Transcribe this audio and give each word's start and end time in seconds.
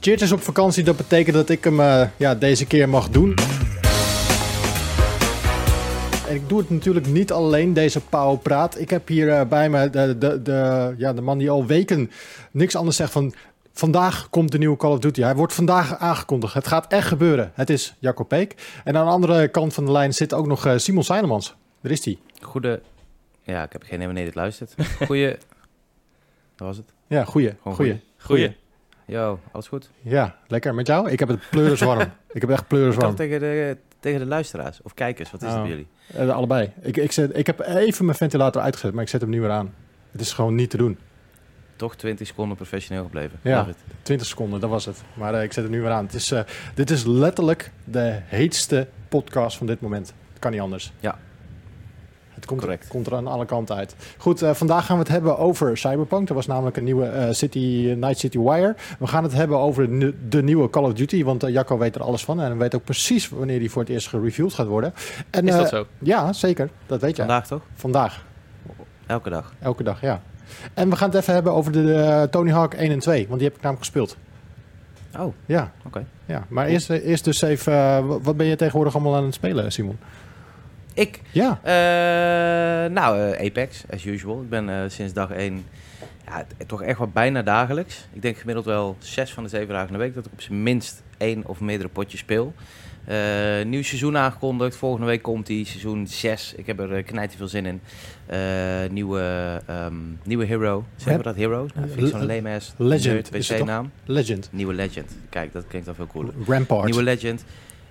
Cheert 0.00 0.20
is 0.20 0.32
op 0.32 0.40
vakantie, 0.40 0.84
dat 0.84 0.96
betekent 0.96 1.36
dat 1.36 1.48
ik 1.48 1.64
hem 1.64 1.80
eh, 1.80 2.08
ja, 2.16 2.34
deze 2.34 2.66
keer 2.66 2.88
mag 2.88 3.08
doen. 3.08 3.34
En 6.28 6.34
ik 6.34 6.48
doe 6.48 6.58
het 6.58 6.70
natuurlijk 6.70 7.06
niet 7.06 7.32
alleen, 7.32 7.72
deze 7.72 8.00
Pauw 8.00 8.36
Praat. 8.36 8.78
Ik 8.78 8.90
heb 8.90 9.08
hier 9.08 9.28
eh, 9.28 9.46
bij 9.46 9.70
me 9.70 9.90
de, 9.90 10.18
de, 10.18 10.42
de, 10.42 10.94
ja, 10.96 11.12
de 11.12 11.20
man 11.20 11.38
die 11.38 11.50
al 11.50 11.66
weken 11.66 12.10
niks 12.50 12.76
anders 12.76 12.96
zegt 12.96 13.12
van... 13.12 13.34
Vandaag 13.72 14.30
komt 14.30 14.52
de 14.52 14.58
nieuwe 14.58 14.76
Call 14.76 14.90
of 14.90 14.98
Duty. 14.98 15.20
Hij 15.20 15.34
wordt 15.34 15.52
vandaag 15.52 15.98
aangekondigd. 15.98 16.54
Het 16.54 16.66
gaat 16.66 16.92
echt 16.92 17.06
gebeuren. 17.06 17.52
Het 17.54 17.70
is 17.70 17.94
Jacco 17.98 18.24
Peek. 18.24 18.80
En 18.84 18.96
aan 18.96 19.04
de 19.04 19.10
andere 19.10 19.48
kant 19.48 19.74
van 19.74 19.84
de 19.84 19.92
lijn 19.92 20.14
zit 20.14 20.34
ook 20.34 20.46
nog 20.46 20.66
eh, 20.66 20.76
Simon 20.76 21.04
Seilemans. 21.04 21.54
Daar 21.80 21.92
is 21.92 22.04
hij. 22.04 22.18
Goede... 22.40 22.80
Ja, 23.42 23.62
ik 23.62 23.72
heb 23.72 23.82
geen 23.82 23.94
idee 23.94 24.06
wanneer 24.06 24.24
dit 24.24 24.34
luistert. 24.34 24.74
Goeie... 25.06 25.28
Dat 26.56 26.66
was 26.66 26.76
het. 26.76 26.92
Ja, 27.06 27.24
goeie. 27.24 27.54
Gewoon 27.62 27.76
goeie. 27.76 28.00
Goeie. 28.18 28.56
Yo, 29.10 29.38
alles 29.52 29.68
goed? 29.68 29.90
Ja, 30.02 30.36
lekker. 30.46 30.74
Met 30.74 30.86
jou? 30.86 31.10
Ik 31.10 31.18
heb 31.18 31.28
het 31.28 31.40
pleuriswarm. 31.50 32.00
ik 32.32 32.40
heb 32.40 32.50
echt 32.50 32.66
pleuriswarm. 32.68 33.14
tegen 33.14 33.40
de, 33.40 33.76
tegen 34.00 34.18
de 34.20 34.26
luisteraars 34.26 34.82
of 34.82 34.94
kijkers. 34.94 35.30
Wat 35.30 35.42
is 35.42 35.46
het 35.48 35.56
Oh. 35.56 35.62
bij 35.62 35.70
jullie? 35.70 35.86
Eh, 36.14 36.30
allebei. 36.30 36.72
Ik, 36.80 36.96
ik, 36.96 37.12
zet, 37.12 37.36
ik 37.36 37.46
heb 37.46 37.60
even 37.60 38.04
mijn 38.04 38.16
ventilator 38.16 38.62
uitgezet, 38.62 38.92
maar 38.92 39.02
ik 39.02 39.08
zet 39.08 39.20
hem 39.20 39.30
nu 39.30 39.40
weer 39.40 39.50
aan. 39.50 39.74
Het 40.10 40.20
is 40.20 40.32
gewoon 40.32 40.54
niet 40.54 40.70
te 40.70 40.76
doen. 40.76 40.98
Toch 41.76 41.96
20 41.96 42.26
seconden 42.26 42.56
professioneel 42.56 43.02
gebleven. 43.04 43.38
Ja. 43.42 43.58
Love 43.58 43.70
it. 43.70 43.76
20 44.02 44.26
seconden, 44.26 44.60
dat 44.60 44.70
was 44.70 44.84
het. 44.84 45.02
Maar 45.14 45.34
eh, 45.34 45.42
ik 45.42 45.52
zet 45.52 45.62
hem 45.64 45.72
nu 45.72 45.80
weer 45.80 45.90
aan. 45.90 46.04
Het 46.04 46.14
is, 46.14 46.30
eh, 46.30 46.40
dit 46.74 46.90
is 46.90 47.04
letterlijk 47.04 47.70
de 47.84 48.18
heetste 48.24 48.88
podcast 49.08 49.56
van 49.56 49.66
dit 49.66 49.80
moment. 49.80 50.14
Het 50.30 50.38
kan 50.38 50.50
niet 50.50 50.60
anders. 50.60 50.92
Ja. 51.00 51.18
Het 52.40 52.48
komt, 52.48 52.60
Correct. 52.60 52.88
komt 52.88 53.06
er 53.06 53.14
aan 53.14 53.26
alle 53.26 53.44
kanten 53.46 53.76
uit. 53.76 53.94
Goed, 54.16 54.42
eh, 54.42 54.50
vandaag 54.54 54.86
gaan 54.86 54.96
we 54.96 55.02
het 55.02 55.12
hebben 55.12 55.38
over 55.38 55.78
Cyberpunk. 55.78 56.28
Er 56.28 56.34
was 56.34 56.46
namelijk 56.46 56.76
een 56.76 56.84
nieuwe 56.84 57.06
eh, 57.06 57.32
City, 57.32 57.94
Night 57.96 58.18
City 58.18 58.38
Wire. 58.38 58.74
We 58.98 59.06
gaan 59.06 59.22
het 59.22 59.32
hebben 59.32 59.58
over 59.58 59.98
de, 59.98 60.14
de 60.28 60.42
nieuwe 60.42 60.70
Call 60.70 60.82
of 60.84 60.92
Duty. 60.92 61.24
Want 61.24 61.42
eh, 61.42 61.52
Jacco 61.52 61.78
weet 61.78 61.94
er 61.94 62.02
alles 62.02 62.24
van. 62.24 62.40
En 62.40 62.46
hij 62.46 62.56
weet 62.56 62.74
ook 62.74 62.84
precies 62.84 63.28
wanneer 63.28 63.58
die 63.58 63.70
voor 63.70 63.82
het 63.82 63.90
eerst 63.90 64.08
gereviewd 64.08 64.54
gaat 64.54 64.66
worden. 64.66 64.94
En, 65.30 65.46
Is 65.48 65.52
eh, 65.54 65.58
dat 65.60 65.68
zo? 65.68 65.86
Ja, 65.98 66.32
zeker. 66.32 66.70
Dat 66.86 67.00
weet 67.00 67.16
je. 67.16 67.22
Vandaag 67.22 67.46
toch? 67.46 67.62
Vandaag. 67.74 68.24
Elke 69.06 69.30
dag. 69.30 69.52
Elke 69.60 69.82
dag, 69.82 70.00
ja. 70.00 70.22
En 70.74 70.90
we 70.90 70.96
gaan 70.96 71.08
het 71.10 71.18
even 71.18 71.34
hebben 71.34 71.52
over 71.52 71.72
de 71.72 71.94
eh, 71.94 72.22
Tony 72.22 72.50
Hawk 72.50 72.74
1 72.74 72.90
en 72.90 72.98
2. 72.98 73.26
Want 73.28 73.38
die 73.40 73.48
heb 73.48 73.56
ik 73.56 73.62
namelijk 73.62 73.86
gespeeld. 73.86 74.16
Oh, 75.18 75.34
Ja. 75.46 75.72
Oké. 75.86 76.04
ja. 76.26 76.44
Maar 76.48 76.66
eerst, 76.66 76.90
eh, 76.90 77.06
eerst 77.08 77.24
dus 77.24 77.42
even... 77.42 77.72
eh, 77.72 78.06
wa- 78.06 78.20
wat 78.20 78.36
ben 78.36 78.46
je 78.46 78.56
tegenwoordig 78.56 78.94
allemaal 78.94 79.16
aan 79.16 79.24
het 79.24 79.34
spelen, 79.34 79.72
Simon? 79.72 79.98
Ik. 81.00 81.20
Ja. 81.30 81.60
Eh, 81.62 82.90
nou, 82.92 83.20
eh, 83.20 83.46
Apex, 83.46 83.84
as 83.90 84.04
usual. 84.04 84.42
Ik 84.42 84.48
ben 84.48 84.68
eh, 84.68 84.82
sinds 84.88 85.12
dag 85.12 85.30
1 85.30 85.64
ja, 86.26 86.46
toch 86.66 86.82
echt 86.82 86.98
wel 86.98 87.08
bijna 87.08 87.42
dagelijks. 87.42 88.06
Ik 88.12 88.22
denk 88.22 88.36
gemiddeld 88.36 88.66
wel 88.66 88.96
zes 88.98 89.32
van 89.32 89.42
de 89.42 89.48
zeven 89.48 89.68
dagen 89.68 89.86
in 89.86 89.92
de 89.92 89.98
week 89.98 90.14
dat 90.14 90.26
ik 90.26 90.32
op 90.32 90.40
zijn 90.40 90.62
minst 90.62 91.02
één 91.18 91.46
of 91.46 91.60
meerdere 91.60 91.88
potjes 91.88 92.20
speel. 92.20 92.54
Nieuw 93.64 93.82
seizoen 93.82 94.16
aangekondigd. 94.16 94.76
Volgende 94.76 95.06
week 95.06 95.22
komt 95.22 95.46
die 95.46 95.66
seizoen 95.66 96.06
6. 96.06 96.54
Ik 96.56 96.66
heb 96.66 96.80
er 96.80 96.96
uh, 96.96 97.04
knijt 97.04 97.34
veel 97.36 97.48
zin 97.48 97.66
in. 97.66 97.80
Nieuwe, 98.92 99.60
ehm, 99.66 99.94
nieuwe 100.24 100.44
hero. 100.44 100.84
Zeggen 100.96 101.16
we 101.16 101.22
dat 101.22 101.36
heroes? 101.36 101.72
Nou, 101.72 101.88
vind 101.88 102.06
ik 102.06 102.12
zo'n 102.12 102.26
lame 102.26 102.54
ass 102.54 102.72
Legend? 102.76 103.30
WC-naam. 103.30 103.90
Legend. 104.04 104.48
Nieuwe 104.52 104.74
Legend. 104.74 105.16
Kijk, 105.28 105.52
dat 105.52 105.66
klinkt 105.66 105.88
al 105.88 105.94
veel 105.94 106.06
cooler. 106.06 106.34
Rampart. 106.46 106.84
Nieuwe 106.84 107.02
Legend. 107.02 107.44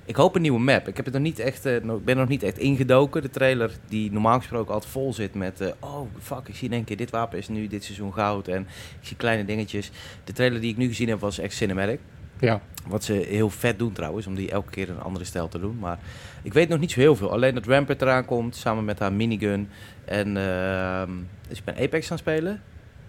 Ik 0.09 0.15
hoop 0.15 0.35
een 0.35 0.41
nieuwe 0.41 0.59
map. 0.59 0.87
Ik 0.87 0.95
heb 0.95 1.05
het 1.05 1.13
nog 1.13 1.23
niet 1.23 1.39
echt, 1.39 1.67
nog- 1.83 2.01
ben 2.03 2.17
nog 2.17 2.27
niet 2.27 2.43
echt 2.43 2.57
ingedoken. 2.57 3.21
De 3.21 3.29
trailer 3.29 3.71
die 3.87 4.11
normaal 4.11 4.37
gesproken 4.37 4.73
altijd 4.73 4.91
vol 4.91 5.13
zit 5.13 5.33
met... 5.33 5.61
eh, 5.61 5.67
oh, 5.79 6.07
fuck, 6.21 6.47
ik 6.47 6.55
zie 6.55 6.67
in 6.67 6.73
één 6.73 6.83
keer 6.83 6.97
dit 6.97 7.09
wapen 7.09 7.37
is 7.37 7.47
nu 7.47 7.67
dit 7.67 7.83
seizoen 7.83 8.13
goud. 8.13 8.47
En 8.47 8.61
ik 9.01 9.07
zie 9.07 9.17
kleine 9.17 9.45
dingetjes. 9.45 9.91
De 10.23 10.33
trailer 10.33 10.61
die 10.61 10.71
ik 10.71 10.77
nu 10.77 10.87
gezien 10.87 11.09
heb 11.09 11.19
was 11.19 11.39
echt 11.39 11.53
cinematic. 11.53 11.99
Ja. 12.39 12.61
Wat 12.87 13.03
ze 13.03 13.13
heel 13.13 13.49
vet 13.49 13.79
doen 13.79 13.91
trouwens, 13.91 14.27
om 14.27 14.35
die 14.35 14.51
elke 14.51 14.69
keer 14.71 14.89
een 14.89 15.01
andere 15.01 15.25
stijl 15.25 15.47
te 15.47 15.59
doen. 15.59 15.77
Maar 15.79 15.99
ik 16.43 16.53
weet 16.53 16.69
nog 16.69 16.79
niet 16.79 16.91
zo 16.91 16.99
heel 16.99 17.15
veel. 17.15 17.31
Alleen 17.31 17.53
dat 17.53 17.65
Rampart 17.65 18.01
eraan 18.01 18.25
komt, 18.25 18.55
samen 18.55 18.85
met 18.85 18.99
haar 18.99 19.13
minigun. 19.13 19.69
En 20.05 20.37
ehm, 20.37 21.11
dus 21.47 21.57
ik 21.57 21.63
ben 21.63 21.77
Apex 21.77 22.07
gaan 22.07 22.17
spelen. 22.17 22.61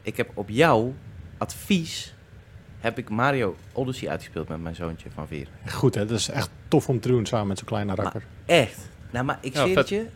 Ik 0.03 0.17
heb 0.17 0.31
op 0.35 0.49
jouw 0.49 0.95
advies... 1.39 2.15
heb 2.81 2.99
ik 2.99 3.09
Mario 3.09 3.57
Odyssey 3.73 4.09
uitgespeeld 4.09 4.49
met 4.49 4.63
mijn 4.63 4.75
zoontje 4.75 5.09
van 5.15 5.27
vier. 5.27 5.47
Goed, 5.69 5.95
hè? 5.95 6.07
Dat 6.07 6.19
is 6.19 6.29
echt 6.29 6.51
tof 6.69 6.89
om 6.89 7.01
te 7.01 7.09
doen 7.09 7.27
samen 7.27 7.47
met 7.47 7.59
zo'n 7.59 7.67
kleine 7.67 7.95
rakker. 7.95 8.23
Echt. 8.47 8.89
Nou, 9.11 9.25
maar 9.25 9.39
ik 9.41 9.55
Ja, 9.55 9.69
het 9.69 9.89
je. 9.89 10.07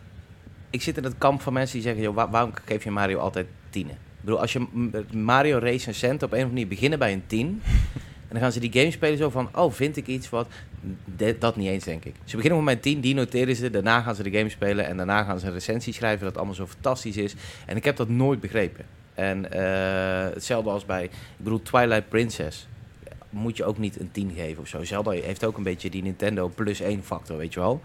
Ik 0.69 0.81
zit 0.81 0.97
in 0.97 1.03
het 1.03 1.17
kamp 1.17 1.41
van 1.41 1.53
mensen 1.53 1.73
die 1.73 1.83
zeggen... 1.83 2.03
Joh, 2.03 2.15
waar- 2.15 2.29
waarom 2.29 2.51
geef 2.65 2.83
je 2.83 2.91
Mario 2.91 3.19
altijd 3.19 3.47
tienen? 3.69 3.93
Ik 3.93 4.21
bedoel, 4.21 4.39
als 4.39 4.53
je 4.53 4.67
Mario 5.13 5.57
recensent 5.57 6.23
op 6.23 6.31
een 6.31 6.37
of 6.37 6.43
andere 6.43 6.53
manier 6.53 6.67
beginnen 6.67 6.99
bij 6.99 7.13
een 7.13 7.23
10... 7.27 7.61
en 7.63 8.01
dan 8.31 8.39
gaan 8.39 8.51
ze 8.51 8.59
die 8.59 8.71
game 8.71 8.91
spelen 8.91 9.17
zo 9.17 9.29
van... 9.29 9.49
Oh, 9.55 9.71
vind 9.73 9.97
ik 9.97 10.07
iets 10.07 10.29
wat... 10.29 10.47
De- 11.17 11.35
dat 11.39 11.55
niet 11.55 11.67
eens, 11.67 11.83
denk 11.83 12.05
ik. 12.05 12.13
Ze 12.23 12.35
beginnen 12.35 12.63
met 12.63 12.65
mijn 12.73 12.79
10, 12.95 13.01
die 13.01 13.13
noteren 13.13 13.55
ze. 13.55 13.69
Daarna 13.69 14.01
gaan 14.01 14.15
ze 14.15 14.23
de 14.23 14.31
game 14.37 14.49
spelen. 14.49 14.85
En 14.87 14.97
daarna 14.97 15.23
gaan 15.23 15.39
ze 15.39 15.45
een 15.47 15.53
recensie 15.53 15.93
schrijven 15.93 16.25
dat 16.25 16.35
allemaal 16.37 16.55
zo 16.55 16.67
fantastisch 16.67 17.17
is. 17.17 17.35
En 17.65 17.75
ik 17.77 17.83
heb 17.83 17.95
dat 17.95 18.09
nooit 18.09 18.39
begrepen. 18.39 18.85
En 19.15 19.51
eh, 19.51 20.33
hetzelfde 20.33 20.69
als 20.69 20.85
bij... 20.85 21.03
Ik 21.03 21.11
bedoel, 21.37 21.61
Twilight 21.61 22.09
Princess... 22.09 22.67
Moet 23.29 23.57
je 23.57 23.65
ook 23.65 23.77
niet 23.77 23.99
een 23.99 24.11
10 24.11 24.31
geven 24.35 24.61
of 24.61 24.67
zo. 24.67 24.83
Zelda 24.83 25.11
heeft 25.11 25.45
ook 25.45 25.57
een 25.57 25.63
beetje 25.63 25.89
die 25.89 26.03
Nintendo 26.03 26.51
plus 26.55 26.79
1 26.79 27.03
factor, 27.03 27.37
weet 27.37 27.53
je 27.53 27.59
wel. 27.59 27.81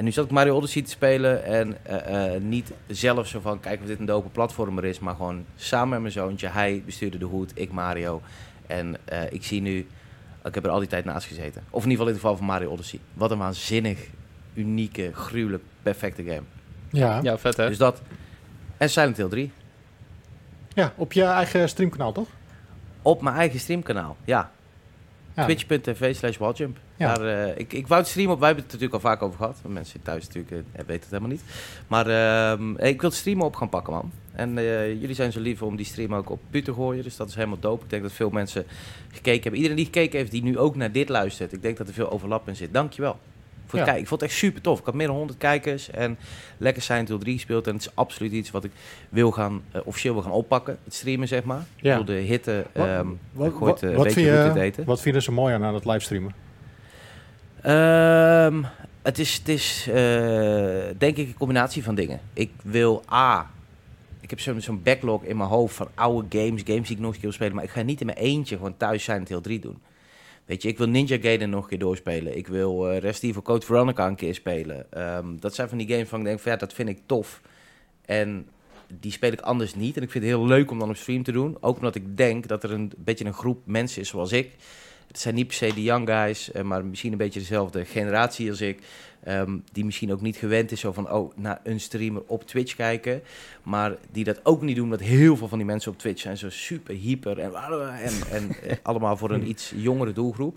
En 0.00 0.06
nu 0.06 0.12
zat 0.12 0.24
ik 0.24 0.30
Mario 0.30 0.56
Odyssey 0.56 0.82
te 0.82 0.90
spelen 0.90 1.44
en 1.44 1.76
eh, 1.82 2.34
eh, 2.34 2.42
niet 2.42 2.72
zelf 2.86 3.26
zo 3.26 3.40
van 3.40 3.60
kijk 3.60 3.80
of 3.80 3.86
dit 3.86 3.98
een 3.98 4.04
dope 4.04 4.28
platformer 4.28 4.84
is, 4.84 4.98
maar 4.98 5.14
gewoon 5.14 5.44
samen 5.56 5.88
met 5.88 6.00
mijn 6.00 6.12
zoontje. 6.12 6.48
Hij 6.48 6.82
bestuurde 6.86 7.18
de 7.18 7.24
hoed, 7.24 7.52
ik 7.54 7.72
Mario. 7.72 8.22
En 8.66 8.96
eh, 9.04 9.32
ik 9.32 9.44
zie 9.44 9.60
nu, 9.60 9.86
ik 10.44 10.54
heb 10.54 10.64
er 10.64 10.70
al 10.70 10.78
die 10.78 10.88
tijd 10.88 11.04
naast 11.04 11.26
gezeten. 11.26 11.62
Of 11.70 11.84
in 11.84 11.90
ieder 11.90 12.06
geval 12.06 12.06
in 12.06 12.12
het 12.12 12.20
geval 12.20 12.36
van 12.36 12.46
Mario 12.46 12.70
Odyssey. 12.70 12.98
Wat 13.14 13.30
een 13.30 13.38
waanzinnig, 13.38 13.98
unieke, 14.54 15.10
gruwelijk, 15.12 15.62
perfecte 15.82 16.22
game. 16.22 16.42
Ja. 16.90 17.14
ja. 17.14 17.20
Ja, 17.22 17.38
vet 17.38 17.56
hè? 17.56 17.68
Dus 17.68 17.78
dat. 17.78 18.02
En 18.76 18.90
Silent 18.90 19.16
Hill 19.16 19.28
3. 19.28 19.52
Op 20.96 21.12
je 21.12 21.24
eigen 21.24 21.68
streamkanaal, 21.68 22.12
toch? 22.12 22.28
Op 23.02 23.22
mijn 23.22 23.36
eigen 23.36 23.60
streamkanaal, 23.60 24.16
ja. 24.24 24.50
Ja. 25.34 25.44
Twitch.tv 25.44 26.14
slash 26.14 26.36
Walljump. 26.36 26.78
Ja. 26.96 27.14
Daar, 27.14 27.46
eh, 27.46 27.58
ik, 27.58 27.72
ik 27.72 27.86
wou 27.86 28.00
het 28.00 28.10
streamen 28.10 28.32
op, 28.32 28.38
wij 28.38 28.48
hebben 28.48 28.64
het 28.66 28.74
er 28.74 28.80
natuurlijk 28.80 29.04
al 29.04 29.10
vaak 29.10 29.22
over 29.22 29.38
gehad. 29.38 29.60
Mensen 29.66 30.02
thuis 30.02 30.26
natuurlijk 30.26 30.50
eh, 30.50 30.62
weten 30.72 30.92
het 30.92 31.10
helemaal 31.10 31.28
niet. 31.28 31.42
Maar 31.86 32.06
ehm, 32.06 32.70
ik 32.70 33.00
wil 33.00 33.10
het 33.10 33.18
streamen 33.18 33.46
op 33.46 33.56
gaan 33.56 33.68
pakken, 33.68 33.92
man. 33.92 34.12
En 34.32 34.58
eh, 34.58 35.00
jullie 35.00 35.14
zijn 35.14 35.32
zo 35.32 35.40
lief 35.40 35.62
om 35.62 35.76
die 35.76 35.86
stream 35.86 36.14
ook 36.14 36.30
op 36.30 36.40
pu 36.50 36.62
te 36.62 36.74
gooien. 36.74 37.02
Dus 37.02 37.16
dat 37.16 37.28
is 37.28 37.34
helemaal 37.34 37.58
dope. 37.60 37.84
Ik 37.84 37.90
denk 37.90 38.02
dat 38.02 38.12
veel 38.12 38.30
mensen 38.30 38.64
gekeken 39.08 39.42
hebben. 39.42 39.54
Iedereen 39.54 39.76
die 39.76 39.84
gekeken 39.84 40.18
heeft, 40.18 40.30
die 40.30 40.42
nu 40.42 40.58
ook 40.58 40.76
naar 40.76 40.92
dit 40.92 41.08
luistert. 41.08 41.52
Ik 41.52 41.62
denk 41.62 41.76
dat 41.76 41.88
er 41.88 41.94
veel 41.94 42.10
overlap 42.10 42.48
in 42.48 42.56
zit. 42.56 42.72
Dankjewel. 42.72 43.18
Voor 43.70 43.78
het 43.78 43.88
Ja. 43.88 43.94
kijken. 43.94 44.00
Ik 44.02 44.08
vond 44.08 44.20
het 44.20 44.30
echt 44.30 44.38
super 44.38 44.60
tof. 44.60 44.78
Ik 44.78 44.84
had 44.84 44.94
meer 44.94 45.06
dan 45.06 45.16
100 45.16 45.38
kijkers 45.38 45.90
en 45.90 46.18
lekker 46.58 46.82
Silent 46.82 47.08
Hill 47.08 47.18
3 47.18 47.34
gespeeld. 47.34 47.66
En 47.66 47.72
het 47.72 47.82
is 47.82 47.90
absoluut 47.94 48.32
iets 48.32 48.50
wat 48.50 48.64
ik 48.64 48.70
wil 49.08 49.30
gaan, 49.30 49.62
eh, 49.72 49.80
officieel 49.84 50.12
wil 50.14 50.22
gaan 50.22 50.32
oppakken. 50.32 50.78
Het 50.84 50.94
streamen, 50.94 51.28
zeg 51.28 51.42
maar. 51.44 51.60
Ik 51.76 51.82
Ja. 51.84 51.98
bedoel, 51.98 52.14
de 52.16 52.20
hitte 52.20 52.66
Wat- 52.74 52.86
ehm 52.86 53.06
Wat, 53.32 53.50
gooit 53.52 53.58
wat, 53.60 53.82
eh, 53.82 53.96
wat, 53.96 54.12
vind 54.12 54.26
je, 54.26 54.84
wat 54.84 55.00
vind 55.00 55.14
je 55.14 55.20
er 55.20 55.22
zo 55.22 55.32
mooi 55.32 55.54
aan 55.54 55.64
aan 55.64 55.74
het 55.74 55.84
livestreamen? 55.84 56.34
Ehm, 57.62 58.62
het 59.02 59.18
is, 59.18 59.34
het 59.36 59.48
is 59.48 59.86
eh, 59.88 59.94
denk 60.98 61.16
ik 61.16 61.26
een 61.26 61.34
combinatie 61.38 61.82
van 61.84 61.94
dingen. 61.94 62.20
Ik 62.32 62.50
wil 62.62 63.02
A. 63.12 63.50
Ik 64.20 64.30
heb 64.30 64.60
zo'n 64.60 64.82
backlog 64.82 65.22
in 65.24 65.36
mijn 65.36 65.48
hoofd 65.48 65.74
van 65.76 65.88
oude 65.94 66.38
games, 66.38 66.62
games 66.66 66.86
die 66.88 66.96
ik 66.96 67.02
nog 67.02 67.06
een 67.08 67.12
keer 67.12 67.20
wil 67.22 67.32
spelen. 67.32 67.54
Maar 67.54 67.64
ik 67.64 67.70
ga 67.70 67.82
niet 67.82 68.00
in 68.00 68.06
mijn 68.06 68.18
eentje 68.18 68.56
gewoon 68.56 68.76
thuis 68.76 69.02
Silent 69.04 69.28
Hill 69.28 69.40
3 69.40 69.58
doen. 69.60 69.78
Weet 70.50 70.62
je, 70.62 70.68
ik 70.68 70.78
wil 70.78 70.88
Ninja 70.88 71.18
Gaiden 71.20 71.50
nog 71.50 71.62
een 71.62 71.68
keer 71.68 71.78
doorspelen. 71.78 72.36
Ik 72.36 72.46
wil 72.46 72.90
eh 72.90 72.98
Resident 72.98 73.30
Evil 73.30 73.42
Code 73.42 73.66
Veronica 73.66 74.06
een 74.06 74.14
keer 74.14 74.34
spelen. 74.34 74.92
Ehm, 74.92 75.36
dat 75.38 75.54
zijn 75.54 75.68
van 75.68 75.78
die 75.78 75.88
games 75.88 76.08
van 76.08 76.18
ik 76.18 76.24
denk 76.24 76.40
van 76.40 76.52
ja, 76.52 76.58
dat 76.58 76.72
vind 76.72 76.88
ik 76.88 76.98
tof. 77.06 77.40
En 78.04 78.48
die 79.00 79.12
speel 79.12 79.32
ik 79.32 79.40
anders 79.40 79.74
niet. 79.74 79.96
En 79.96 80.02
ik 80.02 80.10
vind 80.10 80.24
het 80.24 80.32
heel 80.32 80.46
leuk 80.46 80.70
om 80.70 80.78
dan 80.78 80.88
op 80.88 80.96
stream 80.96 81.22
te 81.22 81.32
doen. 81.32 81.56
Ook 81.60 81.76
omdat 81.76 81.94
ik 81.94 82.16
denk 82.16 82.48
dat 82.48 82.64
er 82.64 82.72
een 82.72 82.92
beetje 82.96 83.24
een 83.24 83.32
groep 83.32 83.66
mensen 83.66 84.00
is 84.00 84.08
zoals 84.08 84.32
ik. 84.32 84.50
Het 85.10 85.20
zijn 85.20 85.34
niet 85.34 85.46
per 85.46 85.56
se 85.56 85.74
de 85.74 85.82
young 85.82 86.08
guys, 86.08 86.52
eh, 86.52 86.62
maar 86.62 86.84
misschien 86.84 87.12
een 87.12 87.18
beetje 87.18 87.40
dezelfde 87.40 87.84
generatie 87.84 88.50
als 88.50 88.60
ik. 88.60 88.78
ehm, 89.24 89.58
die 89.72 89.84
misschien 89.84 90.12
ook 90.12 90.20
niet 90.20 90.36
gewend 90.36 90.72
is 90.72 90.80
zo 90.80 90.92
van, 90.92 91.10
oh, 91.12 91.36
naar 91.36 91.60
een 91.64 91.80
streamer 91.80 92.22
op 92.26 92.46
Twitch 92.46 92.74
kijken. 92.74 93.22
Maar 93.62 93.96
die 94.10 94.24
dat 94.24 94.40
ook 94.42 94.62
niet 94.62 94.76
doen, 94.76 94.84
omdat 94.84 95.00
heel 95.00 95.36
veel 95.36 95.48
van 95.48 95.58
die 95.58 95.66
mensen 95.66 95.92
op 95.92 95.98
Twitch 95.98 96.20
zijn 96.20 96.36
zo 96.36 96.50
super 96.50 96.94
hyper. 96.94 97.38
En, 97.38 97.54
en, 97.54 98.12
en 98.30 98.62
eh, 98.62 98.76
allemaal 98.82 99.16
voor 99.16 99.30
een 99.30 99.48
iets 99.52 99.72
jongere 99.76 100.12
doelgroep. 100.12 100.56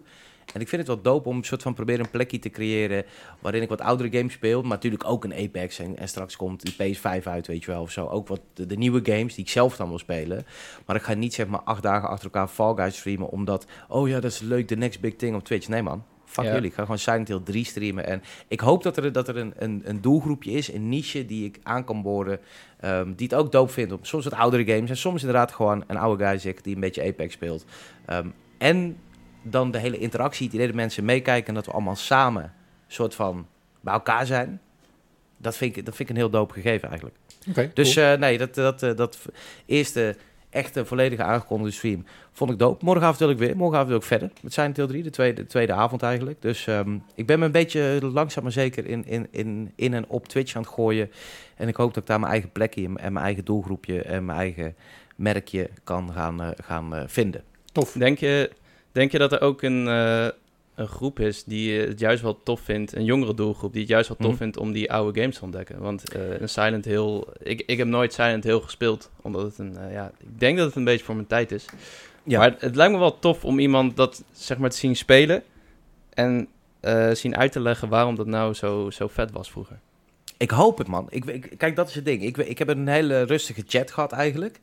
En 0.53 0.61
ik 0.61 0.67
vind 0.67 0.87
het 0.87 0.87
wel 0.87 1.01
dope 1.01 1.29
om 1.29 1.37
een 1.37 1.43
soort 1.43 1.61
van 1.61 1.73
proberen 1.73 2.05
een 2.05 2.11
plekje 2.11 2.39
te 2.39 2.49
creëren 2.49 3.05
waarin 3.39 3.61
ik 3.61 3.69
wat 3.69 3.81
oudere 3.81 4.17
games 4.17 4.33
speel, 4.33 4.61
maar 4.61 4.69
natuurlijk 4.71 5.03
ook 5.07 5.23
een 5.23 5.33
Apex 5.33 5.79
en, 5.79 5.97
en 5.97 6.07
straks 6.07 6.35
komt 6.35 6.61
die 6.61 6.95
PS5 6.95 7.23
uit, 7.23 7.47
weet 7.47 7.63
je 7.63 7.71
wel, 7.71 7.81
of 7.81 7.91
zo. 7.91 8.07
Ook 8.07 8.27
wat 8.27 8.41
de, 8.53 8.65
de 8.65 8.77
nieuwe 8.77 8.99
games 9.03 9.35
die 9.35 9.43
ik 9.43 9.49
zelf 9.49 9.75
dan 9.75 9.87
wil 9.89 9.99
spelen. 9.99 10.45
Maar 10.85 10.95
ik 10.95 11.01
ga 11.01 11.13
niet 11.13 11.33
zeg 11.33 11.47
maar 11.47 11.61
acht 11.61 11.83
dagen 11.83 12.09
achter 12.09 12.25
elkaar 12.25 12.47
Fall 12.47 12.75
Guys 12.75 12.97
streamen, 12.97 13.29
omdat, 13.29 13.65
oh 13.87 14.07
ja, 14.07 14.19
dat 14.19 14.31
is 14.31 14.39
leuk, 14.39 14.67
de 14.67 14.77
next 14.77 14.99
big 14.99 15.15
thing 15.15 15.35
op 15.35 15.43
Twitch. 15.43 15.67
Nee 15.67 15.81
man, 15.81 16.03
fuck 16.25 16.45
Ja. 16.45 16.53
jullie. 16.53 16.69
Ik 16.69 16.75
ga 16.75 16.81
gewoon 16.81 16.97
Silent 16.97 17.27
Hill 17.27 17.41
3 17.43 17.65
streamen. 17.65 18.05
En 18.05 18.21
ik 18.47 18.59
hoop 18.59 18.83
dat 18.83 18.97
er, 18.97 19.11
dat 19.11 19.27
er 19.27 19.37
een, 19.37 19.53
een, 19.57 19.81
een 19.85 20.01
doelgroepje 20.01 20.51
is, 20.51 20.73
een 20.73 20.89
niche 20.89 21.25
die 21.25 21.45
ik 21.45 21.59
aan 21.63 21.83
kan 21.83 22.01
boren, 22.01 22.39
ehm, 22.79 23.13
die 23.15 23.27
het 23.27 23.35
ook 23.35 23.51
dope 23.51 23.71
vindt. 23.71 23.93
Soms 24.01 24.23
wat 24.23 24.33
oudere 24.33 24.65
games 24.65 24.89
en 24.89 24.97
soms 24.97 25.21
inderdaad 25.21 25.51
gewoon 25.51 25.83
een 25.87 25.97
oude 25.97 26.25
guy 26.39 26.55
die 26.61 26.75
een 26.75 26.81
beetje 26.81 27.03
Apex 27.03 27.33
speelt. 27.33 27.65
Ehm, 28.05 28.27
en 28.57 28.97
dan 29.43 29.71
de 29.71 29.77
hele 29.77 29.97
interactie, 29.97 30.45
het 30.45 30.53
idee 30.55 30.67
dat 30.67 30.75
mensen 30.75 31.05
meekijken 31.05 31.47
en 31.47 31.53
dat 31.53 31.65
we 31.65 31.71
allemaal 31.71 31.95
samen 31.95 32.53
soort 32.87 33.15
van 33.15 33.47
bij 33.81 33.93
elkaar 33.93 34.25
zijn. 34.25 34.61
Dat 35.37 35.57
vind 35.57 35.77
ik, 35.77 35.85
dat 35.85 35.95
vind 35.95 36.09
ik 36.09 36.15
een 36.15 36.21
heel 36.21 36.31
dope 36.31 36.53
gegeven 36.53 36.87
eigenlijk. 36.87 37.17
Oké, 37.49 37.71
Dus 37.73 37.93
cool. 37.93 38.05
eh, 38.05 38.19
nee, 38.19 38.37
dat, 38.37 38.55
dat, 38.55 38.83
eh, 38.83 38.95
dat 38.95 39.19
eerste 39.65 40.15
echte 40.49 40.85
volledige 40.85 41.23
aangekondigde 41.23 41.73
stream 41.73 42.05
vond 42.31 42.51
ik 42.51 42.59
dope. 42.59 42.85
Morgenavond 42.85 43.19
wil 43.19 43.29
ik 43.29 43.37
weer. 43.37 43.55
Morgenavond 43.57 43.89
wil 43.89 43.97
ik 43.97 44.03
verder 44.03 44.31
met 44.41 44.53
Silent 44.53 44.77
Hill 44.77 44.87
3, 44.87 45.03
de 45.03 45.09
tweede, 45.09 45.41
de 45.41 45.47
tweede 45.47 45.73
avond 45.73 46.03
eigenlijk. 46.03 46.41
Dus 46.41 46.67
ehm, 46.67 46.97
ik 47.15 47.25
ben 47.25 47.39
me 47.39 47.45
een 47.45 47.51
beetje 47.51 47.99
langzaam 48.01 48.43
maar 48.43 48.51
zeker 48.51 48.85
in, 48.85 49.05
in, 49.05 49.27
in, 49.31 49.71
in 49.75 49.93
en 49.93 50.07
op 50.07 50.27
Twitch 50.27 50.55
aan 50.55 50.61
het 50.61 50.71
gooien. 50.71 51.11
En 51.55 51.67
ik 51.67 51.75
hoop 51.75 51.93
dat 51.93 52.03
ik 52.03 52.09
daar 52.09 52.19
mijn 52.19 52.31
eigen 52.31 52.51
plekje 52.51 52.83
en 52.83 53.13
mijn 53.13 53.25
eigen 53.25 53.45
doelgroepje 53.45 54.01
en 54.01 54.25
mijn 54.25 54.37
eigen 54.37 54.75
merkje 55.15 55.69
kan 55.83 56.11
gaan, 56.13 56.41
eh, 56.41 56.49
gaan 56.63 56.95
eh, 56.95 57.03
vinden. 57.07 57.43
Tof. 57.71 57.91
Denk 57.91 58.17
je, 58.17 58.51
denk 58.93 59.11
je 59.11 59.17
dat 59.17 59.31
er 59.31 59.41
ook 59.41 59.61
een, 59.61 59.87
eh, 59.87 60.27
een 60.75 60.87
groep 60.87 61.19
is 61.19 61.43
die 61.43 61.79
het 61.79 61.99
juist 61.99 62.21
wel 62.21 62.39
tof 62.43 62.61
vindt, 62.61 62.95
een 62.95 63.05
jongere 63.05 63.33
doelgroep, 63.33 63.71
die 63.71 63.81
het 63.81 63.89
juist 63.89 64.07
wel 64.07 64.17
tof 64.17 64.27
Mhm. 64.29 64.37
vindt 64.37 64.57
om 64.57 64.71
die 64.71 64.91
oude 64.91 65.19
games 65.21 65.37
te 65.37 65.43
ontdekken? 65.43 65.79
Want 65.79 66.13
eh, 66.13 66.39
een 66.41 66.49
Silent 66.49 66.85
Hill, 66.85 67.23
ik, 67.43 67.63
ik 67.65 67.77
heb 67.77 67.87
nooit 67.87 68.13
Silent 68.13 68.43
Hill 68.43 68.59
gespeeld, 68.59 69.09
omdat 69.21 69.43
het 69.43 69.57
een, 69.57 69.77
eh, 69.77 69.93
ja, 69.93 70.11
ik 70.19 70.39
denk 70.39 70.57
dat 70.57 70.65
het 70.67 70.75
een 70.75 70.83
beetje 70.83 71.05
voor 71.05 71.15
mijn 71.15 71.27
tijd 71.27 71.51
is. 71.51 71.65
Ja. 72.23 72.39
Maar 72.39 72.49
het, 72.51 72.61
het 72.61 72.75
lijkt 72.75 72.93
me 72.93 72.99
wel 72.99 73.19
tof 73.19 73.45
om 73.45 73.59
iemand 73.59 73.95
dat, 73.97 74.23
zeg 74.31 74.57
maar, 74.57 74.69
te 74.69 74.77
zien 74.77 74.95
spelen 74.95 75.43
en 76.13 76.47
eh, 76.79 77.11
zien 77.11 77.37
uit 77.37 77.51
te 77.51 77.59
leggen 77.59 77.89
waarom 77.89 78.15
dat 78.15 78.27
nou 78.27 78.53
zo, 78.53 78.89
zo 78.89 79.07
vet 79.07 79.31
was 79.31 79.51
vroeger. 79.51 79.79
Ik 80.37 80.51
hoop 80.51 80.77
het, 80.77 80.87
man. 80.87 81.07
Ik, 81.09 81.25
ik- 81.25 81.53
kijk, 81.57 81.75
dat 81.75 81.87
is 81.89 81.95
het 81.95 82.05
ding. 82.05 82.23
Ik, 82.23 82.37
ik 82.37 82.57
heb 82.57 82.67
een 82.67 82.87
hele 82.87 83.21
rustige 83.23 83.63
chat 83.67 83.91
gehad 83.91 84.11
eigenlijk. 84.11 84.59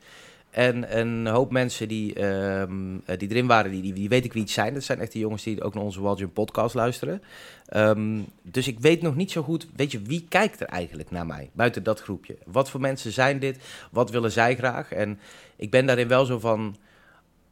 En 0.51 0.99
een 0.99 1.27
hoop 1.27 1.51
mensen 1.51 1.89
die, 1.89 2.15
ehm, 2.15 2.99
eh, 3.05 3.19
die 3.19 3.31
erin 3.31 3.47
waren, 3.47 3.71
die, 3.71 3.93
die, 3.93 4.09
weet 4.09 4.25
ik 4.25 4.33
wie 4.33 4.43
het 4.43 4.51
zijn. 4.51 4.75
Dat 4.75 4.83
zijn 4.83 4.99
echt 4.99 5.13
die 5.13 5.21
jongens 5.21 5.43
die 5.43 5.63
ook 5.63 5.75
naar 5.75 5.83
onze 5.83 6.01
Walljum 6.01 6.33
podcast 6.33 6.75
luisteren. 6.75 7.23
Ehm, 7.67 8.21
dus 8.43 8.69
ik 8.69 8.81
weet 8.81 9.03
nog 9.03 9.17
niet 9.17 9.31
zo 9.31 9.43
goed, 9.43 9.67
weet 9.77 9.93
je, 9.93 10.03
wie 10.03 10.27
kijkt 10.29 10.61
er 10.61 10.67
eigenlijk 10.67 11.11
naar 11.11 11.27
mij? 11.27 11.51
Buiten 11.53 11.83
dat 11.83 12.01
groepje. 12.01 12.37
Wat 12.47 12.71
voor 12.71 12.81
mensen 12.81 13.13
zijn 13.13 13.39
dit? 13.39 13.59
Wat 13.91 14.11
willen 14.11 14.33
zij 14.33 14.57
graag? 14.57 14.93
En 14.93 15.19
ik 15.57 15.71
ben 15.71 15.87
daarin 15.87 16.09
wel 16.09 16.25
zo 16.25 16.39
van, 16.39 16.77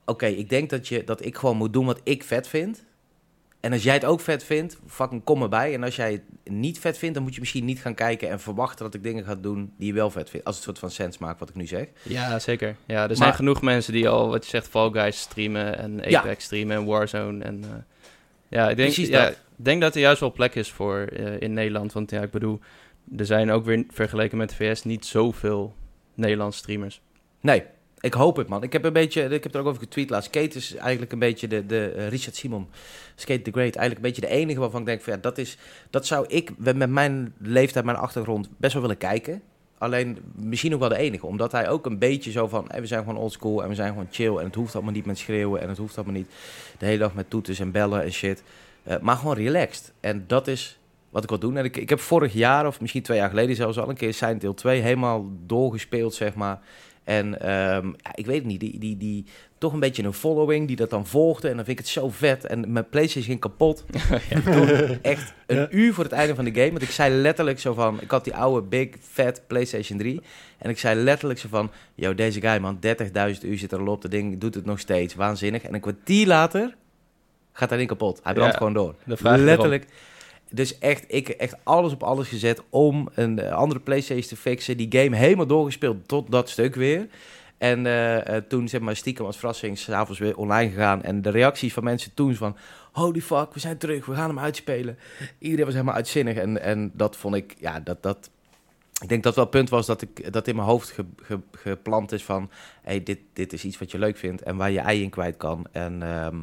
oké, 0.05 0.27
ik 0.27 0.49
denk 0.49 0.71
dat, 0.71 0.89
je, 0.89 1.05
dat 1.05 1.25
ik 1.25 1.37
gewoon 1.37 1.57
moet 1.57 1.73
doen 1.73 1.87
wat 1.87 2.01
ik 2.05 2.25
vet 2.25 2.49
vind. 2.49 2.85
En 3.61 3.73
als 3.73 3.83
jij 3.83 3.95
het 3.95 4.05
ook 4.05 4.21
vet 4.21 4.45
vindt, 4.45 4.79
fucking 4.87 5.25
kom 5.25 5.43
erbij. 5.43 5.75
En 5.75 5.83
als 5.85 5.97
jij 5.97 6.13
het 6.13 6.23
niet 6.55 6.79
vet 6.79 6.99
vindt, 6.99 7.15
dan 7.15 7.23
moet 7.23 7.35
je 7.35 7.41
misschien 7.41 7.65
niet 7.65 7.81
gaan 7.81 7.95
kijken 7.95 8.29
en 8.29 8.41
verwachten 8.41 8.85
dat 8.85 8.95
ik 8.95 9.03
dingen 9.03 9.25
ga 9.25 9.35
doen 9.35 9.73
die 9.79 9.87
je 9.87 9.93
wel 9.93 10.11
vet 10.11 10.31
vindt. 10.31 10.47
Als 10.47 10.55
het 10.55 10.65
soort 10.65 10.79
van 10.79 10.91
sens 10.91 11.19
maakt 11.19 11.41
wat 11.41 11.49
ik 11.49 11.55
nu 11.55 11.67
zeg. 11.67 11.87
Ja, 12.03 12.39
zeker. 12.39 12.77
Ja, 12.87 13.09
er 13.09 13.17
zijn 13.17 13.35
genoeg 13.35 13.63
mensen 13.63 13.93
die 13.93 14.09
al, 14.09 14.29
wat 14.29 14.45
je 14.45 14.51
zegt, 14.51 14.69
Fall 14.69 14.91
Guys 14.91 15.21
streamen 15.21 15.79
en 15.79 16.01
Apex 16.01 16.11
Ja. 16.11 16.35
streamen 16.39 16.77
en 16.77 16.85
Warzone. 16.85 17.45
En, 17.45 17.65
eh, 17.65 17.71
ja, 18.49 18.71
ik 18.71 18.77
denk, 18.77 18.93
Precies 18.93 19.09
ja, 19.09 19.25
dat. 19.25 19.33
ik 19.33 19.39
denk 19.65 19.81
dat 19.81 19.95
er 19.95 20.01
juist 20.01 20.21
wel 20.21 20.33
plek 20.33 20.55
is 20.55 20.71
voor 20.71 20.99
eh, 20.99 21.41
in 21.41 21.53
Nederland. 21.53 21.93
Want 21.93 22.11
ja, 22.11 22.21
ik 22.23 22.31
bedoel, 22.31 22.61
er 23.17 23.27
zijn 23.27 23.51
ook 23.51 23.65
weer 23.65 23.85
vergeleken 23.89 24.39
met 24.39 24.49
de 24.49 24.55
VS 24.55 24.85
niet 24.85 25.07
zoveel 25.07 25.75
Nederlandse 26.15 26.59
streamers. 26.59 27.01
Nee, 27.41 27.63
ik 28.01 28.15
hoop 28.15 28.37
het, 28.37 28.49
man. 28.49 28.63
Ik 28.63 28.73
heb 28.73 28.85
een 28.85 28.93
beetje, 28.93 29.23
ik 29.23 29.43
heb 29.43 29.55
er 29.55 29.61
ook 29.61 29.67
over 29.67 29.81
getweet 29.81 30.11
laatst. 30.11 30.29
Skate 30.29 30.57
is 30.57 30.75
eigenlijk 30.75 31.13
een 31.13 31.19
beetje 31.19 31.49
de, 31.49 31.67
de 31.67 31.93
eh, 31.97 32.09
Richard 32.09 32.37
Simon, 32.37 32.69
Skate 33.15 33.43
the 33.43 33.51
Great, 33.51 33.77
eigenlijk 33.77 33.97
een 33.97 34.13
beetje 34.13 34.21
de 34.21 34.41
enige 34.41 34.61
waarvan 34.61 34.81
ik 34.81 34.87
denk 34.87 35.03
van 35.03 35.13
ja, 35.13 35.19
dat 35.19 35.39
is, 35.39 35.57
dat 35.91 36.07
zou 36.07 36.27
ik 36.29 36.51
met 36.57 36.91
mijn 36.91 37.35
leeftijd, 37.39 37.85
mijn 37.85 37.97
achtergrond 37.97 38.49
best 38.57 38.73
wel 38.73 38.83
willen 38.83 38.99
kijken. 38.99 39.43
Alleen 39.79 40.19
misschien 40.35 40.75
ook 40.75 40.81
wel 40.81 40.89
de 40.89 40.97
enige, 40.97 41.27
omdat 41.27 41.53
hij 41.53 41.69
ook 41.69 41.87
een 41.87 41.99
beetje 41.99 42.31
zo 42.31 42.49
van, 42.49 42.65
hey, 42.69 42.81
we 42.81 42.87
zijn 42.87 43.05
gewoon 43.05 43.19
oldschool 43.19 43.63
en 43.63 43.69
we 43.69 43.75
zijn 43.75 43.89
gewoon 43.89 44.09
chill 44.11 44.37
en 44.37 44.45
het 44.45 44.55
hoeft 44.55 44.75
allemaal 44.75 44.93
niet 44.93 45.07
met 45.07 45.19
schreeuwen 45.19 45.61
en 45.61 45.69
het 45.69 45.79
hoeft 45.79 45.97
allemaal 45.97 46.15
niet 46.15 46.31
de 46.79 46.87
hele 46.87 46.99
dag 46.99 47.15
met 47.15 47.31
toeters 47.31 47.59
en 47.61 47.71
bellen 47.71 48.03
en 48.03 48.13
shit, 48.13 48.43
Eh, 48.83 48.99
maar 49.01 49.17
gewoon 49.17 49.35
relaxed. 49.37 49.93
En 50.01 50.25
dat 50.27 50.47
is 50.47 50.79
wat 51.11 51.23
ik 51.23 51.29
wil 51.29 51.39
doen. 51.39 51.57
En 51.57 51.65
ik, 51.65 51.77
ik 51.77 51.89
heb 51.89 52.01
vorig 52.01 52.33
jaar, 52.33 52.67
of 52.67 52.81
misschien 52.81 53.03
twee 53.03 53.19
jaar 53.19 53.29
geleden 53.29 53.57
zelfs 53.57 53.79
al 53.79 53.89
een 53.89 53.97
keer 53.97 54.15
Silent 54.15 54.43
Hill 54.43 54.55
2 54.55 54.81
helemaal 54.81 55.27
doorgespeeld, 55.47 56.15
zeg 56.15 56.35
maar. 56.35 56.61
En 57.09 57.41
ehm, 57.41 57.87
ja, 57.87 58.11
ik 58.15 58.27
weet 58.27 58.37
het 58.37 58.45
niet, 58.45 58.61
die, 58.61 58.79
die, 58.79 58.97
die, 58.97 59.25
toch 59.59 59.73
een 59.73 59.81
beetje 59.81 60.03
een 60.03 60.13
following 60.13 60.67
die 60.67 60.77
dat 60.77 60.91
dan 60.91 61.07
volgde. 61.07 61.49
En 61.49 61.57
dan 61.57 61.65
vind 61.65 61.79
ik 61.79 61.85
het 61.85 61.95
zo 61.95 62.09
vet. 62.11 62.47
En 62.47 62.73
mijn 62.73 62.89
PlayStation 62.89 63.25
ging 63.25 63.41
kapot. 63.41 63.85
Toen 64.45 64.69
echt 65.03 65.35
een 65.47 65.57
Ja. 65.57 65.67
uur 65.71 65.95
voor 65.95 66.05
het 66.05 66.13
einde 66.13 66.35
van 66.35 66.45
de 66.45 66.55
game. 66.55 66.71
Want 66.71 66.83
ik 66.83 66.91
zei 66.91 67.15
letterlijk 67.15 67.61
zo 67.61 67.75
van... 67.75 68.01
Ik 68.01 68.11
had 68.11 68.25
die 68.25 68.35
oude 68.35 68.67
big 68.67 68.89
fat 69.01 69.43
PlayStation 69.47 69.99
3. 69.99 70.21
En 70.59 70.71
ik 70.71 70.79
zei 70.79 71.01
letterlijk 71.01 71.41
zo 71.41 71.49
van... 71.51 71.71
Yo, 71.95 72.15
deze 72.15 72.41
guy 72.41 72.59
man, 72.59 72.79
30.000 72.87 73.43
uur 73.43 73.59
zit 73.59 73.73
er 73.73 73.79
al 73.81 73.87
op. 73.87 74.03
Dat 74.03 74.11
ding 74.11 74.39
doet 74.41 74.55
het 74.55 74.65
nog 74.65 74.79
steeds. 74.81 75.15
Waanzinnig. 75.15 75.63
En 75.63 75.75
een 75.75 75.81
kwartier 75.81 76.27
later 76.27 76.75
gaat 77.53 77.69
dat 77.69 77.79
ding 77.79 77.91
kapot. 77.91 78.21
Hij 78.23 78.33
brandt 78.35 78.53
Ja, 78.53 78.59
gewoon 78.59 78.73
door. 78.73 78.95
Letterlijk. 79.39 79.85
Dus 80.51 80.79
echt, 80.79 81.05
ik 81.07 81.29
echt 81.29 81.57
alles 81.63 81.93
op 81.93 82.03
alles 82.03 82.29
gezet 82.29 82.63
om 82.71 83.09
een 83.15 83.39
eh, 83.39 83.53
andere 83.53 83.81
PlayStation 83.81 84.29
te 84.29 84.37
fixen. 84.37 84.77
Die 84.77 85.01
game 85.01 85.17
helemaal 85.17 85.47
doorgespeeld 85.47 86.09
tot 86.09 86.31
dat 86.31 86.49
stuk 86.49 86.75
weer. 86.75 87.09
En 87.59 87.87
eh, 87.87 88.37
eh, 88.37 88.43
toen, 88.49 88.69
zeg 88.69 88.81
maar, 88.81 88.97
stiekem 88.97 89.27
als 89.27 89.37
verrassing, 89.37 89.79
s'avonds 89.79 90.21
weer 90.21 90.37
online 90.37 90.71
gegaan. 90.71 91.03
En 91.03 91.23
de 91.23 91.31
reacties 91.31 91.73
van 91.73 91.85
mensen 91.85 92.15
toen 92.15 92.35
van... 92.35 92.57
Holy 92.93 93.21
fuck, 93.21 93.55
we 93.55 93.61
zijn 93.61 93.79
terug, 93.79 94.07
we 94.07 94.15
gaan 94.15 94.29
hem 94.29 94.39
uitspelen. 94.39 94.99
Iedereen 95.39 95.65
was 95.65 95.75
helemaal 95.75 95.95
uitzinnig. 95.95 96.37
En, 96.37 96.63
en 96.63 96.91
dat 96.95 97.17
vond 97.17 97.35
ik, 97.35 97.55
ja, 97.59 97.81
dat... 97.81 98.03
dat 98.03 98.31
ik 99.03 99.09
denk 99.09 99.23
dat 99.23 99.35
wel 99.35 99.45
het 99.45 99.53
punt 99.53 99.69
was 99.69 99.87
dat, 99.87 100.03
ik, 100.03 100.33
dat 100.33 100.49
in 100.49 100.57
mijn 100.57 100.69
hoofd 100.69 100.91
ge, 100.91 101.05
ge- 101.23 101.41
geplant 101.53 102.13
is 102.13 102.25
van... 102.25 102.51
Hey, 102.83 103.03
dit, 103.03 103.19
dit 103.33 103.53
is 103.53 103.65
iets 103.65 103.79
wat 103.79 103.91
je 103.91 103.99
leuk 103.99 104.17
vindt 104.17 104.43
en 104.43 104.57
waar 104.57 104.71
je 104.71 104.81
ei 104.81 105.03
in 105.03 105.11
kwijt 105.11 105.37
kan. 105.37 105.67
En 105.73 106.03
ehm, 106.03 106.37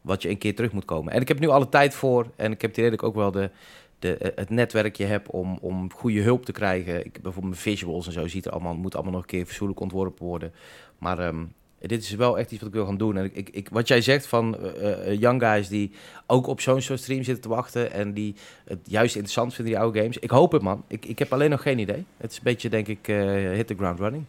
wat 0.00 0.22
je 0.22 0.28
een 0.28 0.38
keer 0.38 0.54
terug 0.54 0.72
moet 0.72 0.84
komen. 0.84 1.12
En 1.12 1.20
ik 1.20 1.28
heb 1.28 1.38
nu 1.38 1.48
alle 1.48 1.68
tijd 1.68 1.94
voor. 1.94 2.26
En 2.36 2.52
ik 2.52 2.60
heb 2.62 2.76
reden 2.76 3.02
ook 3.02 3.14
wel 3.14 3.30
de, 3.30 3.50
de, 3.98 4.16
eh, 4.16 4.30
het 4.34 4.50
netwerkje 4.50 5.04
heb 5.04 5.34
om, 5.34 5.58
om 5.60 5.92
goede 5.92 6.20
hulp 6.20 6.44
te 6.44 6.52
krijgen. 6.52 7.04
Ik, 7.04 7.12
bijvoorbeeld 7.12 7.54
mijn 7.54 7.56
visuals 7.76 8.06
en 8.06 8.12
zo 8.12 8.28
ziet 8.28 8.46
er 8.46 8.52
allemaal, 8.52 8.74
moet 8.74 8.94
allemaal 8.94 9.12
nog 9.12 9.20
een 9.22 9.26
keer 9.28 9.46
fatsoenlijk 9.46 9.80
ontworpen 9.80 10.26
worden. 10.26 10.52
Maar 10.98 11.18
ehm, 11.18 11.44
dit 11.78 12.02
is 12.02 12.10
wel 12.14 12.38
echt 12.38 12.50
iets 12.50 12.60
wat 12.60 12.68
ik 12.68 12.74
wil 12.74 12.86
gaan 12.86 12.96
doen. 12.96 13.16
En 13.16 13.24
ik, 13.24 13.36
ik, 13.36 13.48
ik- 13.48 13.68
wat 13.72 13.88
jij 13.88 14.00
zegt 14.00 14.26
van 14.26 14.56
eh, 14.58 15.06
eh, 15.12 15.20
young 15.20 15.42
guys 15.42 15.68
die 15.68 15.92
ook 16.26 16.46
op 16.46 16.60
zo'n 16.60 16.80
soort 16.80 17.00
stream 17.00 17.22
zitten 17.22 17.42
te 17.42 17.48
wachten 17.48 17.92
en 17.92 18.12
die 18.12 18.34
het 18.64 18.78
juist 18.84 19.14
interessant 19.14 19.54
vinden, 19.54 19.72
die 19.74 19.82
oude 19.82 19.98
games. 20.00 20.18
Ik 20.18 20.30
hoop 20.30 20.52
het, 20.52 20.62
man. 20.62 20.84
Ik, 20.88 21.06
ik 21.06 21.18
heb 21.18 21.32
alleen 21.32 21.50
nog 21.50 21.62
geen 21.62 21.78
idee. 21.78 22.04
Het 22.16 22.30
is 22.30 22.36
een 22.36 22.42
beetje, 22.44 22.68
denk 22.68 22.86
ik, 22.88 23.08
eh, 23.08 23.16
hit 23.32 23.66
the 23.66 23.74
ground 23.74 23.98
running. 23.98 24.24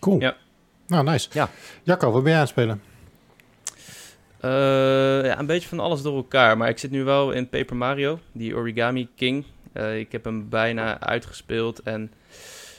Cool. 0.00 0.20
Ja. 0.20 0.36
Nou, 0.86 1.04
nice. 1.04 1.28
Ja. 1.32 1.50
Jacco, 1.82 2.10
wat 2.10 2.22
ben 2.22 2.30
jij 2.30 2.34
aan 2.34 2.40
het 2.46 2.50
spelen? 2.50 2.82
Eh, 4.44 5.24
ja, 5.24 5.38
een 5.38 5.46
beetje 5.46 5.68
van 5.68 5.80
alles 5.80 6.02
door 6.02 6.16
elkaar. 6.16 6.56
Maar 6.56 6.68
ik 6.68 6.78
zit 6.78 6.90
nu 6.90 7.04
wel 7.04 7.32
in 7.32 7.48
Paper 7.48 7.76
Mario, 7.76 8.18
die 8.32 8.56
Origami 8.56 9.08
King. 9.16 9.44
Eh, 9.72 9.98
ik 9.98 10.12
heb 10.12 10.24
hem 10.24 10.48
bijna 10.48 11.00
uitgespeeld. 11.00 11.82
En 11.82 12.12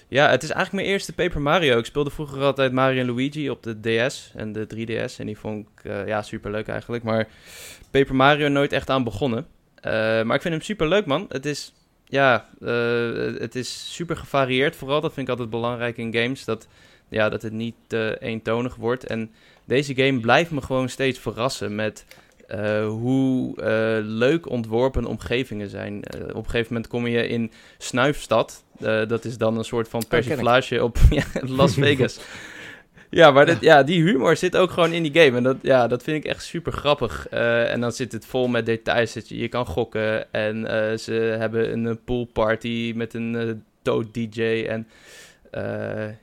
ja, 0.07 0.29
het 0.29 0.43
is 0.43 0.49
eigenlijk 0.49 0.83
mijn 0.83 0.93
eerste 0.93 1.13
Paper 1.13 1.41
Mario. 1.41 1.77
Ik 1.77 1.85
speelde 1.85 2.09
vroeger 2.09 2.41
altijd 2.41 2.71
Mario 2.71 2.99
en 2.99 3.05
Luigi 3.05 3.49
op 3.49 3.63
de 3.63 3.79
DS 3.79 4.31
en 4.35 4.51
de 4.53 4.67
3DS. 4.67 5.19
En 5.19 5.25
die 5.25 5.37
vond 5.37 5.67
ik 5.67 5.83
eh, 5.83 6.07
ja, 6.07 6.21
super 6.21 6.51
leuk 6.51 6.67
eigenlijk. 6.67 7.03
Maar 7.03 7.27
Paper 7.91 8.15
Mario 8.15 8.47
nooit 8.47 8.71
echt 8.71 8.89
aan 8.89 9.03
begonnen. 9.03 9.47
Maar 9.81 10.35
ik 10.35 10.41
vind 10.41 10.53
hem 10.53 10.61
super 10.61 10.87
leuk, 10.87 11.05
man. 11.05 11.25
Het 11.29 11.45
is, 11.45 11.73
ja, 12.05 12.49
het 13.39 13.55
is 13.55 13.93
super 13.93 14.17
gevarieerd. 14.17 14.75
Vooral, 14.75 15.01
dat 15.01 15.13
vind 15.13 15.25
ik 15.27 15.31
altijd 15.31 15.49
belangrijk 15.49 15.97
in 15.97 16.13
games. 16.13 16.45
Dat, 16.45 16.67
ja, 17.09 17.29
dat 17.29 17.41
het 17.41 17.53
niet 17.53 17.93
eentonig 18.19 18.75
wordt. 18.75 19.05
En 19.05 19.31
deze 19.65 19.95
game 19.95 20.19
blijft 20.19 20.51
me 20.51 20.61
gewoon 20.61 20.89
steeds 20.89 21.19
verrassen 21.19 21.75
met 21.75 22.05
eh, 22.47 22.87
hoe 22.87 23.61
eh, 23.61 23.97
leuk 24.01 24.49
ontworpen 24.49 25.05
omgevingen 25.05 25.69
zijn. 25.69 26.03
Eh, 26.03 26.21
op 26.21 26.43
een 26.43 26.49
gegeven 26.49 26.73
moment 26.73 26.87
kom 26.87 27.07
je 27.07 27.27
in 27.27 27.51
Snuifstad. 27.77 28.63
Dat 29.07 29.25
is 29.25 29.37
dan 29.37 29.57
een 29.57 29.63
soort 29.63 29.87
van 29.87 30.01
ik. 30.01 30.07
persiflage 30.07 30.83
op 30.83 30.97
ja, 31.09 31.23
Las 31.41 31.73
Vegas. 31.83 32.19
ja, 33.09 33.31
maar 33.31 33.45
dat, 33.45 33.61
ja, 33.61 33.83
die 33.83 34.03
humor 34.03 34.37
zit 34.37 34.57
ook 34.57 34.71
gewoon 34.71 34.91
in 34.91 35.03
die 35.03 35.23
game. 35.23 35.37
En 35.37 35.43
dat, 35.43 35.57
ja, 35.61 35.87
dat 35.87 36.03
vind 36.03 36.25
ik 36.25 36.31
echt 36.31 36.43
super 36.43 36.71
grappig. 36.71 37.27
En 37.27 37.81
dan 37.81 37.91
zit 37.91 38.11
het 38.11 38.25
vol 38.25 38.47
met 38.47 38.65
details. 38.65 39.13
Dat 39.13 39.29
je, 39.29 39.37
je 39.37 39.47
kan 39.47 39.65
gokken. 39.65 40.33
En 40.33 40.65
ze 40.99 41.13
hebben 41.13 41.85
een 41.85 42.03
poolparty 42.03 42.93
met 42.95 43.13
een 43.13 43.63
dood 43.81 44.13
DJ. 44.13 44.65
En 44.69 44.87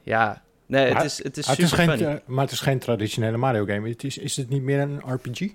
ja, 0.03 0.43
nee, 0.73 0.93
Maar- 0.93 1.03
het 1.03 1.11
is, 1.11 1.23
het 1.23 1.37
is 1.37 1.45
super 1.47 1.63
het 1.63 1.73
is 1.73 1.79
geen, 1.79 1.89
funny. 1.99 2.13
eh, 2.13 2.19
maar 2.27 2.45
het 2.45 2.53
is 2.53 2.61
geen 2.61 2.79
traditionele 2.79 3.37
Mario 3.37 3.65
game. 3.65 3.89
Het 3.89 4.05
is, 4.05 4.19
is 4.19 4.37
het 4.37 4.49
niet 4.49 4.63
meer 4.63 4.79
een 4.81 5.03
RPG? 5.07 5.49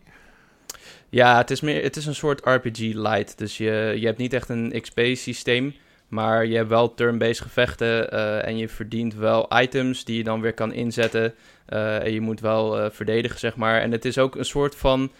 Ja, 1.09 1.37
het 1.37 1.51
is, 1.51 1.61
meer, 1.61 1.83
het 1.83 1.95
is 1.95 2.05
een 2.05 2.15
soort 2.15 2.41
RPG 2.45 2.79
light. 2.79 3.37
Dus 3.37 3.57
je, 3.57 3.93
je 3.99 4.05
hebt 4.05 4.17
niet 4.17 4.33
echt 4.33 4.49
een 4.49 4.81
XP-systeem. 4.81 5.75
Maar 6.07 6.45
je 6.45 6.55
hebt 6.55 6.69
wel 6.69 6.93
turn-based 6.93 7.41
gevechten. 7.41 8.11
eh, 8.11 8.45
en 8.47 8.57
je 8.57 8.69
verdient 8.69 9.13
wel 9.15 9.47
items 9.61 10.03
die 10.05 10.17
je 10.17 10.23
dan 10.23 10.41
weer 10.41 10.53
kan 10.53 10.73
inzetten. 10.73 11.33
eh, 11.65 12.03
en 12.03 12.11
je 12.13 12.21
moet 12.21 12.39
wel 12.39 12.91
verdedigen, 12.91 13.39
zeg 13.39 13.55
maar. 13.55 13.81
En 13.81 13.91
het 13.91 14.05
is 14.05 14.17
ook 14.17 14.35
een 14.35 14.45
soort 14.45 14.75
van. 14.75 15.11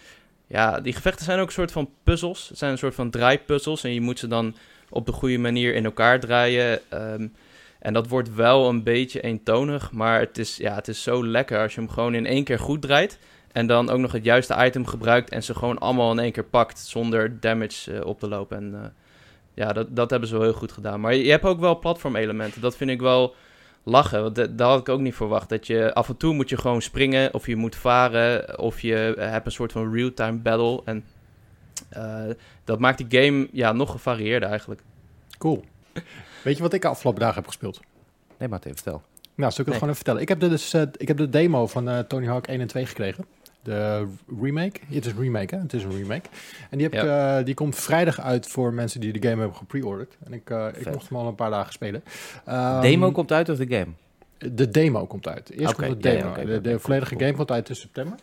Ja, 0.48 0.80
die 0.80 0.94
gevechten 0.94 1.26
zijn 1.26 1.40
ook 1.40 1.48
een 1.48 1.54
soort 1.54 1.72
van 1.72 1.90
puzzels. 2.04 2.50
Het 2.50 2.58
zijn 2.58 2.72
een 2.72 2.78
soort 2.78 2.96
van 2.96 3.10
draaipuzzels. 3.10 3.84
En 3.84 3.94
je 3.94 4.02
moet 4.02 4.20
ze 4.20 4.28
dan 4.28 4.56
op 4.90 5.06
de 5.06 5.12
goede 5.12 5.38
manier 5.38 5.74
in 5.74 5.86
elkaar 5.86 6.20
draaien. 6.20 6.80
Ehm, 6.90 7.28
en 7.80 7.94
dat 7.94 8.08
wordt 8.08 8.36
wel 8.36 8.70
een 8.70 8.84
beetje 8.84 9.22
eentonig. 9.22 9.92
Maar 9.92 10.20
het 10.20 10.38
is, 10.38 10.58
ja, 10.58 10.76
het 10.76 10.88
is 10.88 11.04
zo 11.04 11.26
lekker 11.26 11.60
als 11.60 11.74
je 11.74 11.80
hem 11.80 11.90
gewoon 11.90 12.14
in 12.14 12.26
één 12.26 12.44
keer 12.44 12.60
goed 12.60 12.82
draait. 12.82 13.20
En 13.52 13.68
dan 13.68 13.90
ook 13.90 14.00
nog 14.00 14.12
het 14.12 14.24
juiste 14.24 14.66
item 14.66 14.86
gebruikt 14.86 15.30
en 15.30 15.44
ze 15.44 15.56
gewoon 15.56 15.78
allemaal 15.78 16.12
in 16.12 16.20
één 16.20 16.32
keer 16.32 16.44
pakt 16.44 16.80
zonder 16.80 17.40
damage 17.40 17.94
eh, 17.94 18.06
op 18.06 18.20
te 18.20 18.28
lopen. 18.28 18.58
En 18.58 18.74
eh, 18.74 18.90
ja, 19.54 19.74
dat, 19.74 19.96
dat 19.96 20.10
hebben 20.10 20.30
ze 20.30 20.36
wel 20.36 20.44
heel 20.44 20.54
goed 20.54 20.72
gedaan. 20.72 21.00
Maar 21.00 21.16
je, 21.16 21.30
hebt 21.30 21.44
ook 21.44 21.60
wel 21.60 21.80
platformelementen. 21.80 22.62
Dat 22.62 22.78
vind 22.78 22.90
ik 22.90 23.02
wel 23.02 23.36
lachen. 23.84 24.22
Want 24.22 24.36
dat, 24.36 24.50
had 24.58 24.80
ik 24.80 24.90
ook 24.90 25.00
niet 25.00 25.16
verwacht. 25.16 25.50
Dat 25.50 25.68
je 25.68 25.94
af 25.94 26.10
en 26.10 26.18
toe 26.18 26.34
moet 26.34 26.50
je 26.50 26.58
gewoon 26.58 26.82
springen 26.82 27.34
of 27.34 27.46
je 27.46 27.56
moet 27.56 27.76
varen 27.76 28.60
of 28.60 28.82
je 28.82 29.14
eh, 29.18 29.30
hebt 29.30 29.46
een 29.46 29.52
soort 29.52 29.72
van 29.72 29.94
real-time 29.94 30.38
battle. 30.38 30.82
En 30.86 31.06
dat 32.64 32.80
maakt 32.80 33.10
die 33.10 33.22
game 33.22 33.48
ja, 33.52 33.72
nog 33.72 33.92
gevarieerder 33.92 34.50
eigenlijk. 34.50 34.82
Cool. 35.38 35.64
Weet 36.44 36.58
je 36.58 36.62
wat 36.64 36.74
ik 36.74 36.82
de 36.82 36.88
afgelopen 36.88 37.22
dagen 37.22 37.36
heb 37.36 37.48
gespeeld? 37.48 37.80
Nee, 38.38 38.50
maar 38.50 38.60
even 38.60 38.76
vertel. 38.76 39.02
Nou, 39.36 39.52
zal 39.52 39.52
ik 39.52 39.56
het 39.58 39.66
Nee. 39.66 39.74
gewoon 39.74 39.90
even 39.90 39.96
vertellen. 39.96 40.22
Ik 40.22 40.28
heb 40.30 40.40
de, 40.40 40.50
dus, 40.50 40.74
eh, 40.74 40.82
ik 40.98 41.08
heb 41.08 41.18
de 41.18 41.30
demo 41.30 41.68
van 41.68 41.90
eh, 41.90 42.00
Tony 42.00 42.28
Hawk 42.28 42.48
1 42.48 42.62
en 42.62 42.68
2 42.68 42.86
gekregen. 42.86 43.26
De 43.64 44.08
remake. 44.42 44.80
Het 44.88 45.06
is 45.06 45.12
een 45.12 45.22
remake, 45.22 45.56
hè? 45.56 45.62
Het 45.62 45.74
is 45.74 45.84
een 45.84 45.92
remake. 45.98 46.30
En 46.70 46.78
die, 46.78 46.88
heb 46.90 47.04
eh, 47.04 47.46
die 47.46 47.54
komt 47.54 47.76
vrijdag 47.76 48.22
uit 48.22 48.48
voor 48.48 48.74
mensen 48.74 49.00
die 49.00 49.14
de 49.14 49.28
game 49.28 49.40
hebben 49.40 49.58
gepreorderd. 49.58 50.18
En 50.24 50.34
ik, 50.34 50.50
ik 50.80 50.92
mocht 50.92 51.10
hem 51.10 51.18
al 51.18 51.28
een 51.28 51.36
paar 51.36 51.50
dagen 51.50 51.74
spelen. 51.74 52.04
Ehm, 52.46 52.82
Demo 52.82 53.12
komt 53.12 53.32
uit 53.32 53.50
of 53.50 53.58
de 53.58 53.68
game? 53.68 53.92
De 54.54 54.70
demo 54.70 55.06
komt 55.06 55.28
uit. 55.28 55.50
Eerst 55.50 55.76
komt 55.76 56.04
de 56.04 56.10
ja, 56.10 56.34
demo. 56.34 56.62
de, 56.62 56.80
volledige 56.80 57.10
cool. 57.16 57.26
game 57.26 57.38
komt 57.38 57.52
uit 57.52 57.70
in 57.70 57.76
september. 57.76 58.18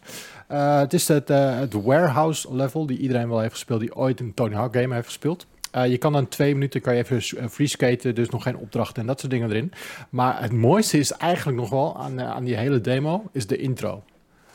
Het 0.47 0.93
is 0.93 1.09
het, 1.09 1.29
het 1.29 1.73
warehouse 1.73 2.55
level 2.55 2.87
die 2.87 2.99
iedereen 2.99 3.29
wel 3.29 3.41
heeft 3.41 3.53
gespeeld, 3.53 3.81
die 3.81 3.97
ooit 3.97 4.21
een 4.21 4.35
Tony 4.35 4.55
Hawk 4.55 4.77
game 4.77 4.95
heeft 4.95 5.07
gespeeld. 5.07 5.47
Eh, 5.75 5.87
je 5.87 5.99
kan 5.99 6.13
dan 6.13 6.29
twee 6.29 6.53
minuten 6.55 6.81
kan 6.81 6.97
je 6.97 7.03
even 7.03 7.39
eh, 7.39 7.49
free 7.49 7.67
skaten, 7.67 8.15
dus 8.15 8.29
nog 8.29 8.43
geen 8.43 8.57
opdrachten 8.57 9.03
en 9.03 9.07
dat 9.07 9.21
soort 9.21 9.33
dingen 9.33 9.51
erin. 9.51 9.73
Maar 10.11 10.43
het 10.43 10.53
mooiste 10.53 10.99
is 10.99 11.13
eigenlijk 11.13 11.59
nog 11.59 11.71
wel 11.71 11.97
aan, 11.97 12.19
eh, 12.19 12.31
aan 12.31 12.45
die 12.45 12.57
hele 12.57 12.81
demo, 12.81 13.25
is 13.33 13.47
de 13.47 13.57
intro. 13.57 14.03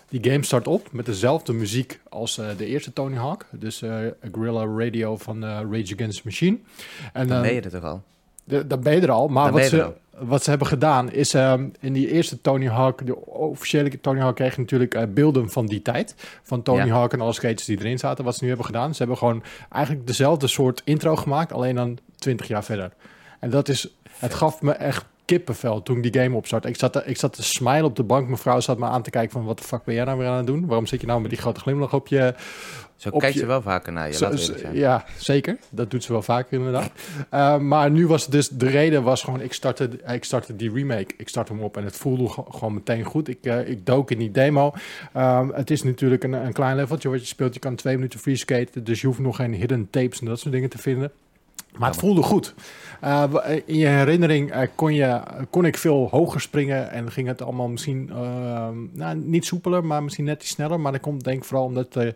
Die 0.10 0.32
game 0.32 0.44
start 0.44 0.68
op 0.68 0.92
met 0.92 1.06
dezelfde 1.06 1.54
muziek 1.54 2.00
als 2.10 2.36
de 2.36 2.66
eerste 2.66 2.94
Tony 2.94 3.16
Hawk. 3.16 3.46
Dus 3.52 3.84
Guerrilla 4.32 4.66
Radio 4.66 5.18
van 5.18 5.44
Rage 5.46 5.94
Against 5.94 6.18
the 6.18 6.22
Machine. 6.24 6.58
En, 7.14 7.28
Dan 7.28 7.42
ben 7.42 7.54
je 7.54 7.62
er 7.62 7.70
toch 7.70 7.84
al? 7.84 8.02
dan 8.68 8.82
ben 8.82 8.96
je 8.96 9.02
er 9.02 9.12
al. 9.12 9.28
Maar 9.28 9.52
Dan 9.52 9.54
wat 9.54 9.70
ze, 9.70 9.92
wat 10.22 10.44
ze 10.44 10.50
hebben 10.50 10.68
gedaan 10.68 11.12
is 11.12 11.34
ehm, 11.34 11.68
in 11.80 11.94
die 11.94 12.12
eerste 12.12 12.42
Tony 12.42 12.68
Hawk, 12.68 13.06
de 13.06 13.26
officiële 13.26 14.02
Tony 14.02 14.20
Hawk 14.20 14.36
kreeg 14.36 14.58
natuurlijk 14.58 14.94
eh, 14.94 15.04
beelden 15.10 15.50
van 15.50 15.66
die 15.66 15.82
tijd. 15.82 16.16
Van 16.44 16.62
Tony 16.64 16.86
Ja. 16.86 16.94
Hawk 16.94 17.14
en 17.14 17.22
alle 17.22 17.34
skaters 17.34 17.66
die 17.66 17.80
erin 17.80 18.00
zaten. 18.00 18.24
Wat 18.24 18.36
ze 18.36 18.42
nu 18.42 18.48
hebben 18.48 18.66
gedaan. 18.66 18.92
Ze 18.92 18.98
hebben 18.98 19.18
gewoon 19.18 19.44
eigenlijk 19.70 20.08
dezelfde 20.08 20.48
soort 20.48 20.82
intro 20.86 21.16
gemaakt, 21.16 21.54
alleen 21.54 21.76
dan 21.76 21.98
20 22.16 22.48
jaar 22.48 22.64
verder. 22.64 22.92
En 23.40 23.50
dat 23.50 23.70
is, 23.70 23.88
het 24.18 24.34
gaf 24.34 24.62
me 24.62 24.72
echt 24.72 25.06
kippenvel 25.30 25.84
toen 25.84 25.98
ik 26.04 26.14
die 26.14 26.22
game 26.22 26.36
opstart. 26.36 26.66
Ik 26.66 26.76
zat, 26.78 27.08
ik 27.08 27.18
zat 27.18 27.34
te 27.34 27.44
smile 27.44 27.84
op 27.84 27.96
de 27.96 28.04
bank. 28.04 28.26
Mijn 28.26 28.38
vrouw 28.38 28.60
zat 28.60 28.78
me 28.78 28.86
aan 28.86 29.02
te 29.02 29.10
kijken 29.10 29.32
van 29.32 29.44
wat 29.46 29.58
de 29.58 29.64
fuck 29.64 29.84
ben 29.84 29.96
jij 29.96 30.04
nou 30.04 30.18
weer 30.18 30.28
aan 30.28 30.38
het 30.38 30.48
doen? 30.48 30.66
Waarom 30.66 30.86
zit 30.86 31.02
je 31.02 31.08
nou 31.08 31.22
met 31.22 31.30
die 31.30 31.40
grote 31.40 31.60
glimlach 31.60 31.94
op 31.94 32.08
je, 32.08 32.34
Zo 32.96 33.10
kijkt 33.10 33.34
je- 33.34 33.40
ze 33.40 33.46
wel 33.46 33.62
vaker 33.62 33.94
naar 33.94 34.08
je, 34.08 34.14
zo- 34.14 34.36
zijn. 34.36 34.76
ja, 34.76 35.06
zeker. 35.18 35.58
Dat 35.70 35.92
doet 35.92 36.04
ze 36.04 36.12
wel 36.12 36.22
vaker 36.22 36.58
inderdaad. 36.58 36.92
Eh, 37.30 37.58
maar 37.58 37.92
nu 37.92 38.08
was 38.08 38.22
het 38.22 38.32
dus, 38.32 38.50
de 38.50 38.68
reden 38.68 39.04
was 39.04 39.24
gewoon, 39.24 39.42
ik 39.42 39.54
startte, 39.54 39.90
ik 40.14 40.24
startte 40.24 40.56
die 40.56 40.72
remake. 40.74 41.14
Ik 41.18 41.30
startte 41.30 41.54
hem 41.54 41.62
op 41.62 41.78
en 41.78 41.84
het 41.84 41.96
voelde 41.96 42.30
ge- 42.30 42.44
gewoon 42.50 42.74
meteen 42.74 43.04
goed. 43.04 43.28
Ik, 43.28 43.38
eh, 43.42 43.68
ik 43.70 43.86
dook 43.86 44.12
in 44.12 44.18
die 44.18 44.32
demo. 44.32 44.74
Ehm, 45.14 45.50
het 45.54 45.72
is 45.72 45.84
natuurlijk 45.84 46.24
een, 46.24 46.34
een 46.34 46.54
klein 46.54 46.76
leveltje 46.76 47.10
wat 47.10 47.20
je 47.20 47.26
speelt. 47.26 47.54
Je 47.54 47.60
kan 47.60 47.76
twee 47.76 47.96
minuten 47.96 48.20
free 48.20 48.36
skaten, 48.36 48.84
dus 48.84 49.02
je 49.02 49.08
hoeft 49.08 49.20
nog 49.20 49.36
geen 49.36 49.54
hidden 49.54 49.88
tapes 49.90 50.20
en 50.20 50.26
dat 50.26 50.40
soort 50.40 50.54
dingen 50.54 50.70
te 50.70 50.78
vinden. 50.78 51.12
Maar 51.78 51.90
het 51.90 52.00
voelde 52.00 52.22
goed. 52.22 52.54
Eh, 53.02 53.24
in 53.66 53.78
je 53.78 53.86
herinnering 53.88 54.52
eh, 54.52 54.68
kon, 54.76 54.94
je, 54.94 55.20
kon 55.50 55.66
ik 55.66 55.78
veel 55.78 56.08
hoger 56.12 56.42
springen 56.42 56.92
en 56.92 57.12
ging 57.12 57.28
het 57.28 57.42
allemaal 57.42 57.68
misschien 57.68 58.10
ehm, 58.10 58.76
nou, 58.94 59.16
niet 59.18 59.46
soepeler, 59.46 59.86
maar 59.86 60.04
misschien 60.04 60.26
net 60.26 60.42
iets 60.42 60.52
sneller. 60.52 60.80
Maar 60.80 60.92
dat 60.92 61.02
komt 61.02 61.24
denk 61.24 61.38
ik 61.38 61.44
vooral 61.44 61.66
omdat 61.66 61.96
eh, 61.96 62.08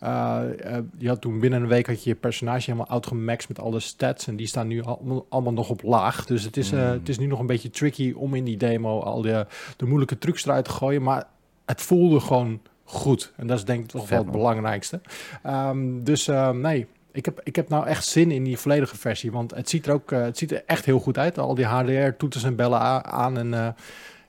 eh, 0.00 0.76
eh, 0.76 0.84
je 0.98 1.08
had 1.08 1.20
toen 1.20 1.38
binnen 1.40 1.62
een 1.62 1.68
week 1.68 1.86
had 1.86 2.02
je 2.04 2.10
je 2.10 2.16
personage 2.16 2.64
helemaal 2.70 2.86
outgemaxt 2.90 3.48
met 3.48 3.60
alle 3.60 3.80
stats 3.80 4.26
en 4.26 4.36
die 4.36 4.46
staan 4.46 4.66
nu 4.66 4.82
al- 4.82 5.26
allemaal 5.28 5.52
nog 5.52 5.68
op 5.70 5.82
laag. 5.82 6.26
Dus 6.26 6.42
het 6.44 6.56
is, 6.56 6.72
eh, 6.72 6.78
Mm. 6.78 6.86
het 6.92 7.08
is 7.08 7.18
nu 7.18 7.26
nog 7.26 7.38
een 7.38 7.46
beetje 7.46 7.70
tricky 7.70 8.12
om 8.16 8.34
in 8.34 8.44
die 8.44 8.56
demo 8.56 9.00
al 9.00 9.22
de, 9.22 9.46
de 9.76 9.86
moeilijke 9.86 10.18
trucs 10.18 10.44
eruit 10.46 10.64
te 10.64 10.70
gooien. 10.70 11.02
Maar 11.02 11.24
het 11.66 11.82
voelde 11.82 12.20
gewoon 12.20 12.60
goed. 12.84 13.32
En 13.36 13.46
dat 13.46 13.58
is 13.58 13.64
denk 13.64 13.80
ik 13.84 13.90
toch 13.90 14.08
wel 14.08 14.18
het 14.22 14.30
belangrijkste. 14.30 15.00
Ehm, 15.42 16.02
dus 16.02 16.28
eh, 16.28 16.50
nee, 16.50 16.86
ik 17.12 17.24
heb, 17.24 17.40
ik 17.44 17.56
heb 17.56 17.68
nou 17.68 17.86
echt 17.86 18.04
zin 18.04 18.30
in 18.30 18.44
die 18.44 18.58
volledige 18.58 18.96
versie. 18.96 19.32
Want 19.32 19.54
het 19.54 19.68
ziet 19.68 19.86
er 19.86 19.92
ook 19.92 20.12
eh, 20.12 20.20
het 20.22 20.38
ziet 20.38 20.52
er 20.52 20.62
echt 20.66 20.84
heel 20.84 20.98
goed 20.98 21.18
uit. 21.18 21.38
Al 21.38 21.54
die 21.54 21.64
HDR-toeters 21.64 22.44
en 22.44 22.56
bellen 22.56 22.80
aan. 23.04 23.38
En, 23.38 23.54
eh, 23.54 23.60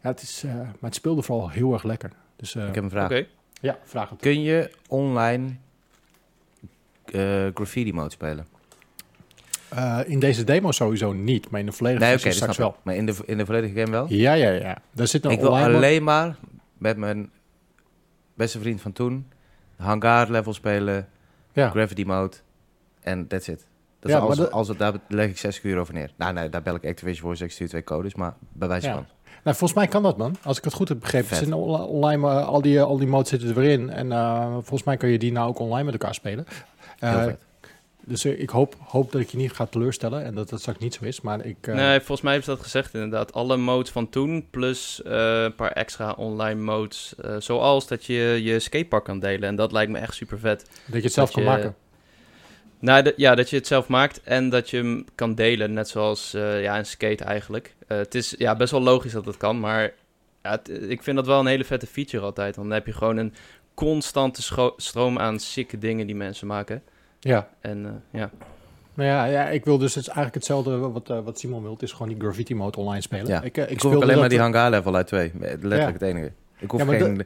ja, 0.01 0.09
het 0.09 0.21
is, 0.21 0.43
eh, 0.45 0.53
maar 0.53 0.75
het 0.79 0.95
speelde 0.95 1.21
vooral 1.21 1.49
heel 1.49 1.73
erg 1.73 1.83
lekker. 1.83 2.11
Dus 2.35 2.55
eh, 2.55 2.67
Ik 2.67 2.75
heb 2.75 2.83
een 2.83 2.89
vraag. 2.89 3.05
Oké. 3.11 3.25
ja, 3.61 3.77
vraag 3.83 4.09
het. 4.09 4.19
Kun 4.19 4.41
je 4.41 4.71
online 4.87 5.49
eh, 7.05 7.45
graffiti 7.53 7.93
mode 7.93 8.09
spelen? 8.11 8.47
Eh, 9.69 9.99
in 10.05 10.19
deze 10.19 10.43
demo 10.43 10.71
sowieso 10.71 11.13
niet, 11.13 11.49
maar 11.49 11.59
in 11.59 11.65
de 11.65 11.71
volledige 11.71 12.05
Nee, 12.05 12.17
straks 12.33 12.53
ik. 12.53 12.57
wel. 12.59 12.75
Maar 12.83 12.95
in 12.95 13.05
de, 13.05 13.15
in 13.25 13.37
de 13.37 13.45
volledige 13.45 13.79
game 13.79 13.91
wel? 13.91 14.05
Ja, 14.09 14.33
ja, 14.33 14.49
ja. 14.49 14.77
Daar 14.91 15.07
zit 15.07 15.25
een 15.25 15.31
Ik 15.31 15.39
wil 15.39 15.57
alleen 15.57 16.03
maar 16.03 16.35
met 16.77 16.97
mijn 16.97 17.31
beste 18.33 18.59
vriend 18.59 18.81
van 18.81 18.91
toen 18.91 19.27
hangar 19.77 20.31
level 20.31 20.53
spelen, 20.53 21.07
Ja. 21.53 21.69
gravity 21.69 22.03
mode 22.03 22.35
en 23.09 23.27
that's 23.27 23.47
it. 23.47 23.65
Dat 23.99 24.11
Ja, 24.11 24.27
is 24.29 24.37
dat- 24.37 24.51
als 24.51 24.67
het, 24.67 24.77
daar 24.77 24.93
leg 25.07 25.29
ik 25.29 25.37
60 25.37 25.63
euro 25.63 25.83
voor 25.83 25.93
neer. 25.93 26.11
Nou, 26.15 26.33
nee, 26.33 26.49
daar 26.49 26.61
bel 26.61 26.75
ik 26.75 26.85
Activision 26.85 27.35
voor, 27.35 27.45
ik 27.45 27.51
stuur 27.51 27.67
twee 27.69 27.83
codes, 27.83 28.15
maar 28.15 28.33
bij 28.53 28.67
wijze 28.67 28.87
Ja. 28.87 28.93
van. 28.93 29.05
Nou, 29.43 29.57
volgens 29.57 29.73
mij 29.73 29.87
kan 29.87 30.03
dat, 30.03 30.17
man. 30.17 30.35
Als 30.43 30.57
ik 30.57 30.63
het 30.63 30.73
goed 30.73 30.89
heb 30.89 30.99
begrepen. 30.99 31.35
Zitten 31.35 31.53
on- 31.57 31.81
online, 31.81 32.27
eh, 32.29 32.47
al, 32.47 32.61
die, 32.61 32.81
al 32.81 32.97
die 32.97 33.07
modes 33.07 33.29
zitten 33.29 33.49
er 33.49 33.55
weer 33.55 33.69
in. 33.71 33.89
En 33.89 34.11
eh, 34.11 34.51
volgens 34.51 34.83
mij 34.83 34.97
kan 34.97 35.09
je 35.09 35.17
die 35.19 35.31
nou 35.31 35.47
ook 35.49 35.59
online 35.59 35.83
met 35.83 35.93
elkaar 35.93 36.13
spelen. 36.13 36.45
Eh, 36.99 37.25
dus 38.05 38.25
eh, 38.25 38.39
ik 38.39 38.49
hoop, 38.49 38.75
hoop 38.87 39.11
dat 39.11 39.21
ik 39.21 39.29
je 39.29 39.37
niet 39.37 39.51
ga 39.53 39.65
teleurstellen 39.65 40.23
en 40.23 40.35
dat 40.35 40.49
dat 40.49 40.59
straks 40.59 40.79
niet 40.79 40.93
zo 40.93 41.03
is. 41.05 41.21
Maar 41.21 41.45
ik... 41.45 41.67
eh, 41.67 41.75
Nee, 41.75 41.97
volgens 41.97 42.21
mij 42.21 42.31
hebben 42.33 42.49
ze 42.49 42.55
dat 42.55 42.63
gezegd 42.65 42.93
inderdaad. 42.93 43.33
Alle 43.33 43.57
modes 43.57 43.91
van 43.91 44.09
toen, 44.09 44.47
plus 44.49 45.01
eh, 45.03 45.43
een 45.43 45.55
paar 45.55 45.71
extra 45.71 46.11
online 46.11 46.61
modes. 46.61 47.13
eh, 47.21 47.35
zoals 47.39 47.87
dat 47.87 48.05
je 48.05 48.39
je 48.43 48.59
skatepark 48.59 49.03
kan 49.03 49.19
delen. 49.19 49.49
En 49.49 49.55
dat 49.55 49.71
lijkt 49.71 49.91
me 49.91 49.97
echt 49.97 50.13
super 50.13 50.39
vet. 50.39 50.59
dat 50.85 50.95
je 50.95 51.01
het 51.01 51.13
zelf 51.13 51.31
dat 51.31 51.43
kan 51.43 51.53
je- 51.53 51.57
maken. 51.59 51.75
Nou, 52.79 53.03
de- 53.03 53.13
ja, 53.17 53.35
dat 53.35 53.49
je 53.49 53.55
het 53.55 53.67
zelf 53.67 53.87
maakt 53.87 54.21
en 54.23 54.49
dat 54.49 54.69
je 54.69 54.77
hem 54.77 55.05
kan 55.15 55.35
delen. 55.35 55.73
Net 55.73 55.89
zoals 55.89 56.33
eh, 56.33 56.61
ja, 56.61 56.77
een 56.77 56.85
skate 56.85 57.23
eigenlijk. 57.23 57.75
Eh, 57.87 57.97
het 57.97 58.15
is 58.15 58.35
ja, 58.37 58.55
best 58.55 58.71
wel 58.71 58.81
logisch 58.81 59.11
dat 59.11 59.25
het 59.25 59.37
kan, 59.37 59.59
maar 59.59 59.91
ja, 60.43 60.51
het- 60.51 60.69
ik 60.89 61.03
vind 61.03 61.15
dat 61.15 61.25
wel 61.25 61.39
een 61.39 61.45
hele 61.45 61.65
vette 61.65 61.87
feature 61.87 62.23
altijd. 62.25 62.55
Want 62.55 62.67
dan 62.67 62.77
heb 62.77 62.85
je 62.85 62.93
gewoon 62.93 63.17
een 63.17 63.33
constante 63.73 64.41
stroom 64.77 65.19
aan 65.19 65.39
sikke 65.39 65.77
dingen 65.77 66.05
die 66.07 66.15
mensen 66.15 66.47
maken. 66.47 66.83
Ja. 67.19 67.49
En 67.61 67.85
eh, 67.85 68.19
ja, 68.19 68.29
Nou 68.93 69.09
ja, 69.09 69.25
ja, 69.25 69.47
ik 69.49 69.65
wil 69.65 69.77
dus 69.77 69.93
het 69.95 70.01
is 70.03 70.07
eigenlijk 70.09 70.35
hetzelfde 70.35 70.77
wat, 70.77 71.07
wat 71.07 71.39
Simon 71.39 71.61
wil. 71.61 71.73
Het 71.73 71.81
is 71.81 71.91
gewoon 71.91 72.07
die 72.07 72.19
graffiti 72.19 72.55
mode 72.55 72.77
online 72.77 73.01
spelen. 73.01 73.27
Ja. 73.27 73.41
Ik, 73.41 73.57
eh, 73.57 73.63
ik 73.63 73.69
Ik 73.69 73.81
hoef 73.81 73.91
speelde 73.91 74.05
alleen 74.05 74.19
maar 74.19 74.29
die 74.29 74.39
hangar 74.39 74.69
level 74.69 74.95
uit 74.95 75.07
2. 75.07 75.31
Letterlijk 75.39 75.81
Ja. 75.81 75.91
het 75.91 76.01
enige. 76.01 76.31
Ik 76.57 76.71
hoef 76.71 76.79
Ja, 76.79 76.85
geen 76.97 77.25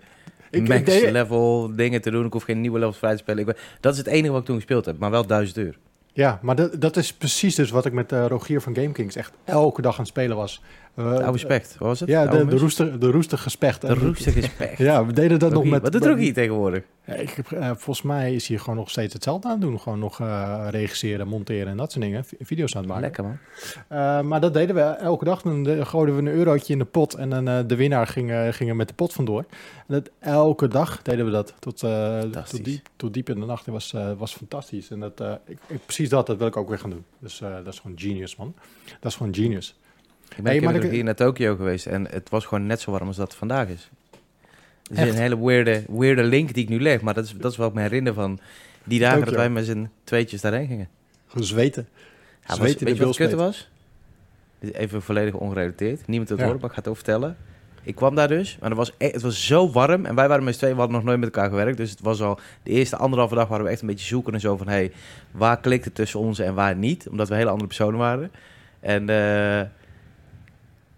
ik- 0.55 0.67
max 0.67 1.01
ik 1.01 1.09
level 1.11 1.71
dingen 1.75 2.01
te 2.01 2.11
doen. 2.11 2.25
Ik 2.25 2.33
hoef 2.33 2.43
geen 2.43 2.61
nieuwe 2.61 2.79
levels 2.79 2.97
vrij 2.97 3.11
te 3.11 3.17
spelen. 3.17 3.39
Ik 3.39 3.45
ben- 3.45 3.55
dat 3.79 3.91
is 3.93 3.97
het 3.97 4.07
enige 4.07 4.31
wat 4.31 4.39
ik 4.39 4.45
toen 4.45 4.55
gespeeld 4.55 4.85
heb, 4.85 4.97
maar 4.99 5.11
wel 5.11 5.25
duizend 5.27 5.57
uur. 5.57 5.77
Ja, 6.15 6.39
maar 6.41 6.55
dat, 6.55 6.81
dat 6.81 6.97
is 6.97 7.13
precies 7.13 7.55
dus 7.55 7.69
wat 7.71 7.85
ik 7.85 7.93
met 7.93 8.11
eh, 8.11 8.25
Rogier 8.27 8.61
van 8.61 8.75
GameKings 8.75 9.15
echt 9.15 9.31
elke 9.43 9.81
dag 9.81 9.93
aan 9.93 9.99
het 9.99 10.07
spelen 10.07 10.37
was. 10.37 10.61
Eh, 10.95 11.05
Oude 11.19 11.37
spect, 11.37 11.75
wat 11.77 11.87
was 11.87 11.99
het? 11.99 12.09
Ja, 12.09 12.25
de, 12.27 12.45
de, 12.45 12.57
roester, 12.57 12.99
de 12.99 13.11
roestige 13.11 13.49
specht. 13.49 13.81
De 13.81 13.93
roestige 13.93 14.41
spect. 14.41 14.77
Ja, 14.77 15.05
we 15.05 15.13
deden 15.13 15.39
dat 15.39 15.51
nog 15.53 15.65
met... 15.65 15.81
Wat 15.81 15.91
doet 15.91 16.05
Rogier 16.05 16.33
tegenwoordig? 16.33 16.83
Ja, 17.05 17.13
ik 17.13 17.29
heb, 17.29 17.51
eh, 17.51 17.65
volgens 17.67 18.01
mij 18.01 18.33
is 18.35 18.47
hij 18.47 18.57
gewoon 18.57 18.75
nog 18.75 18.89
steeds 18.89 19.13
hetzelfde 19.13 19.47
aan 19.47 19.53
het 19.53 19.61
doen. 19.61 19.79
Gewoon 19.79 19.99
nog 19.99 20.19
eh, 20.19 20.67
regisseren, 20.69 21.27
monteren 21.27 21.67
en 21.67 21.77
dat 21.77 21.91
soort 21.91 22.03
dingen. 22.03 22.25
Vi- 22.25 22.37
Video's 22.39 22.75
aan 22.75 22.81
het 22.81 22.89
maken. 22.91 23.03
Lekker 23.03 23.23
man. 23.23 24.27
Maar 24.27 24.41
dat 24.41 24.53
deden 24.53 24.75
we 24.75 24.81
elke 24.81 25.25
dag. 25.25 25.41
Dan 25.41 25.85
gooiden 25.85 26.15
we 26.15 26.21
een 26.21 26.27
eurotje 26.37 26.73
in 26.73 26.79
de 26.79 26.85
pot. 26.85 27.13
En 27.13 27.29
dan 27.29 27.67
de 27.67 27.75
winnaar 27.75 28.07
ging, 28.07 28.31
ging 28.55 28.69
er 28.69 28.75
met 28.75 28.87
de 28.87 28.93
pot 28.93 29.13
vandoor. 29.13 29.45
En 29.87 29.93
dat, 29.93 30.09
elke 30.19 30.67
dag 30.67 31.01
deden 31.01 31.25
we 31.25 31.31
dat. 31.31 31.53
Tot, 31.59 31.77
tot, 32.49 32.63
diep, 32.63 32.87
tot 32.95 33.13
diep 33.13 33.29
in 33.29 33.39
de 33.39 33.45
nacht. 33.45 33.65
Dat 33.65 33.73
was, 33.73 33.93
was 34.17 34.33
fantastisch. 34.33 34.89
En 34.89 34.99
dat, 34.99 35.19
ik, 35.45 35.57
ik- 35.67 35.85
precies 35.85 36.09
dat, 36.09 36.27
dat 36.27 36.37
wil 36.37 36.47
ik 36.47 36.57
ook 36.57 36.69
weer 36.69 36.79
gaan 36.79 36.89
doen. 36.89 37.03
Dus 37.19 37.37
dat 37.63 37.73
is 37.73 37.79
gewoon 37.79 37.99
genius, 37.99 38.35
man. 38.35 38.53
Dat 38.99 39.11
is 39.11 39.17
gewoon 39.17 39.35
genius. 39.35 39.75
Ik 40.35 40.43
ben 40.43 40.51
Hey, 40.51 40.61
maar 40.61 40.75
ik- 40.75 40.83
Rogier 40.83 41.03
naar 41.03 41.15
Tokio 41.15 41.55
geweest 41.55 41.85
en 41.85 42.07
het 42.11 42.29
was 42.29 42.45
gewoon 42.45 42.65
net 42.65 42.81
zo 42.81 42.91
warm 42.91 43.07
als 43.07 43.15
dat 43.17 43.35
vandaag 43.35 43.67
is. 43.67 43.89
Het 44.83 44.91
is 44.91 44.97
Echt? 44.97 45.09
een 45.13 45.21
hele 45.21 45.45
weirde, 45.45 45.83
weirde 45.89 46.23
link 46.23 46.53
die 46.53 46.63
ik 46.63 46.69
nu 46.69 46.79
leg, 46.81 47.01
maar 47.01 47.13
dat 47.13 47.23
is, 47.25 47.33
dat 47.37 47.51
is 47.51 47.57
wat 47.57 47.67
ik 47.69 47.73
me 47.73 47.81
herinner 47.81 48.13
van 48.13 48.39
die 48.83 48.99
dagen 48.99 49.25
dat 49.25 49.33
wij 49.35 49.49
met 49.49 49.65
z'n 49.65 49.89
tweetjes 50.03 50.41
daarheen 50.41 50.67
gingen. 50.67 50.87
Gewoon 51.27 51.47
zweten. 51.47 51.87
Ja, 52.41 52.47
was, 52.47 52.57
Zweet 52.57 52.79
in 52.79 52.85
weet 52.85 52.97
je 52.97 53.05
wat 53.05 53.15
kutte 53.15 53.35
was? 53.35 53.69
Even 54.71 55.01
volledig 55.01 55.33
ongerelateerd. 55.33 56.07
Niemand 56.07 56.29
het 56.29 56.39
Ja. 56.39 56.45
horen, 56.45 56.59
maar 56.59 56.69
ik 56.69 56.75
ga 56.75 56.81
het 56.81 56.89
over 56.91 57.03
vertellen. 57.03 57.37
Ik 57.83 57.95
kwam 57.95 58.15
daar 58.15 58.27
dus, 58.27 58.57
maar 58.59 58.69
het 58.69 58.77
was, 58.77 58.93
e- 58.97 59.11
het 59.11 59.21
was 59.21 59.45
zo 59.45 59.71
warm. 59.71 60.05
En 60.05 60.15
wij 60.15 60.27
waren 60.27 60.43
met 60.43 60.53
z'n 60.53 60.59
tweeën, 60.59 60.73
we 60.75 60.79
hadden 60.79 60.97
nog 60.99 61.07
nooit 61.07 61.19
met 61.19 61.35
elkaar 61.35 61.49
gewerkt. 61.49 61.77
Dus 61.77 61.89
het 61.89 62.01
was 62.01 62.21
al, 62.21 62.39
de 62.63 62.71
eerste 62.71 62.97
anderhalve 62.97 63.35
dag 63.35 63.47
waren 63.47 63.65
we 63.65 63.71
echt 63.71 63.81
een 63.81 63.87
beetje 63.87 64.05
zoeken 64.07 64.33
en 64.33 64.39
zo 64.39 64.57
van... 64.57 64.67
Hey, 64.67 64.91
waar 65.31 65.59
klikt 65.59 65.85
het 65.85 65.95
tussen 65.95 66.19
ons 66.19 66.39
en 66.39 66.53
waar 66.53 66.75
niet? 66.75 67.07
Omdat 67.09 67.29
we 67.29 67.35
hele 67.35 67.49
andere 67.49 67.67
personen 67.67 67.99
waren. 67.99 68.31
En 68.79 69.09
eh, 69.09 69.61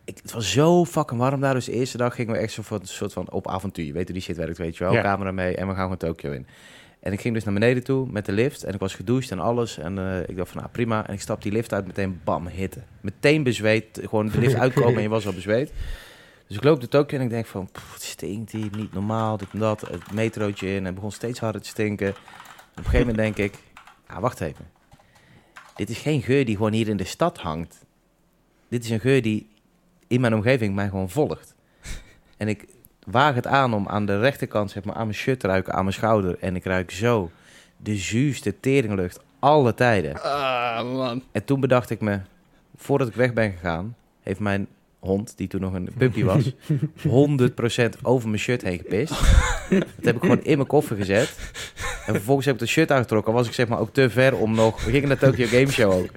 ik, 0.06 0.18
het 0.22 0.32
was 0.32 0.52
zo 0.52 0.86
fucking 0.86 1.20
warm 1.20 1.42
daar. 1.42 1.54
Dus 1.54 1.66
de 1.66 1.72
eerste 1.72 1.98
dag 1.98 2.16
gingen 2.16 2.34
we 2.34 2.40
echt 2.40 2.54
zo 2.54 2.62
van, 2.62 2.80
een 2.80 2.88
soort 2.88 3.14
van 3.14 3.32
op 3.32 3.48
avontuur. 3.48 3.86
Je 3.86 3.94
weet 3.94 4.04
hoe 4.04 4.14
die 4.14 4.24
shit 4.24 4.36
werkt, 4.36 4.58
weet 4.58 4.78
je 4.78 4.84
wel. 4.84 4.94
Ja. 4.94 5.02
Camera 5.02 5.32
mee 5.32 5.56
en 5.56 5.68
we 5.68 5.74
gaan 5.74 5.82
gewoon 5.82 5.98
Tokio 5.98 6.32
in. 6.32 6.48
En 7.00 7.14
ik 7.14 7.22
ging 7.22 7.34
dus 7.34 7.44
naar 7.44 7.54
beneden 7.54 7.84
toe 7.84 8.08
met 8.12 8.26
de 8.26 8.32
lift. 8.32 8.64
En 8.64 8.74
ik 8.74 8.80
was 8.80 8.94
gedoucht 8.94 9.32
en 9.32 9.40
alles. 9.40 9.78
En 9.78 9.98
eh, 9.98 10.30
ik 10.30 10.36
dacht 10.36 10.50
van, 10.50 10.58
nou 10.58 10.72
prima. 10.72 11.08
En 11.08 11.14
ik 11.14 11.22
stap 11.22 11.42
die 11.42 11.52
lift 11.52 11.74
uit, 11.74 11.88
meteen 11.88 12.22
bam, 12.24 12.48
hitte. 12.48 12.80
Meteen 13.02 13.44
bezweet. 13.44 14.00
Gewoon 14.02 14.30
de 14.30 14.40
lift 14.40 14.56
uitkomen 14.66 14.96
en 14.96 15.02
je 15.02 15.10
was 15.10 15.28
al 15.28 15.34
bezweet. 15.34 15.72
Dus 16.48 16.58
ik 16.58 16.64
loop 16.64 16.82
de 16.82 16.88
Tokio 16.88 17.18
en 17.18 17.24
ik 17.24 17.30
denk 17.30 17.46
van, 17.46 17.70
pff, 17.72 17.94
het 17.94 18.04
stinkt 18.04 18.52
hier, 18.52 18.70
niet 18.78 18.94
normaal, 18.94 19.38
dit 19.38 19.48
en 19.52 19.60
dat. 19.60 19.82
Het 19.82 20.12
metrootje 20.12 20.68
in 20.68 20.78
en 20.78 20.86
het 20.86 20.96
begon 20.96 21.12
steeds 21.12 21.40
harder 21.40 21.62
te 21.62 21.68
stinken. 21.68 22.10
Op 22.10 22.16
een 22.76 22.84
gegeven 22.84 23.08
moment 23.08 23.18
denk 23.18 23.52
ik, 23.52 23.60
ah, 24.08 24.20
wacht 24.20 24.42
even. 24.42 24.68
Dit 25.76 25.90
is 25.90 25.98
geen 25.98 26.22
geur 26.22 26.46
die 26.46 26.56
gewoon 26.56 26.74
hier 26.74 26.88
in 26.88 26.98
de 26.98 27.04
stad 27.04 27.38
hangt. 27.38 27.86
Dit 28.68 28.84
is 28.84 28.90
een 28.90 29.00
geur 29.00 29.22
die 29.22 29.48
in 30.08 30.22
mijn 30.22 30.34
omgeving 30.34 30.76
mij 30.76 30.90
gewoon 30.90 31.10
volgt. 31.10 31.56
En 32.38 32.48
ik 32.48 32.66
waag 33.06 33.36
het 33.36 33.48
aan 33.48 33.74
om 33.74 33.88
aan 33.88 34.06
de 34.06 34.20
rechterkant, 34.20 34.72
zeg 34.72 34.84
maar, 34.84 34.96
aan 34.96 35.06
mijn 35.06 35.18
shirt 35.18 35.40
te 35.40 35.48
ruiken, 35.48 35.74
aan 35.74 35.84
mijn 35.84 35.96
schouder. 35.96 36.38
En 36.40 36.56
ik 36.56 36.64
ruik 36.64 36.92
zo 36.92 37.32
de 37.78 37.96
zuurste 37.96 38.60
teringlucht 38.60 39.20
alle 39.40 39.74
tijden. 39.74 40.22
Ah, 40.22 40.94
man. 40.94 41.24
En 41.32 41.46
toen 41.46 41.60
bedacht 41.60 41.90
ik 41.90 42.02
me, 42.02 42.20
voordat 42.76 43.08
ik 43.08 43.16
weg 43.16 43.34
ben 43.34 43.52
gegaan, 43.52 43.96
heeft 44.22 44.40
mijn 44.40 44.68
hond, 45.00 45.38
die 45.38 45.48
toen 45.48 45.62
nog 45.62 45.74
een 45.74 45.90
puppy 45.98 46.24
was, 46.24 46.52
100% 47.98 48.02
over 48.02 48.30
mijn 48.30 48.42
shirt 48.42 48.62
heen 48.62 48.78
gepist. 48.78 49.14
Dat 49.70 49.86
heb 50.02 50.16
ik 50.16 50.22
gewoon 50.22 50.44
in 50.44 50.58
mijn 50.58 50.68
koffer 50.68 50.96
gezet. 50.96 51.36
En 52.06 52.14
vervolgens 52.14 52.46
heb 52.46 52.56
ik 52.56 52.62
de 52.62 52.68
shirt 52.68 52.92
aangetrokken. 52.92 53.34
Was 53.34 53.48
ik 53.48 53.54
zeg 53.54 53.68
maar 53.68 53.80
ook 53.80 53.94
te 53.94 54.10
ver 54.10 54.38
om 54.38 54.56
nog... 54.56 54.84
We 54.84 54.92
gingen 54.92 55.08
naar 55.08 55.18
Tokyo 55.18 55.46
Game 55.46 55.72
Show 55.72 55.92
ook. 55.94 56.10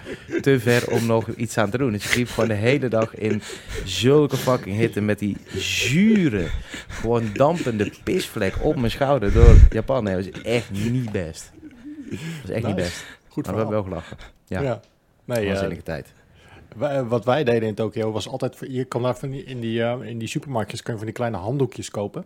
Te 0.42 0.60
ver 0.60 0.90
om 0.90 1.06
nog 1.06 1.28
iets 1.28 1.58
aan 1.58 1.70
te 1.70 1.78
doen. 1.78 1.92
Dus 1.92 2.04
ik 2.04 2.14
liep 2.14 2.28
gewoon 2.28 2.48
de 2.48 2.54
hele 2.54 2.88
dag 2.88 3.14
in 3.14 3.42
zulke 3.84 4.36
fucking 4.36 4.76
hitte 4.76 5.00
met 5.00 5.18
die 5.18 5.36
zure, 5.54 6.46
gewoon 6.88 7.30
dampende 7.32 7.92
pisvlek 8.04 8.54
op 8.64 8.76
mijn 8.76 8.90
schouder 8.90 9.32
door 9.32 9.54
Japan. 9.70 10.04
Nee, 10.04 10.14
dat 10.16 10.24
was 10.24 10.42
echt 10.42 10.70
niet 10.70 11.12
best. 11.12 11.50
Dat 12.10 12.18
was 12.42 12.50
echt 12.50 12.66
niet 12.66 12.74
best. 12.76 13.04
Goed 13.28 13.44
Maar 13.46 13.54
we 13.54 13.60
hebben 13.60 13.76
wel 13.82 13.88
gelachen. 13.88 14.16
Ja, 14.46 14.60
Ja. 14.60 14.80
Nee, 15.24 15.38
eh, 15.40 15.46
waanzinnige 15.48 15.82
tijd. 15.82 16.12
wij- 16.76 17.04
wat 17.04 17.24
wij 17.24 17.44
deden 17.44 17.68
in 17.68 17.74
Tokio 17.74 18.10
was 18.12 18.28
altijd... 18.28 18.56
Je 18.68 18.84
kan 18.84 19.02
daar 19.02 19.16
van 19.16 19.30
die, 19.30 19.44
in, 19.44 19.60
die, 19.60 19.82
eh, 19.82 20.08
in 20.08 20.18
die 20.18 20.28
supermarktjes 20.28 20.82
kun 20.82 20.92
je 20.92 20.98
van 20.98 21.06
die 21.06 21.16
kleine 21.16 21.36
handdoekjes 21.36 21.90
kopen. 21.90 22.24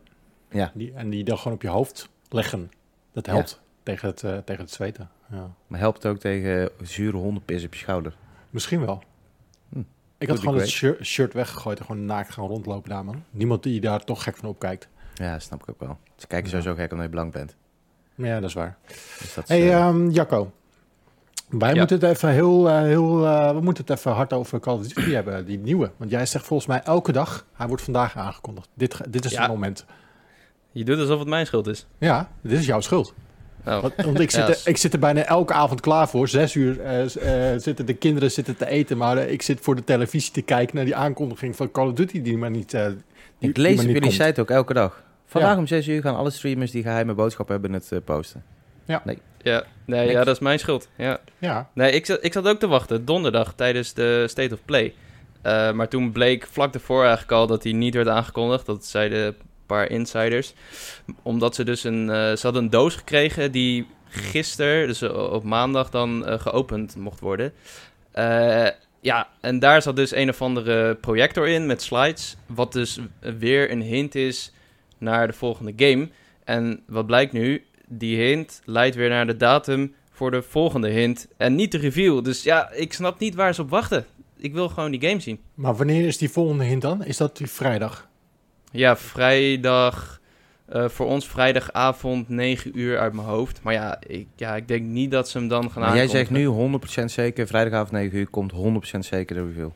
Ja. 0.51 0.71
Die, 0.75 0.93
en 0.95 1.11
die 1.11 1.25
dan 1.25 1.39
gewoon 1.39 1.53
op 1.53 1.63
je 1.63 1.69
hoofd 1.69 2.09
leggen. 2.29 2.71
Dat 3.13 3.27
helpt 3.27 3.61
tegen, 3.83 4.09
het, 4.09 4.23
eh, 4.23 4.37
tegen 4.39 4.63
het 4.63 4.73
zweten. 4.73 5.11
Ja. 5.31 5.51
Maar 5.67 5.79
helpt 5.79 6.03
het 6.03 6.13
ook 6.13 6.19
tegen 6.19 6.69
zure 6.83 7.17
hondenpis 7.17 7.65
op 7.65 7.73
je 7.75 7.81
schouder? 7.81 8.17
Misschien 8.51 8.81
wel. 8.87 9.03
Hm. 9.69 9.83
Ik 10.19 10.29
had 10.29 10.39
gewoon 10.39 10.59
het 10.59 10.69
shirt, 11.03 11.33
weggegooid 11.35 11.79
en 11.79 11.85
gewoon 11.85 12.05
naakt 12.05 12.33
gaan 12.33 12.47
rondlopen 12.47 12.91
daar, 12.91 13.05
man. 13.05 13.23
Niemand 13.31 13.63
die 13.63 13.81
daar 13.81 14.05
toch 14.05 14.23
gek 14.23 14.37
van 14.37 14.49
opkijkt. 14.49 14.89
Ja, 15.15 15.39
snap 15.39 15.63
ik 15.63 15.69
ook 15.69 15.81
wel. 15.81 15.99
Ze 16.17 16.27
kijken 16.27 16.51
Ja. 16.51 16.57
sowieso 16.57 16.81
gek 16.83 16.91
omdat 16.91 17.07
je 17.07 17.13
blank 17.13 17.33
bent. 17.33 17.57
Maar 18.15 18.29
ja, 18.29 18.41
dat 18.41 18.49
is 18.49 18.55
waar. 18.55 18.77
Dus 19.19 19.35
dat 19.35 19.45
is, 19.45 19.49
hey, 19.49 19.69
eh, 19.69 19.75
ehm, 19.75 20.09
Jacco. 20.11 20.53
Wij 21.49 21.73
Ja. 21.73 21.79
moeten 21.79 22.01
het 22.01 22.09
even 22.17 22.29
heel, 22.29 22.69
eh, 22.69 22.81
heel 22.81 23.21
we 23.55 23.61
moeten 23.63 23.85
het 23.87 23.99
even 23.99 24.13
hard 24.13 24.33
over 24.33 24.61
Call 24.61 24.75
of 24.79 24.87
Duty 24.87 25.11
hebben, 25.11 25.47
die 25.47 25.59
nieuwe. 25.59 25.91
Want 25.97 26.11
jij 26.11 26.27
zegt 26.27 26.47
volgens 26.47 26.69
mij 26.69 26.83
elke 26.83 27.13
dag, 27.13 27.47
hij 27.53 27.67
wordt 27.67 27.83
vandaag 27.83 28.17
aangekondigd. 28.17 28.69
Dit, 28.75 29.13
dit 29.13 29.25
is 29.25 29.33
Ja. 29.33 29.41
het 29.41 29.51
moment. 29.51 29.85
Je 30.73 30.85
doet 30.85 30.99
alsof 30.99 31.19
het 31.19 31.29
mijn 31.29 31.47
schuld 31.47 31.67
is. 31.67 31.87
Ja, 31.99 32.31
dit 32.43 32.59
is 32.59 32.67
jouw 32.67 32.81
schuld. 32.81 33.15
Oh. 33.67 33.81
Want, 33.81 33.95
want 33.97 34.21
ik, 34.21 34.31
zit 34.31 34.47
Ja, 34.47 34.49
er, 34.49 34.61
ik 34.65 34.77
zit 34.77 34.93
er 34.93 34.99
bijna 34.99 35.23
elke 35.25 35.53
avond 35.53 35.81
klaar 35.81 36.09
voor. 36.09 36.29
Zes 36.29 36.55
uur 36.55 36.81
eh, 36.81 37.53
eh, 37.53 37.61
zitten 37.61 37.87
de 37.87 37.95
kinderen 37.95 38.31
zitten 38.31 38.57
te 38.57 38.67
eten, 38.67 38.97
maar 38.97 39.17
eh, 39.17 39.33
ik 39.33 39.43
zit 39.43 39.61
voor 39.61 39.75
de 39.77 39.85
televisie 39.85 40.33
te 40.33 40.43
kijken 40.43 40.77
naar 40.77 40.85
die 40.85 40.95
aankondiging 40.97 41.57
van 41.57 41.71
Call 41.71 41.87
of 41.87 41.93
Duty 41.93 42.23
die 42.23 42.37
maar 42.37 42.51
niet. 42.51 42.75
eh, 42.75 42.87
die- 43.39 43.49
ik 43.51 43.57
lees 43.57 43.79
op 43.81 43.87
jullie 43.87 44.01
komt. 44.01 44.13
site 44.13 44.41
ook 44.41 44.51
elke 44.51 44.75
dag. 44.75 45.03
Vandaag 45.27 45.53
Ja. 45.53 45.59
om 45.59 45.67
6 45.67 45.89
uur 45.89 46.03
gaan 46.03 46.17
alle 46.17 46.31
streamers 46.31 46.71
die 46.71 46.83
geheime 46.83 47.15
boodschap 47.15 47.49
hebben 47.49 47.73
het 47.73 47.93
eh, 47.93 47.99
posten. 48.05 48.45
Ja, 48.85 49.03
nee, 49.05 49.19
Niks. 49.87 50.13
ja, 50.13 50.25
dat 50.25 50.35
is 50.35 50.39
mijn 50.39 50.59
schuld. 50.59 50.89
Ja. 50.97 51.21
Ja, 51.39 51.69
Nee, 51.75 51.93
ik 51.93 52.07
zat, 52.07 52.19
ik 52.21 52.33
zat 52.33 52.49
ook 52.49 52.59
te 52.59 52.67
wachten, 52.67 53.05
donderdag, 53.05 53.55
tijdens 53.55 53.93
de 53.95 54.25
State 54.29 54.55
of 54.55 54.61
Play. 54.65 54.95
Eh, 55.43 55.73
maar 55.73 55.89
toen 55.89 56.13
bleek 56.13 56.47
vlak 56.51 56.73
daarvoor 56.73 57.01
eigenlijk 57.01 57.33
al 57.33 57.47
dat 57.47 57.63
hij 57.63 57.73
niet 57.73 57.95
werd 57.95 58.09
aangekondigd. 58.09 58.67
Dat 58.67 58.85
zeiden 58.87 59.37
insiders. 59.81 60.55
Omdat 61.23 61.55
ze 61.55 61.65
dus 61.65 61.85
een... 61.85 62.11
eh, 62.11 62.17
ze 62.17 62.41
hadden 62.43 62.63
een 62.63 62.71
doos 62.71 62.95
gekregen 62.95 63.53
die 63.53 63.87
gisteren, 64.09 64.87
dus 64.87 65.03
eh, 65.03 65.33
op 65.33 65.45
maandag, 65.45 65.91
dan 65.91 66.27
eh, 66.27 66.41
geopend 66.41 66.97
mocht 66.97 67.21
worden. 67.21 67.53
Ja, 69.01 69.29
en 69.41 69.59
daar 69.59 69.83
zat 69.83 69.97
dus 69.97 70.15
een 70.15 70.29
of 70.29 70.43
andere 70.43 70.95
projector 70.95 71.49
in 71.49 71.67
met 71.67 71.83
slides. 71.83 72.37
Wat 72.47 72.73
dus 72.73 72.99
weer 73.39 73.71
een 73.71 73.83
hint 73.83 74.15
is 74.15 74.53
naar 74.99 75.27
de 75.27 75.33
volgende 75.33 75.73
game. 75.77 76.09
En 76.45 76.83
wat 76.87 77.07
blijkt 77.07 77.33
nu? 77.33 77.65
Die 77.87 78.17
hint 78.17 78.63
leidt 78.65 78.97
weer 78.97 79.09
naar 79.09 79.27
de 79.27 79.37
datum 79.37 79.95
voor 80.13 80.31
de 80.31 80.43
volgende 80.43 80.89
hint. 80.89 81.29
En 81.37 81.55
niet 81.55 81.73
de 81.73 81.79
reveal. 81.79 82.23
Dus 82.23 82.43
ja, 82.43 82.71
ik 82.71 82.93
snap 82.93 83.19
niet 83.19 83.35
waar 83.35 83.55
ze 83.55 83.63
op 83.63 83.71
wachten. 83.71 84.07
Ik 84.37 84.53
wil 84.53 84.69
gewoon 84.69 84.91
die 84.91 85.09
game 85.09 85.21
zien. 85.21 85.41
maar 85.55 85.77
wanneer 85.77 86.07
is 86.07 86.19
die 86.19 86.31
volgende 86.31 86.65
hint 86.65 86.83
dan? 86.83 87.05
Is 87.05 87.17
dat 87.17 87.37
die 87.37 87.47
vrijdag? 87.47 88.09
Ja, 88.73 88.97
vrijdag. 88.97 90.21
eh, 90.69 90.89
voor 90.89 91.07
ons 91.07 91.29
vrijdagavond 91.29 92.29
9 92.29 92.79
uur 92.79 92.99
uit 92.99 93.13
mijn 93.13 93.27
hoofd. 93.27 93.63
Maar 93.63 93.73
ja 93.73 93.99
ik, 94.07 94.27
ja, 94.37 94.57
ik 94.57 94.69
denk 94.69 94.83
niet 94.87 95.11
dat 95.11 95.29
ze 95.29 95.39
hem 95.39 95.49
dan 95.49 95.71
gaan 95.71 95.83
Maar 95.83 95.97
jij 95.97 96.09
zegt 96.09 96.31
nu 96.31 96.47
100% 96.47 97.05
zeker, 97.05 97.47
vrijdagavond 97.47 97.91
9 97.91 98.19
uur 98.19 98.27
komt 98.27 98.53
100% 98.53 98.99
zeker 98.99 99.37
de 99.37 99.45
review. 99.45 99.69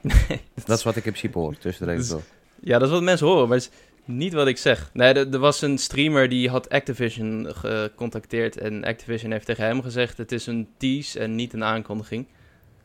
Dat 0.66 0.78
is 0.78 0.84
wat 0.84 0.96
ik 0.96 1.04
in 1.04 1.10
principe 1.10 1.38
hoor, 1.38 1.58
tussen 1.58 1.86
de 1.86 1.90
regels 1.92 2.08
Dus-. 2.10 2.22
Ja, 2.60 2.78
dat 2.78 2.88
is 2.88 2.94
wat 2.94 3.02
mensen 3.02 3.26
horen, 3.26 3.48
maar 3.48 3.56
het 3.56 3.70
is 3.72 3.78
niet 4.04 4.32
wat 4.32 4.46
ik 4.46 4.58
zeg. 4.58 4.90
Nee, 4.92 5.12
er, 5.12 5.32
er 5.32 5.38
was 5.38 5.62
een 5.62 5.78
streamer 5.78 6.28
die 6.28 6.48
had 6.48 6.68
Activision 6.68 7.46
gecontacteerd. 7.54 8.58
En 8.58 8.84
Activision 8.84 9.30
heeft 9.30 9.46
tegen 9.46 9.64
hem 9.64 9.82
gezegd: 9.82 10.18
het 10.18 10.32
is 10.32 10.46
een 10.46 10.68
tease 10.76 11.18
en 11.18 11.34
niet 11.34 11.52
een 11.52 11.64
aankondiging. 11.64 12.26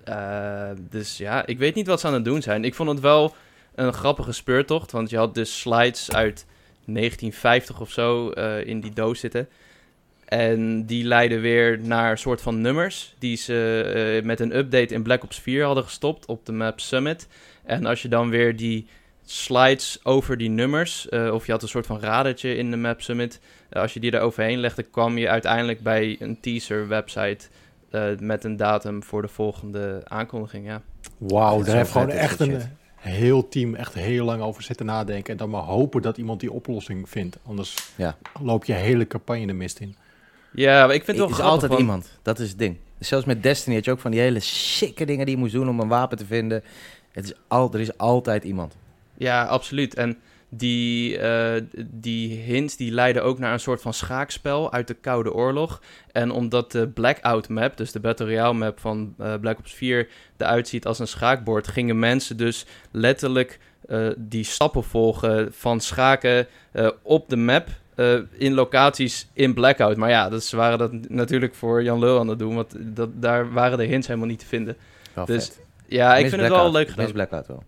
Eh, 0.03 0.69
dus 0.89 1.17
ja, 1.17 1.45
ik 1.45 1.57
weet 1.57 1.75
niet 1.75 1.87
wat 1.87 1.99
ze 1.99 2.07
aan 2.07 2.13
het 2.13 2.25
doen 2.25 2.41
zijn. 2.41 2.65
Ik 2.65 2.75
vond 2.75 2.89
het 2.89 2.99
wel 2.99 3.35
een 3.75 3.93
grappige 3.93 4.31
speurtocht, 4.31 4.91
want 4.91 5.09
je 5.09 5.17
had 5.17 5.35
dus 5.35 5.59
slides 5.59 6.11
uit 6.11 6.45
1950 6.85 7.81
of 7.81 7.91
zo 7.91 8.29
eh, 8.29 8.67
in 8.67 8.79
die 8.79 8.93
doos 8.93 9.19
zitten. 9.19 9.47
En 10.25 10.85
die 10.85 11.03
leiden 11.03 11.41
weer 11.41 11.79
naar 11.79 12.11
een 12.11 12.17
soort 12.17 12.41
van 12.41 12.61
nummers 12.61 13.15
die 13.19 13.37
ze 13.37 13.81
eh, 14.19 14.25
met 14.25 14.39
een 14.39 14.55
update 14.57 14.93
in 14.93 15.03
Black 15.03 15.23
Ops 15.23 15.39
4 15.39 15.63
hadden 15.65 15.83
gestopt 15.83 16.25
op 16.25 16.45
de 16.45 16.51
map 16.51 16.79
Summit. 16.79 17.27
En 17.63 17.85
als 17.85 18.01
je 18.01 18.07
dan 18.07 18.29
weer 18.29 18.55
die 18.55 18.87
slides 19.25 19.99
over 20.03 20.37
die 20.37 20.49
nummers, 20.49 21.09
eh, 21.09 21.33
of 21.33 21.45
je 21.45 21.51
had 21.51 21.61
een 21.61 21.67
soort 21.67 21.85
van 21.85 21.99
radertje 21.99 22.55
in 22.55 22.71
de 22.71 22.77
map 22.77 23.01
Summit, 23.01 23.39
als 23.71 23.93
je 23.93 23.99
die 23.99 24.11
er 24.11 24.21
overheen 24.21 24.59
legde, 24.59 24.83
kwam 24.83 25.17
je 25.17 25.29
uiteindelijk 25.29 25.81
bij 25.81 26.15
een 26.19 26.39
teaser 26.39 26.87
website 26.87 27.47
eh, 27.89 28.03
met 28.19 28.43
een 28.43 28.57
datum 28.57 29.03
voor 29.03 29.21
de 29.21 29.27
volgende 29.27 30.01
aankondiging. 30.03 30.65
Ja. 30.65 30.81
Wauw, 31.17 31.63
daar 31.63 31.75
heeft 31.75 31.91
gewoon 31.91 32.09
echt 32.09 32.39
een. 32.39 32.61
Heel 33.01 33.47
team 33.47 33.75
echt 33.75 33.93
heel 33.93 34.25
lang 34.25 34.41
over 34.41 34.63
zitten 34.63 34.85
nadenken. 34.85 35.31
En 35.31 35.37
dan 35.37 35.49
maar 35.49 35.61
hopen 35.61 36.01
dat 36.01 36.17
iemand 36.17 36.39
die 36.39 36.51
oplossing 36.51 37.09
vindt. 37.09 37.37
Anders 37.47 37.75
Ja. 37.95 38.17
loop 38.41 38.65
je 38.65 38.73
hele 38.73 39.07
campagne 39.07 39.47
de 39.47 39.53
mist 39.53 39.79
in. 39.79 39.95
Ja, 40.53 40.85
maar 40.85 40.95
ik 40.95 41.03
vind 41.03 41.07
het 41.07 41.15
Er 41.17 41.21
wel 41.21 41.27
is 41.29 41.33
grappig, 41.35 41.51
altijd 41.53 41.71
want- 41.71 41.81
iemand, 41.81 42.19
dat 42.21 42.39
is 42.39 42.49
het 42.49 42.59
ding. 42.59 42.77
Zelfs 42.99 43.25
met 43.25 43.43
Destiny 43.43 43.75
had 43.75 43.85
je 43.85 43.91
ook 43.91 43.99
van 43.99 44.11
die 44.11 44.19
hele 44.19 44.39
sikke 44.39 45.05
dingen 45.05 45.25
die 45.25 45.35
je 45.35 45.41
moest 45.41 45.53
doen 45.53 45.69
om 45.69 45.79
een 45.79 45.87
wapen 45.87 46.17
te 46.17 46.25
vinden. 46.25 46.63
Het 47.11 47.23
is 47.25 47.33
al, 47.47 47.73
er 47.73 47.79
is 47.79 47.97
altijd 47.97 48.43
iemand. 48.43 48.75
Ja, 49.17 49.45
absoluut. 49.45 49.93
En 49.95 50.17
die, 50.53 51.17
eh, 51.17 51.61
die 51.85 52.37
hints 52.37 52.77
die 52.77 52.91
leiden 52.91 53.23
ook 53.23 53.39
naar 53.39 53.53
een 53.53 53.59
soort 53.59 53.81
van 53.81 53.93
schaakspel 53.93 54.71
uit 54.71 54.87
de 54.87 54.93
Koude 54.93 55.33
Oorlog. 55.33 55.81
En 56.11 56.31
omdat 56.31 56.71
de 56.71 56.87
Blackout 56.87 57.49
map, 57.49 57.77
dus 57.77 57.91
de 57.91 57.99
Battle 57.99 58.25
Royale 58.25 58.53
map 58.53 58.79
van 58.79 59.13
eh, 59.17 59.33
Black 59.41 59.57
Ops 59.59 59.73
4, 59.73 60.07
eruit 60.37 60.67
ziet 60.67 60.85
als 60.85 60.99
een 60.99 61.07
schaakbord, 61.07 61.67
gingen 61.67 61.99
mensen 61.99 62.37
dus 62.37 62.65
letterlijk 62.91 63.59
eh, 63.87 64.07
die 64.17 64.43
stappen 64.43 64.83
volgen 64.83 65.53
van 65.53 65.79
schaken 65.79 66.47
eh, 66.71 66.89
op 67.01 67.29
de 67.29 67.35
map. 67.37 67.67
eh, 67.95 68.19
in 68.31 68.53
locaties 68.53 69.27
in 69.33 69.53
Blackout. 69.53 69.97
Maar 69.97 70.09
ja, 70.09 70.29
dus 70.29 70.49
ze 70.49 70.55
waren 70.55 70.77
dat 70.77 70.91
natuurlijk 71.09 71.55
voor 71.55 71.83
Jan 71.83 71.99
Lul 71.99 72.19
aan 72.19 72.27
het 72.27 72.39
doen. 72.39 72.55
Want 72.55 72.73
dat, 72.79 73.09
daar 73.13 73.51
waren 73.53 73.77
de 73.77 73.83
hints 73.85 74.07
helemaal 74.07 74.27
niet 74.29 74.39
te 74.39 74.45
vinden. 74.45 74.77
Wel 75.13 75.25
Dus 75.25 75.45
vet. 75.45 75.59
ja, 75.87 76.15
ik 76.15 76.29
vind 76.29 76.41
het 76.41 76.51
wel 76.51 76.71
leuk 76.71 76.85
Mis 76.87 76.95
gedaan. 76.95 77.11
Blackout 77.11 77.47
wel. 77.47 77.63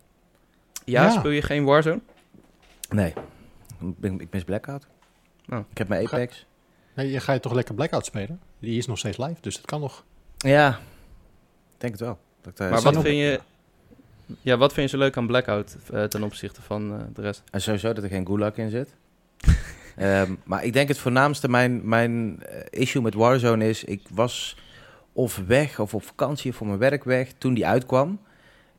Ja, 0.85 1.03
Ja. 1.03 1.09
speel 1.09 1.31
je 1.31 1.41
geen 1.41 1.63
Warzone? 1.63 1.99
Nee, 2.93 3.13
ik, 3.79 3.99
ben- 3.99 4.19
ik 4.19 4.27
mis 4.31 4.43
Blackout. 4.43 4.87
Oh. 5.49 5.59
Ik 5.69 5.77
heb 5.77 5.87
mijn 5.87 6.05
Apex. 6.05 6.45
Nee, 6.95 7.11
je 7.11 7.19
gaat 7.19 7.41
toch 7.41 7.53
lekker 7.53 7.75
Blackout 7.75 8.05
spelen? 8.05 8.41
Die 8.59 8.77
is 8.77 8.87
nog 8.87 8.97
steeds 8.97 9.17
live, 9.17 9.41
dus 9.41 9.55
dat 9.55 9.65
kan 9.65 9.81
nog. 9.81 10.03
Ja, 10.37 10.69
ik 11.73 11.79
denk 11.79 11.91
het 11.91 12.01
wel. 12.01 12.19
Dat, 12.41 12.59
eh, 12.59 12.69
Maar 12.69 12.81
wat 12.81 12.93
vind 12.93 13.17
je... 13.17 13.39
Ja, 14.41 14.57
wat 14.57 14.73
vind 14.73 14.89
je 14.89 14.97
zo 14.97 15.03
leuk 15.03 15.17
aan 15.17 15.27
Blackout 15.27 15.77
eh, 15.93 16.03
ten 16.03 16.23
opzichte 16.23 16.61
van 16.61 16.93
eh, 16.93 17.05
de 17.13 17.21
rest? 17.21 17.43
En 17.51 17.61
sowieso 17.61 17.93
dat 17.93 18.03
er 18.03 18.09
geen 18.09 18.25
gulag 18.25 18.55
in 18.57 18.69
zit. 18.69 18.95
Ehm, 19.95 20.35
maar 20.43 20.63
ik 20.63 20.73
denk 20.73 20.87
het 20.87 20.97
voornaamste, 20.97 21.49
mijn, 21.49 21.87
mijn 21.89 22.39
issue 22.69 23.01
met 23.01 23.13
Warzone 23.13 23.69
is... 23.69 23.83
Ik 23.83 24.01
was 24.11 24.57
of 25.11 25.41
weg 25.47 25.79
of 25.79 25.93
op 25.93 26.03
vakantie 26.03 26.51
of 26.51 26.57
voor 26.57 26.67
mijn 26.67 26.79
werk 26.79 27.03
weg 27.03 27.31
toen 27.37 27.53
die 27.53 27.67
uitkwam. 27.67 28.19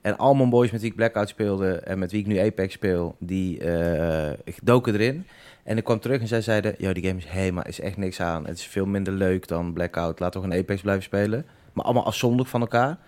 En 0.05 0.19
al 0.19 0.35
mijn 0.35 0.51
boys 0.51 0.71
met 0.71 0.81
wie 0.81 0.91
ik 0.91 0.97
Blackout 0.97 1.29
speelde 1.29 1.73
en 1.73 1.99
met 1.99 2.11
wie 2.11 2.21
ik 2.21 2.27
nu 2.27 2.39
Apex 2.39 2.75
speel, 2.75 3.17
die 3.19 3.61
eh, 3.61 4.33
doken 4.63 4.95
erin. 4.95 5.27
En 5.63 5.77
ik 5.77 5.85
kwam 5.85 6.01
terug 6.01 6.21
en 6.21 6.29
zij 6.29 6.41
zeiden, 6.41 6.75
ja, 6.79 6.93
die 6.93 7.07
game 7.07 7.19
is 7.19 7.25
helemaal, 7.25 7.65
is 7.67 7.81
echt 7.81 7.97
niks 7.97 8.21
aan. 8.21 8.47
Het 8.47 8.59
is 8.59 8.67
veel 8.67 8.87
minder 8.87 9.13
leuk 9.13 9.49
dan 9.49 9.73
Blackout. 9.73 10.21
Laat 10.21 10.33
toch 10.33 10.43
een 10.43 10.53
Apex 10.53 10.81
blijven 10.81 11.03
spelen. 11.03 11.47
Maar 11.73 11.85
allemaal 11.85 12.05
afzonderlijk 12.05 12.51
van 12.51 12.61
elkaar. 12.61 12.99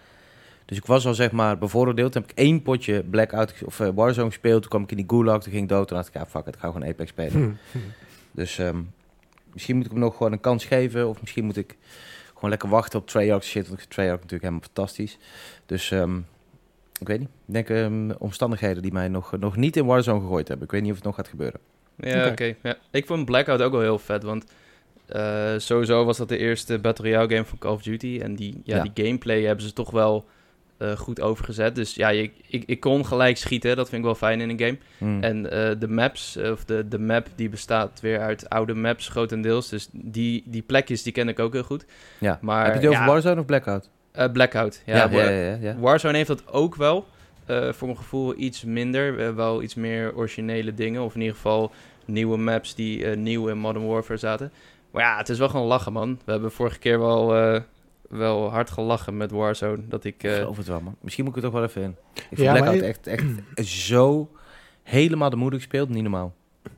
Dus 0.65 0.77
ik 0.77 0.87
was 0.87 1.07
al 1.07 1.15
zeg 1.15 1.33
maar 1.33 1.59
bevooroordeeld. 1.59 2.13
Toen 2.13 2.23
heb 2.23 2.31
ik 2.31 2.39
één 2.39 2.63
potje 2.63 3.03
Blackout 3.03 3.55
of 3.65 3.81
uh, 3.81 3.89
Warzone 3.95 4.27
gespeeld. 4.27 4.61
Toen 4.61 4.71
kwam 4.71 4.83
ik 4.83 4.91
in 4.91 4.97
die 4.97 5.07
gulag, 5.09 5.43
toen 5.43 5.53
ging 5.53 5.63
ik 5.63 5.69
dood. 5.69 5.89
Toen 5.89 5.97
dacht 5.97 6.09
ik, 6.09 6.15
ja, 6.15 6.27
fuck 6.27 6.47
it, 6.47 6.55
ik 6.55 6.61
ga 6.61 6.67
gewoon 6.67 6.89
Apex 6.89 7.11
spelen. 7.11 7.59
Dus 8.31 8.59
ehm, 8.59 8.83
misschien 9.53 9.77
moet 9.77 9.85
ik 9.85 9.91
hem 9.91 10.01
nog 10.01 10.17
gewoon 10.17 10.33
een 10.33 10.41
kans 10.41 10.65
geven. 10.65 11.09
Of 11.09 11.21
misschien 11.21 11.45
moet 11.45 11.57
ik 11.57 11.77
gewoon 12.35 12.51
lekker 12.51 12.69
wachten 12.69 12.99
op 12.99 13.07
Treyarch 13.07 13.45
shit. 13.45 13.69
Want 13.69 13.91
Treyarch 13.91 14.21
natuurlijk 14.21 14.43
helemaal 14.43 14.69
fantastisch. 14.75 15.19
Dus 15.67 15.91
um, 15.91 16.27
ik 17.01 17.07
weet 17.07 17.19
niet. 17.19 17.29
Ik 17.47 17.55
denk 17.55 17.69
um, 17.69 18.11
omstandigheden 18.11 18.83
die 18.83 18.93
mij 18.93 19.09
nog, 19.09 19.39
nog 19.39 19.57
niet 19.57 19.77
in 19.77 19.87
Warzone 19.87 20.21
gegooid 20.21 20.49
hebben. 20.49 20.67
Ik 20.67 20.73
weet 20.73 20.83
niet 20.83 20.91
of 20.91 20.97
het 20.97 21.07
nog 21.07 21.15
gaat 21.15 21.29
gebeuren. 21.29 21.61
Ja, 21.97 22.21
oké. 22.21 22.29
Okay. 22.29 22.57
Ja. 22.63 22.77
Ik 22.91 23.07
vond 23.07 23.25
Blackout 23.25 23.63
ook 23.63 23.73
wel 23.73 23.81
heel 23.81 23.99
vet, 23.99 24.23
want 24.23 24.45
uh, 25.17 25.53
sowieso 25.57 26.05
was 26.05 26.17
dat 26.17 26.29
de 26.29 26.39
eerste 26.39 26.79
Battle 26.79 27.05
Royale 27.05 27.29
game 27.29 27.45
van 27.45 27.59
Call 27.59 27.73
of 27.73 27.83
Duty. 27.83 28.21
En 28.23 28.35
die, 28.35 28.61
ja, 28.65 28.77
ja. 28.77 28.83
die 28.83 29.05
gameplay 29.05 29.43
hebben 29.43 29.65
ze 29.65 29.73
toch 29.73 29.91
wel 29.91 30.27
uh, 30.79 30.91
goed 30.91 31.21
overgezet. 31.21 31.75
Dus 31.75 31.95
ja, 31.95 32.11
ik, 32.11 32.33
ik, 32.47 32.63
ik, 32.67 32.81
kon 32.81 33.07
gelijk 33.07 33.37
schieten. 33.37 33.77
Dat 33.77 33.89
vind 33.89 34.01
ik 34.01 34.07
wel 34.07 34.15
fijn 34.15 34.41
in 34.41 34.51
een 34.51 34.59
game. 34.59 34.79
Mm. 34.99 35.23
En 35.23 35.45
uh, 35.45 35.51
de 35.79 35.89
maps, 35.89 36.37
of 36.37 36.65
de, 36.65 36.89
de 36.89 36.99
map, 36.99 37.29
die 37.35 37.49
bestaat 37.49 38.01
weer 38.01 38.21
uit 38.21 38.49
oude 38.49 38.75
maps 38.75 39.09
grotendeels. 39.09 39.69
Dus 39.69 39.89
die, 39.93 40.43
die 40.47 40.63
plekjes, 40.63 41.03
die 41.03 41.13
ken 41.13 41.29
ik 41.29 41.39
ook 41.39 41.53
heel 41.53 41.63
goed. 41.63 41.85
Ja. 42.19 42.39
Maar, 42.43 42.65
Heb 42.65 42.75
je 42.75 42.81
het 42.81 42.89
over 42.89 43.01
ja, 43.01 43.07
Warzone 43.07 43.41
of 43.41 43.47
Blackout? 43.47 43.91
Uh, 44.19 44.25
Blackout, 44.33 44.83
ja. 44.87 44.97
Ja, 44.97 45.09
ja, 45.11 45.31
ja, 45.31 45.59
ja. 45.61 45.77
Warzone 45.79 46.17
heeft 46.17 46.29
dat 46.29 46.53
ook 46.53 46.75
wel. 46.75 47.07
Uh, 47.51 47.73
voor 47.73 47.87
mijn 47.87 47.99
gevoel 47.99 48.35
iets 48.37 48.65
minder. 48.65 49.21
Uh, 49.21 49.35
wel 49.35 49.63
iets 49.63 49.75
meer 49.75 50.17
originele 50.17 50.75
dingen. 50.75 51.03
Of 51.03 51.15
in 51.15 51.21
ieder 51.21 51.35
geval 51.35 51.73
nieuwe 52.05 52.37
maps 52.37 52.75
die 52.75 52.99
uh, 52.99 53.17
nieuw 53.17 53.49
in 53.49 53.59
Modern 53.59 53.87
Warfare 53.87 54.19
zaten. 54.19 54.53
Maar 54.91 55.03
ja, 55.03 55.17
het 55.17 55.29
is 55.29 55.39
wel 55.39 55.49
gewoon 55.49 55.67
lachen, 55.67 55.93
man. 55.93 56.21
We 56.25 56.33
hebben 56.33 56.53
vorige 56.53 56.79
keer 56.79 56.99
wel, 56.99 57.27
wel 58.09 58.51
hard 58.51 58.71
gelachen 58.71 59.17
met 59.17 59.31
Warzone. 59.31 59.83
Dat 59.89 60.05
ik, 60.05 60.23
ik 60.23 60.31
geloof 60.31 60.57
het 60.57 60.67
wel, 60.67 60.81
man. 60.81 60.97
Misschien 61.01 61.25
moet 61.25 61.37
ik 61.37 61.43
het 61.43 61.53
toch 61.53 61.61
wel 61.61 61.69
even 61.69 61.83
in. 61.83 61.97
Ik 62.15 62.23
vind 62.29 62.41
ja, 62.41 62.53
Blackout 62.53 62.75
je... 62.75 62.83
echt, 62.83 63.07
echt 63.07 63.25
zo 63.67 64.31
helemaal 64.83 65.31
de 65.31 65.37
moeder 65.37 65.59
gespeeld. 65.59 65.89
Niet 65.89 66.03
normaal. 66.03 66.35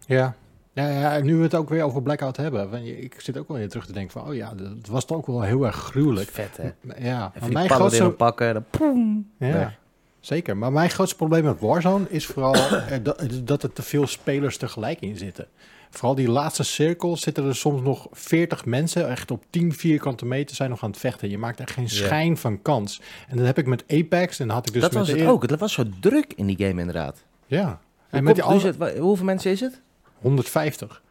Ja, 0.06 0.36
ja, 0.82 1.14
ja, 1.14 1.22
nu 1.22 1.36
we 1.36 1.42
het 1.42 1.54
ook 1.54 1.68
weer 1.68 1.82
over 1.82 2.02
Blackout 2.02 2.36
hebben. 2.36 2.84
Ik 3.02 3.14
zit 3.20 3.38
ook 3.38 3.48
wel 3.48 3.56
weer 3.56 3.68
terug 3.68 3.86
te 3.86 3.92
denken 3.92 4.12
van... 4.12 4.28
oh 4.28 4.34
ja, 4.34 4.54
dat 4.54 4.86
was 4.90 5.04
toch 5.04 5.16
ook 5.16 5.26
wel 5.26 5.42
heel 5.42 5.66
erg 5.66 5.76
gruwelijk. 5.76 6.30
Vet, 6.30 6.56
hè? 6.56 6.70
Ja. 7.08 7.32
Even 7.36 7.52
mijn 7.52 7.70
grootste... 7.70 8.10
pakken, 8.10 8.54
dan 8.54 8.64
poem, 8.70 9.30
ja. 9.38 9.52
weg. 9.52 9.78
Zeker, 10.20 10.56
maar 10.56 10.72
mijn 10.72 10.90
grootste 10.90 11.16
probleem 11.16 11.44
met 11.44 11.60
Warzone 11.60 12.06
is 12.08 12.26
vooral 12.26 12.54
dat, 13.02 13.28
dat 13.44 13.62
er 13.62 13.72
te 13.72 13.82
veel 13.82 14.06
spelers 14.06 14.56
tegelijk 14.56 15.00
in 15.00 15.16
zitten. 15.16 15.46
Vooral 15.90 16.14
die 16.14 16.28
laatste 16.28 16.62
cirkel 16.62 17.16
zitten 17.16 17.46
er 17.46 17.56
soms 17.56 17.82
nog 17.82 18.06
40 18.12 18.64
mensen, 18.64 19.08
echt 19.08 19.30
op 19.30 19.44
10 19.50 19.72
vierkante 19.72 20.26
meter 20.26 20.56
zijn 20.56 20.70
nog 20.70 20.82
aan 20.82 20.90
het 20.90 20.98
vechten. 20.98 21.30
Je 21.30 21.38
maakt 21.38 21.60
echt 21.60 21.70
geen 21.70 21.88
schijn 21.88 22.36
van 22.36 22.62
kans. 22.62 23.00
En 23.28 23.36
dat 23.36 23.46
heb 23.46 23.58
ik 23.58 23.66
met 23.66 23.84
Apex 23.88 24.38
en 24.38 24.48
had 24.48 24.66
ik 24.66 24.72
dus 24.72 24.82
dat 24.82 24.92
met 24.92 25.00
was 25.00 25.10
het 25.10 25.18
de... 25.18 25.26
ook. 25.26 25.48
Dat 25.48 25.58
was 25.58 25.72
zo 25.72 25.84
druk 26.00 26.32
in 26.36 26.46
die 26.46 26.56
game 26.56 26.80
inderdaad. 26.80 27.24
Ja. 27.46 27.80
En 28.10 28.24
met 28.24 28.34
die 28.34 28.44
al... 28.44 28.60
het, 28.60 28.98
hoeveel 28.98 29.24
mensen 29.24 29.50
is 29.50 29.60
het? 29.60 29.80
150. 30.20 31.02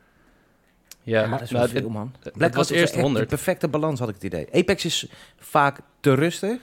Ja, 1.04 1.22
ja, 1.22 1.28
dat 1.30 1.42
is 1.42 1.52
wel 1.52 1.68
veel, 1.68 1.90
man. 1.90 2.16
Black 2.34 2.56
was 2.56 2.70
eerst 2.70 2.96
100. 2.96 3.30
De 3.30 3.36
perfecte 3.36 3.68
balans 3.68 4.00
had 4.00 4.10
ik 4.10 4.16
het 4.16 4.24
idee. 4.24 4.48
Apex 4.52 4.86
is 4.86 5.08
vaak 5.38 5.80
te 6.00 6.14
rustig. 6.14 6.60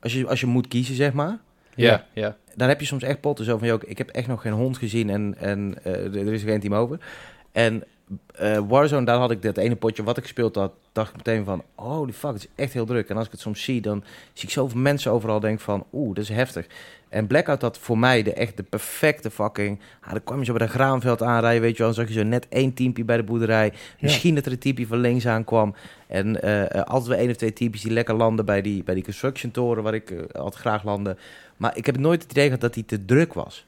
Als 0.00 0.12
je, 0.12 0.26
als 0.26 0.40
je 0.40 0.46
moet 0.46 0.68
kiezen, 0.68 0.94
zeg 0.94 1.12
maar. 1.12 1.38
Ja, 1.74 2.06
ja. 2.12 2.36
Dan 2.54 2.68
heb 2.68 2.80
je 2.80 2.86
soms 2.86 3.02
echt 3.02 3.20
potten 3.20 3.44
zo 3.44 3.58
van, 3.58 3.66
joh, 3.66 3.80
ik 3.86 3.98
heb 3.98 4.08
echt 4.08 4.26
nog 4.26 4.42
geen 4.42 4.52
hond 4.52 4.78
gezien 4.78 5.10
en, 5.10 5.34
en 5.38 5.74
uh, 5.86 6.26
er 6.26 6.32
is 6.32 6.42
geen 6.42 6.60
team 6.60 6.74
over. 6.74 6.98
En 7.52 7.84
uh, 8.40 8.58
Warzone, 8.68 9.06
daar 9.06 9.18
had 9.18 9.30
ik 9.30 9.42
dat 9.42 9.56
ene 9.56 9.76
potje 9.76 10.02
wat 10.02 10.16
ik 10.16 10.22
gespeeld 10.22 10.54
had, 10.54 10.72
dacht 10.92 11.10
ik 11.10 11.16
meteen 11.16 11.44
van, 11.44 11.64
holy 11.74 12.12
fuck, 12.12 12.32
het 12.32 12.42
is 12.42 12.64
echt 12.64 12.72
heel 12.72 12.86
druk. 12.86 13.08
En 13.08 13.16
als 13.16 13.26
ik 13.26 13.32
het 13.32 13.40
soms 13.40 13.62
zie, 13.62 13.80
dan 13.80 14.04
zie 14.32 14.48
ik 14.48 14.54
zoveel 14.54 14.80
mensen 14.80 15.12
overal 15.12 15.40
denk 15.40 15.60
van, 15.60 15.86
oeh, 15.92 16.14
dat 16.14 16.24
is 16.24 16.30
heftig. 16.30 16.66
En 17.10 17.26
Blackout 17.26 17.62
had 17.62 17.78
voor 17.78 17.98
mij 17.98 18.22
de 18.22 18.32
echt 18.32 18.56
de 18.56 18.62
perfecte 18.62 19.30
fucking... 19.30 19.80
Ah, 20.00 20.10
dan 20.10 20.24
kwam 20.24 20.38
je 20.38 20.44
zo 20.44 20.52
bij 20.52 20.66
de 20.66 20.72
graanveld 20.72 21.22
aanrijden, 21.22 21.62
weet 21.62 21.76
je 21.76 21.82
wel. 21.82 21.86
Dan 21.86 22.04
zag 22.04 22.14
je 22.14 22.20
zo 22.20 22.26
net 22.26 22.48
één 22.48 22.74
teampje 22.74 23.04
bij 23.04 23.16
de 23.16 23.22
boerderij. 23.22 23.66
Ja. 23.66 23.72
Misschien 24.00 24.34
dat 24.34 24.46
er 24.46 24.52
een 24.52 24.58
teampje 24.58 24.86
van 24.86 24.98
links 24.98 25.26
aankwam. 25.26 25.74
En 26.06 26.38
uh, 26.44 26.64
altijd 26.66 27.06
weer 27.06 27.18
één 27.18 27.30
of 27.30 27.36
twee 27.36 27.52
teampjes 27.52 27.82
die 27.82 27.92
lekker 27.92 28.14
landen 28.14 28.44
bij 28.44 28.62
die, 28.62 28.84
bij 28.84 28.94
die 28.94 29.04
construction 29.04 29.50
toren... 29.50 29.82
waar 29.82 29.94
ik 29.94 30.10
uh, 30.10 30.20
altijd 30.32 30.62
graag 30.62 30.84
landde. 30.84 31.16
Maar 31.56 31.76
ik 31.76 31.86
heb 31.86 31.98
nooit 31.98 32.22
het 32.22 32.30
idee 32.30 32.44
gehad 32.44 32.60
dat 32.60 32.74
die 32.74 32.84
te 32.84 33.04
druk 33.04 33.34
was. 33.34 33.66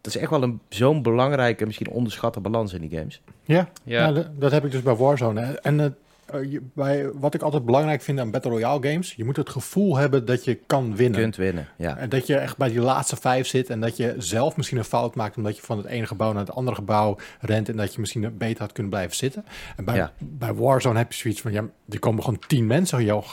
Dat 0.00 0.14
is 0.14 0.20
echt 0.20 0.30
wel 0.30 0.42
een 0.42 0.60
zo'n 0.68 1.02
belangrijke, 1.02 1.66
misschien 1.66 1.90
onderschatte 1.90 2.40
balans 2.40 2.72
in 2.72 2.80
die 2.80 2.98
games. 2.98 3.22
Ja, 3.44 3.68
ja. 3.84 4.10
Nou, 4.10 4.26
dat 4.38 4.52
heb 4.52 4.64
ik 4.64 4.70
dus 4.70 4.82
bij 4.82 4.94
Warzone. 4.94 5.40
En 5.42 5.96
uh, 6.34 6.52
je, 6.52 6.62
bij, 6.74 7.10
wat 7.12 7.34
ik 7.34 7.42
altijd 7.42 7.64
belangrijk 7.64 8.02
vind 8.02 8.20
aan 8.20 8.30
Battle 8.30 8.50
Royale 8.50 8.88
games, 8.88 9.14
je 9.14 9.24
moet 9.24 9.36
het 9.36 9.48
gevoel 9.48 9.96
hebben 9.96 10.24
dat 10.24 10.44
je 10.44 10.58
kan 10.66 10.96
winnen. 10.96 11.20
Kunt 11.20 11.36
winnen, 11.36 11.68
ja. 11.76 11.96
En 11.96 12.08
dat 12.08 12.26
je 12.26 12.36
echt 12.36 12.56
bij 12.56 12.68
die 12.68 12.80
laatste 12.80 13.16
vijf 13.16 13.46
zit 13.46 13.70
en 13.70 13.80
dat 13.80 13.96
je 13.96 14.14
zelf 14.18 14.56
misschien 14.56 14.78
een 14.78 14.84
fout 14.84 15.14
maakt 15.14 15.36
omdat 15.36 15.56
je 15.56 15.62
van 15.62 15.76
het 15.76 15.86
ene 15.86 16.06
gebouw 16.06 16.32
naar 16.32 16.44
het 16.44 16.54
andere 16.54 16.76
gebouw 16.76 17.16
rent 17.40 17.68
en 17.68 17.76
dat 17.76 17.94
je 17.94 18.00
misschien 18.00 18.36
beter 18.38 18.62
had 18.62 18.72
kunnen 18.72 18.92
blijven 18.92 19.16
zitten. 19.16 19.44
En 19.76 19.84
bij, 19.84 19.94
Ja. 19.96 20.12
bij 20.18 20.54
Warzone 20.54 20.98
heb 20.98 21.12
je 21.12 21.18
zoiets 21.18 21.40
van, 21.40 21.52
ja, 21.52 21.64
er 21.88 21.98
komen 21.98 22.24
gewoon 22.24 22.38
tien 22.46 22.66
mensen 22.66 23.04
jouw, 23.04 23.24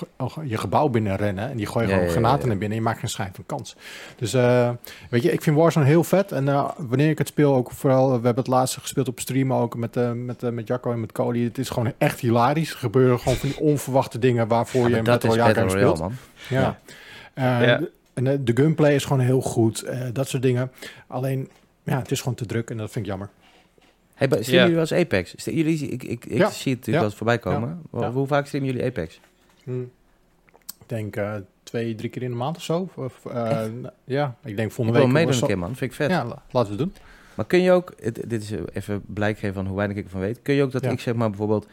je 0.43 0.57
gebouw 0.57 0.87
binnen 0.87 1.15
rennen 1.15 1.49
en 1.49 1.57
die 1.57 1.65
gooien 1.65 1.89
Ja, 1.89 1.95
gewoon 1.95 2.09
granaten 2.09 2.47
naar 2.47 2.57
binnen 2.57 2.77
en 2.77 2.83
je 2.83 2.89
maakt 2.89 2.99
geen 2.99 3.09
schijn 3.09 3.31
van 3.33 3.45
kans. 3.45 3.75
Dus 4.15 4.33
eh, 4.33 4.69
weet 5.09 5.23
je, 5.23 5.31
ik 5.31 5.41
vind 5.41 5.55
Warzone 5.55 5.85
heel 5.85 6.03
vet 6.03 6.31
en 6.31 6.47
eh, 6.47 6.69
wanneer 6.77 7.09
ik 7.09 7.17
het 7.17 7.27
speel 7.27 7.55
ook 7.55 7.71
vooral, 7.71 8.07
we 8.07 8.13
hebben 8.13 8.43
het 8.43 8.47
laatste 8.47 8.79
gespeeld 8.79 9.07
op 9.07 9.19
stream 9.19 9.53
ook 9.53 9.75
met, 9.75 9.97
eh 9.97 10.11
met, 10.11 10.43
eh, 10.43 10.49
met 10.49 10.67
Jacco 10.67 10.91
en 10.91 10.99
met 10.99 11.11
Cody. 11.11 11.43
Het 11.43 11.57
is 11.57 11.69
gewoon 11.69 11.93
echt 11.97 12.19
hilarisch. 12.19 12.73
Gebeuren 12.81 13.19
gewoon 13.19 13.37
van 13.37 13.49
die 13.49 13.59
onverwachte 13.59 14.19
dingen 14.19 14.47
waarvoor 14.47 14.81
Ja, 14.89 14.95
je 14.95 15.01
is 15.17 15.23
Royale 15.23 15.53
Battle 15.53 15.69
speelt. 15.69 15.99
man. 15.99 16.13
Ja. 16.49 16.79
Eh, 17.33 17.43
Ja. 17.43 17.77
de- 17.77 17.91
En 18.13 18.23
de, 18.23 18.43
de 18.43 18.55
gunplay 18.55 18.95
is 18.95 19.03
gewoon 19.03 19.19
heel 19.25 19.41
goed. 19.41 19.81
eh, 19.81 19.99
dat 20.13 20.27
soort 20.27 20.41
dingen. 20.43 20.71
Alleen, 21.07 21.49
ja, 21.83 21.97
het 21.97 22.11
is 22.11 22.19
gewoon 22.19 22.35
te 22.35 22.45
druk 22.45 22.69
en 22.69 22.77
dat 22.77 22.91
vind 22.91 23.05
ik 23.05 23.11
jammer. 23.11 23.29
Hey, 24.13 24.27
streamen 24.27 24.51
Ja. 24.53 24.59
jullie 24.59 24.71
wel 24.71 24.79
eens 24.81 24.93
Apex? 24.93 25.33
Ste- 25.35 25.55
Jullie, 25.55 25.87
ik 25.87 26.03
ik, 26.03 26.25
ik 26.25 26.37
Ja. 26.37 26.49
zie 26.49 26.71
het 26.71 26.85
natuurlijk 26.85 26.85
Ja. 26.85 26.91
wel 26.93 27.03
eens 27.03 27.15
voorbij 27.15 27.39
komen. 27.39 27.81
Ja. 27.91 28.11
Hoe 28.11 28.27
vaak 28.27 28.45
streamen 28.45 28.69
jullie 28.71 28.85
Apex? 28.87 29.19
Ik 29.65 30.87
denk 30.87 31.15
eh, 31.15 31.33
twee, 31.63 31.95
drie 31.95 32.09
keer 32.09 32.23
in 32.23 32.29
de 32.29 32.35
maand 32.35 32.55
of 32.57 32.63
zo. 32.63 32.89
Of, 32.95 33.25
eh, 33.25 33.61
ja, 34.03 34.35
ik 34.43 34.55
denk 34.55 34.67
Ik 34.69 34.73
volgende 34.75 34.99
wil 34.99 35.07
week. 35.07 35.17
meedoen 35.17 35.41
een 35.41 35.47
keer, 35.47 35.57
man. 35.57 35.75
Vind 35.75 35.91
ik 35.91 35.97
vet. 35.97 36.09
Ja, 36.09 36.25
la- 36.25 36.41
laten 36.51 36.75
we 36.77 36.83
het 36.83 36.93
doen. 36.93 37.03
Maar 37.35 37.45
kun 37.45 37.61
je 37.61 37.71
ook, 37.71 37.93
het- 38.01 38.23
dit 38.27 38.41
is 38.43 38.51
even 38.73 39.01
blijk 39.05 39.37
geven 39.39 39.53
van 39.53 39.65
hoe 39.67 39.75
weinig 39.75 39.97
ik 39.97 40.03
ervan 40.03 40.19
weet. 40.19 40.39
Kun 40.41 40.53
je 40.53 40.63
ook 40.63 40.71
dat 40.71 40.83
Ja. 40.83 40.89
ik 40.91 40.99
zeg 40.99 41.13
maar 41.13 41.29
bijvoorbeeld 41.29 41.67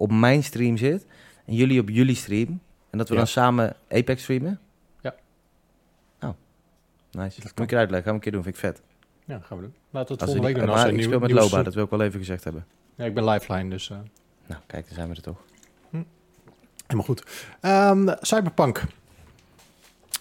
op 0.00 0.12
mijn 0.12 0.44
stream 0.44 0.76
zit 0.76 1.06
en 1.46 1.54
jullie 1.54 1.80
op 1.80 1.88
jullie 1.88 2.14
stream 2.14 2.60
en 2.90 2.98
dat 2.98 3.08
we 3.08 3.14
Ja. 3.14 3.20
dan 3.20 3.28
samen 3.28 3.76
Apex 3.88 4.22
streamen? 4.22 4.60
Ja. 5.00 5.14
Oh, 6.20 6.30
nice. 7.10 7.40
Dat 7.40 7.52
Moet 7.56 7.64
ik 7.66 7.72
eruit 7.72 7.90
leggen, 7.90 8.02
gaan 8.02 8.04
we 8.04 8.10
een 8.12 8.20
keer 8.20 8.32
doen, 8.32 8.42
vind 8.42 8.54
ik 8.54 8.60
vet. 8.60 8.82
Ja, 9.24 9.38
gaan 9.38 9.56
we 9.56 9.62
doen. 9.62 9.74
Laten 9.90 10.08
we 10.08 10.12
het 10.14 10.22
volgende 10.30 10.40
we 10.48 10.54
week 10.54 10.66
doen. 10.66 10.74
Als 10.74 10.84
ik 10.84 10.92
nieuw- 10.94 11.02
speel 11.02 11.18
met 11.18 11.30
Loba, 11.30 11.62
dat 11.62 11.74
wil 11.74 11.84
ik 11.84 11.90
wel 11.90 12.02
even 12.02 12.18
gezegd 12.18 12.44
hebben. 12.44 12.66
Ja, 12.94 13.04
ik 13.04 13.14
ben 13.14 13.24
lifeline, 13.24 13.70
dus 13.70 13.90
eh, 13.90 13.96
Nou, 14.46 14.60
kijk, 14.66 14.84
dan 14.86 14.94
zijn 14.94 15.08
we 15.08 15.14
er 15.14 15.22
toch. 15.22 15.38
helemaal 16.86 17.04
goed. 17.06 17.24
Ehm, 17.60 18.14
Cyberpunk. 18.20 18.84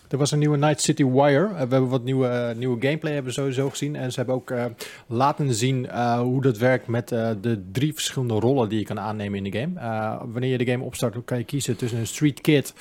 Er 0.10 0.18
was 0.18 0.32
een 0.32 0.40
nieuwe 0.40 0.58
Night 0.58 0.82
City 0.82 1.06
Wire. 1.06 1.46
Eh, 1.46 1.52
we 1.52 1.58
hebben 1.58 1.88
wat 1.88 2.04
nieuwe, 2.04 2.28
eh, 2.28 2.56
nieuwe 2.56 2.82
gameplay 2.82 3.14
hebben 3.14 3.32
we 3.34 3.40
sowieso 3.40 3.70
gezien. 3.70 3.96
En 3.96 4.12
ze 4.12 4.18
hebben 4.18 4.36
ook 4.36 4.52
eh, 4.52 4.66
laten 5.08 5.54
zien 5.54 5.90
eh, 5.90 6.20
hoe 6.20 6.42
dat 6.42 6.58
werkt 6.58 6.88
met 6.88 7.12
eh, 7.12 7.32
de 7.42 7.64
drie 7.72 7.94
verschillende 7.94 8.34
rollen 8.34 8.70
die 8.70 8.80
je 8.80 8.86
kan 8.86 9.00
aannemen 9.00 9.46
in 9.46 9.52
de 9.52 9.60
game. 9.60 9.80
Eh, 9.80 10.22
wanneer 10.26 10.52
je 10.52 10.58
de 10.58 10.72
game 10.72 10.84
opstart, 10.84 11.14
dan 11.14 11.24
kan 11.26 11.38
je 11.38 11.44
kiezen 11.44 11.76
tussen 11.78 12.00
een 12.00 12.08
street 12.08 12.42
kid, 12.42 12.74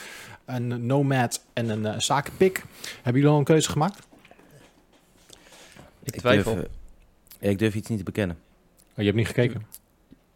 een 0.45 0.87
nomad 0.87 1.45
en 1.53 1.69
een 1.69 1.83
uh, 1.83 1.99
zakenpik. 1.99 2.65
Hebben 2.95 3.15
jullie 3.15 3.29
al 3.29 3.39
een 3.39 3.45
keuze 3.45 3.71
gemaakt? 3.71 4.07
Ik 6.03 6.17
twijfel. 6.17 6.55
Durf, 6.55 6.67
ik 7.39 7.59
durf 7.59 7.75
iets 7.75 7.89
niet 7.89 7.99
te 7.99 8.05
bekennen. 8.05 8.37
Oh, 8.91 8.97
je 8.97 9.05
hebt 9.05 9.17
niet 9.17 9.27
gekeken? 9.27 9.67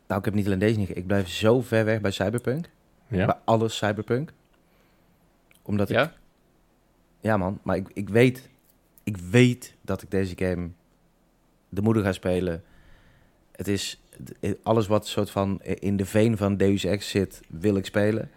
Nou, 0.07 0.18
ik 0.18 0.24
heb 0.24 0.35
niet 0.35 0.46
alleen 0.46 0.59
deze 0.59 0.78
niet. 0.78 0.96
Ik 0.96 1.07
blijf 1.07 1.28
zo 1.28 1.61
ver 1.61 1.85
weg 1.85 2.00
bij 2.00 2.11
Cyberpunk. 2.11 2.68
Bij 3.09 3.35
alles 3.44 3.76
Cyberpunk. 3.76 4.33
Omdat 5.62 5.90
ik 5.90 6.11
Ja? 7.22 7.37
Man. 7.37 7.58
Maar 7.62 7.76
ik, 7.76 7.88
ik 7.92 8.08
weet... 8.08 8.50
Ik 9.04 9.16
weet 9.16 9.74
dat 9.80 10.02
ik 10.02 10.11
deze 10.11 10.35
game 10.37 10.68
de 11.68 11.82
moeder 11.82 12.02
ga 12.02 12.12
spelen. 12.12 12.62
Het 13.52 13.68
is... 13.68 14.00
Alles 14.62 14.87
wat 14.87 15.06
soort 15.06 15.30
van 15.30 15.62
in 15.62 15.96
de 15.96 16.06
veen 16.06 16.37
van 16.37 16.56
Deus 16.56 16.85
Ex 16.85 17.11
zit, 17.11 17.40
wil 17.48 17.76
ik 17.76 17.87
spelen. 17.87 18.30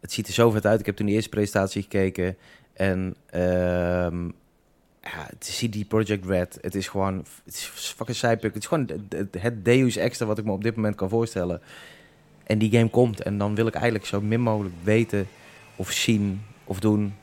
Het 0.00 0.12
ziet 0.12 0.26
er 0.26 0.32
zo 0.32 0.50
vet 0.50 0.66
uit. 0.66 0.80
Ik 0.80 0.86
heb 0.86 0.96
toen 0.96 1.06
die 1.06 1.14
eerste 1.14 1.30
presentatie 1.30 1.82
gekeken. 1.82 2.36
En... 2.72 3.16
ehm 3.26 4.30
ja, 5.02 5.26
het 5.28 5.48
is 5.48 5.58
CD 5.58 5.88
Project 5.88 6.26
Red. 6.26 6.58
Het 6.60 6.74
is 6.74 6.88
gewoon... 6.88 7.24
Het 7.44 7.54
is 7.54 7.64
fucking 7.64 8.16
Cyberpunk. 8.16 8.54
Het 8.54 8.62
is 8.62 8.68
gewoon 8.68 8.88
het 9.40 9.64
Deus 9.64 9.96
Extra 9.96 10.26
wat 10.26 10.38
ik 10.38 10.44
me 10.44 10.52
op 10.52 10.62
dit 10.62 10.76
moment 10.76 10.94
kan 10.94 11.08
voorstellen. 11.08 11.60
En 12.44 12.58
die 12.58 12.70
game 12.70 12.90
komt. 12.90 13.22
En 13.22 13.38
dan 13.38 13.54
wil 13.54 13.66
ik 13.66 13.74
eigenlijk 13.74 14.06
zo 14.06 14.20
min 14.20 14.40
mogelijk 14.40 14.74
weten... 14.82 15.26
Of 15.76 15.90
zien 15.90 16.42
of 16.64 16.80
doen 16.80 17.14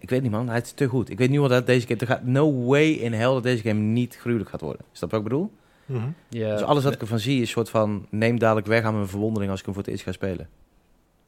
Ik 0.00 0.10
weet 0.10 0.22
niet, 0.22 0.30
man. 0.30 0.48
Hij 0.48 0.60
is 0.60 0.72
te 0.72 0.86
goed. 0.86 1.10
Ik 1.10 1.18
weet 1.18 1.30
nu 1.30 1.38
al 1.40 1.48
dat 1.48 1.66
deze 1.66 1.86
game... 1.86 2.00
Er 2.00 2.06
gaat 2.06 2.24
no 2.24 2.64
way 2.64 2.90
in 2.90 3.12
hell 3.12 3.24
dat 3.32 3.42
deze 3.42 3.62
game 3.62 3.80
niet 3.80 4.16
gruwelijk 4.16 4.50
gaat 4.50 4.60
worden. 4.60 4.84
Is 4.92 4.98
dat 4.98 5.10
wat 5.10 5.20
ik 5.20 5.24
bedoel? 5.28 5.52
Mhm. 5.86 6.08
Ja, 6.28 6.52
Dus 6.52 6.62
alles 6.62 6.84
wat 6.84 6.92
ik 6.92 7.00
ervan 7.00 7.18
zie 7.18 7.34
is 7.34 7.40
een 7.40 7.46
soort 7.46 7.70
van... 7.70 8.06
Neem 8.10 8.38
dadelijk 8.38 8.66
weg 8.66 8.84
aan 8.84 8.94
mijn 8.94 9.08
verwondering 9.08 9.50
als 9.50 9.60
ik 9.60 9.66
hem 9.66 9.74
voor 9.74 9.82
het 9.84 9.92
eerst 9.92 10.04
ga 10.04 10.12
spelen. 10.12 10.48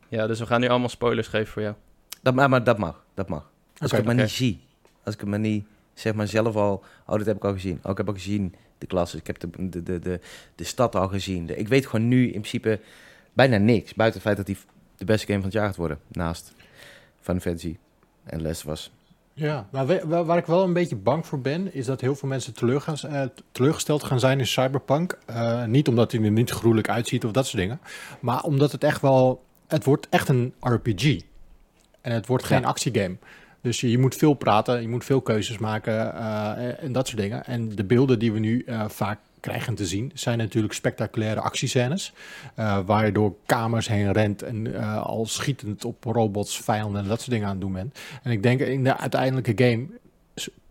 ja, 0.09 0.27
dus 0.27 0.39
we 0.39 0.47
gaan 0.47 0.61
nu 0.61 0.69
allemaal 0.69 0.89
spoilers 0.89 1.29
geven 1.29 1.53
voor 1.53 1.63
jou. 1.63 1.75
Dat, 2.23 2.35
maar, 2.35 2.49
maar 2.49 2.65
dat 2.65 2.79
mag. 2.79 3.05
Dat 3.15 3.29
mag. 3.29 3.51
Als 3.79 3.91
ik 3.91 3.97
het 3.97 4.07
maar 4.07 4.15
niet 4.15 4.31
zie. 4.31 4.61
Als 5.03 5.15
ik 5.15 5.21
het 5.21 5.29
maar 5.29 5.39
niet... 5.39 5.65
Zeg 5.95 6.15
maar 6.15 6.29
zelf 6.29 6.57
al... 6.57 6.83
Oh, 7.07 7.17
dit 7.17 7.27
heb 7.27 7.37
ik 7.37 7.45
al 7.45 7.53
gezien. 7.53 7.79
Oh, 7.83 7.91
ik 7.91 7.97
heb 7.97 8.07
al 8.09 8.13
gezien 8.15 8.55
de 8.79 8.87
klassen. 8.87 9.19
Ik 9.19 9.27
heb 9.27 9.39
de, 9.41 9.49
de, 9.69 9.83
de, 9.83 9.99
de, 9.99 10.21
de 10.55 10.65
stad 10.65 10.95
al 10.97 11.09
gezien. 11.09 11.47
De- 11.47 11.57
ik 11.57 11.69
weet 11.69 11.87
gewoon 11.87 12.09
nu 12.09 12.25
in 12.25 12.31
principe 12.31 12.81
bijna 13.33 13.57
niks. 13.57 13.95
Buiten 13.95 14.21
het 14.21 14.29
feit 14.29 14.47
dat 14.47 14.57
hij 14.57 14.67
de 14.97 15.05
beste 15.05 15.27
game 15.27 15.39
van 15.39 15.49
het 15.49 15.59
jaar 15.59 15.67
gaat 15.67 15.77
worden. 15.77 15.99
Naast 16.09 16.53
Final 17.21 17.41
Fantasy 17.41 17.77
en 18.25 18.43
Les 18.43 18.63
was. 18.63 18.91
Ja, 19.35 19.67
maar 19.71 19.87
we- 19.87 20.03
wa- 20.07 20.25
waar 20.25 20.39
ik 20.39 20.47
wel 20.47 20.63
een 20.65 20.73
beetje 20.73 20.97
bang 20.97 21.27
voor 21.27 21.41
ben, 21.41 21.75
is 21.75 21.87
dat 21.87 22.01
heel 22.01 22.15
veel 22.15 22.29
mensen 22.29 22.81
gaan, 22.81 22.97
eh, 23.11 23.23
teleurgesteld 23.53 24.05
gaan 24.05 24.21
zijn 24.21 24.39
in 24.39 24.47
Cyberpunk. 24.47 25.19
Eh, 25.27 25.65
niet 25.65 25.89
omdat 25.89 26.13
hij 26.13 26.23
er 26.23 26.31
niet 26.31 26.51
gruwelijk 26.51 26.89
uitziet 26.89 27.25
of 27.25 27.31
dat 27.33 27.47
soort 27.47 27.63
dingen, 27.63 27.81
maar 28.21 28.43
omdat 28.43 28.73
het 28.73 28.85
echt 28.85 29.01
wel, 29.01 29.43
het 29.67 29.85
wordt 29.85 30.07
echt 30.11 30.29
een 30.29 30.55
RPG. 30.61 31.21
En 32.01 32.13
het 32.13 32.27
wordt 32.27 32.45
geen 32.45 32.65
actiegame. 32.65 33.17
Dus 33.61 33.81
je, 33.81 33.91
je 33.91 33.99
moet 33.99 34.15
veel 34.15 34.35
praten, 34.35 34.81
je 34.83 34.89
moet 34.89 35.05
veel 35.05 35.21
keuzes 35.21 35.59
maken 35.59 36.15
eh, 36.15 36.83
en 36.83 36.93
dat 36.93 37.07
soort 37.09 37.21
dingen. 37.21 37.45
En 37.45 37.69
de 37.69 37.85
beelden 37.85 38.19
die 38.19 38.33
we 38.33 38.39
nu 38.39 38.67
vaak 38.89 39.19
krijgen 39.43 39.75
te 39.75 39.87
zien, 39.87 40.11
zijn 40.15 40.39
natuurlijk 40.39 40.73
spectaculaire 40.75 41.41
actiescènes. 41.41 42.13
eh, 42.55 42.79
waar 42.87 43.07
je 43.07 43.13
door 43.13 43.35
kamers 43.47 43.89
heen 43.89 44.13
rent 44.13 44.43
en 44.43 44.75
eh, 44.75 45.03
al 45.03 45.27
schietend 45.27 45.85
op 45.85 46.05
robots, 46.05 46.61
vijanden 46.61 47.03
en 47.03 47.09
dat 47.09 47.19
soort 47.19 47.31
dingen 47.31 47.47
aan 47.47 47.53
het 47.53 47.61
doen 47.61 47.73
bent. 47.73 47.99
En 48.23 48.31
ik 48.31 48.43
denk 48.43 48.61
in 48.61 48.85
de 48.85 48.97
uiteindelijke 48.97 49.53
game 49.65 49.87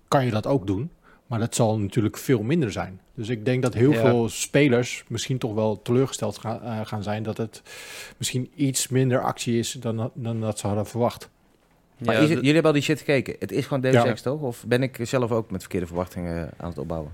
kan 0.08 0.26
je 0.26 0.32
dat 0.32 0.48
ook 0.48 0.68
doen. 0.68 0.90
Maar 1.28 1.40
dat 1.40 1.56
zal 1.56 1.80
natuurlijk 1.80 2.18
veel 2.18 2.42
minder 2.44 2.72
zijn. 2.72 3.00
Dus 3.14 3.30
ik 3.30 3.46
denk 3.46 3.62
dat 3.62 3.74
heel 3.74 3.92
Ja. 3.92 4.00
veel 4.00 4.30
spelers 4.30 5.04
misschien 5.08 5.38
toch 5.38 5.54
wel 5.54 5.82
teleurgesteld 5.82 6.38
gaan, 6.38 6.62
eh, 6.64 6.80
gaan 6.84 7.04
zijn 7.04 7.24
dat 7.24 7.38
het 7.38 7.62
misschien 8.18 8.52
iets 8.56 8.88
minder 8.88 9.22
actie 9.24 9.60
is 9.60 9.72
dan, 9.72 10.12
dan 10.14 10.40
dat 10.42 10.60
ze 10.60 10.68
hadden 10.68 10.86
verwacht. 10.88 11.30
Maar 11.98 12.16
Ja, 12.16 12.22
is 12.22 12.30
het- 12.30 12.30
de- 12.30 12.36
jullie 12.36 12.54
hebben 12.54 12.72
al 12.72 12.78
die 12.78 12.82
shit 12.86 12.98
gekeken. 12.98 13.36
Het 13.40 13.52
is 13.52 13.64
gewoon 13.66 13.82
Deus 13.82 13.94
Ja. 13.94 14.06
Ex, 14.06 14.22
toch? 14.22 14.42
Of 14.42 14.64
ben 14.68 14.84
ik 14.84 14.98
zelf 15.02 15.32
ook 15.32 15.52
met 15.52 15.62
verkeerde 15.62 15.88
verwachtingen 15.88 16.50
aan 16.58 16.70
het 16.70 16.78
opbouwen? 16.78 17.12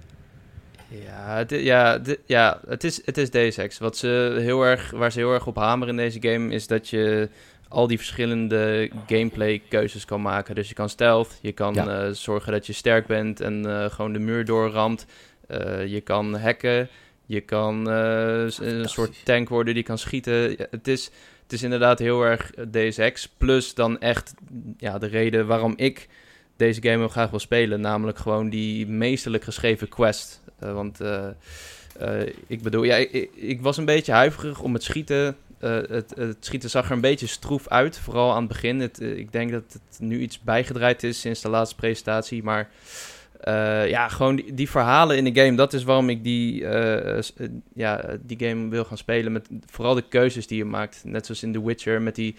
Ja, 0.90 1.38
het, 1.38 1.50
ja, 1.50 2.02
ja 2.26 2.60
het, 2.68 2.84
is, 2.84 3.06
het 3.06 3.18
is 3.18 3.30
Deus 3.30 3.58
Ex. 3.58 3.78
Wat 3.78 3.98
ze 3.98 4.38
heel 4.40 4.64
erg, 4.64 4.92
waar 4.92 5.12
ze 5.12 5.20
heel 5.20 5.34
erg 5.34 5.48
op 5.48 5.56
hameren 5.56 6.00
in 6.00 6.04
deze 6.04 6.22
game 6.32 6.54
is 6.54 6.68
dat 6.68 6.90
je 6.90 7.30
al 7.68 7.88
die 7.88 7.98
verschillende 7.98 8.90
gameplay 9.08 9.62
keuzes 9.70 10.06
kan 10.06 10.22
maken. 10.22 10.56
Dus 10.56 10.68
je 10.68 10.74
kan 10.74 10.90
stealth, 10.90 11.40
je 11.42 11.52
kan 11.52 11.74
Ja. 11.74 11.88
eh, 12.06 12.12
zorgen 12.12 12.52
dat 12.52 12.68
je 12.68 12.74
sterk 12.74 13.08
bent 13.08 13.42
en 13.42 13.66
eh, 13.66 13.90
gewoon 13.90 14.14
de 14.14 14.20
muur 14.20 14.46
doorramt. 14.46 15.06
Eh, 15.48 15.86
je 15.86 16.02
kan 16.02 16.36
hacken, 16.36 16.90
je 17.26 17.42
kan 17.42 17.88
een 17.88 18.90
soort 18.90 19.26
tank 19.26 19.50
worden 19.50 19.74
die 19.74 19.84
kan 19.84 19.98
schieten. 19.98 20.50
Ja, 20.50 20.66
het, 20.72 20.88
is, 20.88 21.06
het 21.44 21.54
is 21.54 21.64
inderdaad 21.64 22.00
heel 22.00 22.24
erg 22.24 22.52
Deus 22.68 22.98
Ex. 22.98 23.28
Plus 23.38 23.74
dan 23.74 24.00
echt 24.00 24.34
ja, 24.78 24.98
de 24.98 25.08
reden 25.08 25.48
waarom 25.48 25.74
ik 25.76 26.08
deze 26.58 26.82
game 26.82 26.98
heel 26.98 27.08
graag 27.08 27.30
wil 27.30 27.40
spelen. 27.40 27.82
Namelijk 27.82 28.18
gewoon 28.18 28.50
die 28.50 28.88
meesterlijk 28.88 29.44
geschreven 29.44 29.88
quest. 29.90 30.42
Eh, 30.60 30.74
want 30.74 31.02
eh, 31.02 31.28
eh, 32.00 32.34
ik 32.48 32.62
bedoel, 32.62 32.84
ja, 32.84 32.96
ik, 32.96 33.30
ik- 33.36 33.62
was 33.62 33.78
een 33.78 33.86
beetje 33.86 34.12
huiverig 34.12 34.62
om 34.62 34.74
het 34.74 34.84
schieten. 34.84 35.36
Het, 35.60 36.14
het 36.16 36.38
schieten 36.40 36.70
zag 36.70 36.86
er 36.86 36.92
een 36.92 37.02
beetje 37.02 37.28
stroef 37.28 37.68
uit, 37.68 38.00
vooral 38.00 38.32
aan 38.32 38.40
het 38.40 38.48
begin. 38.48 38.80
Het, 38.80 39.02
ik 39.02 39.32
denk 39.32 39.52
dat 39.52 39.64
het 39.74 40.00
nu 40.00 40.20
iets 40.20 40.40
bijgedraaid 40.40 41.04
is 41.04 41.20
sinds 41.20 41.42
de 41.42 41.50
laatste 41.50 41.76
presentatie. 41.76 42.44
Maar 42.44 42.70
ja, 43.88 44.08
gewoon 44.08 44.42
die, 44.54 44.70
verhalen 44.70 45.18
in 45.18 45.34
de 45.34 45.42
game, 45.42 45.56
dat 45.58 45.74
is 45.74 45.84
waarom 45.84 46.10
ik 46.10 46.24
die, 46.24 46.68
ja, 47.74 48.06
die 48.22 48.48
game 48.48 48.70
wil 48.70 48.86
gaan 48.86 48.98
spelen. 48.98 49.32
Met 49.32 49.48
vooral 49.66 49.96
de 49.96 50.08
keuzes 50.10 50.48
die 50.48 50.58
je 50.58 50.66
maakt. 50.66 51.02
Net 51.04 51.26
zoals 51.26 51.44
in 51.44 51.54
The 51.54 51.66
Witcher, 51.66 52.02
met 52.02 52.16
die 52.16 52.36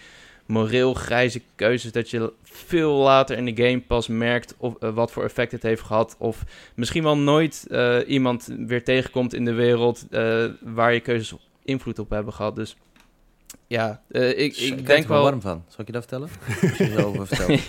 moreel 0.49 0.93
grijze 0.93 1.41
keuzes. 1.55 1.91
Dat 1.91 2.09
je 2.09 2.33
veel 2.43 2.93
later 2.93 3.37
in 3.37 3.45
de 3.45 3.63
game 3.63 3.81
pas 3.81 4.07
merkt 4.07 4.55
of, 4.57 4.75
eh, 4.79 4.93
wat 4.93 5.11
voor 5.11 5.23
effect 5.23 5.51
het 5.51 5.63
heeft 5.63 5.81
gehad. 5.81 6.15
Of 6.19 6.43
misschien 6.75 7.03
wel 7.03 7.17
nooit 7.17 7.65
eh, 7.69 7.97
iemand 8.07 8.49
weer 8.57 8.83
tegenkomt 8.83 9.33
in 9.33 9.45
de 9.45 9.53
wereld 9.53 10.05
eh, 10.09 10.45
waar 10.61 10.93
je 10.93 10.99
keuzes 10.99 11.37
invloed 11.63 11.99
op 11.99 12.09
hebben 12.09 12.33
gehad. 12.33 12.55
Dus 12.55 12.77
ja, 13.67 14.01
ik, 14.09 14.57
Ik 14.57 14.57
ik 14.57 14.85
denk 14.85 15.07
wel 15.07 15.23
warm 15.23 15.41
van. 15.41 15.63
Zal 15.67 15.79
ik 15.79 15.87
je 15.87 15.91
dat 15.91 16.05
vertellen? 16.07 16.29
Je 16.95 17.25
vertelt. 17.25 17.61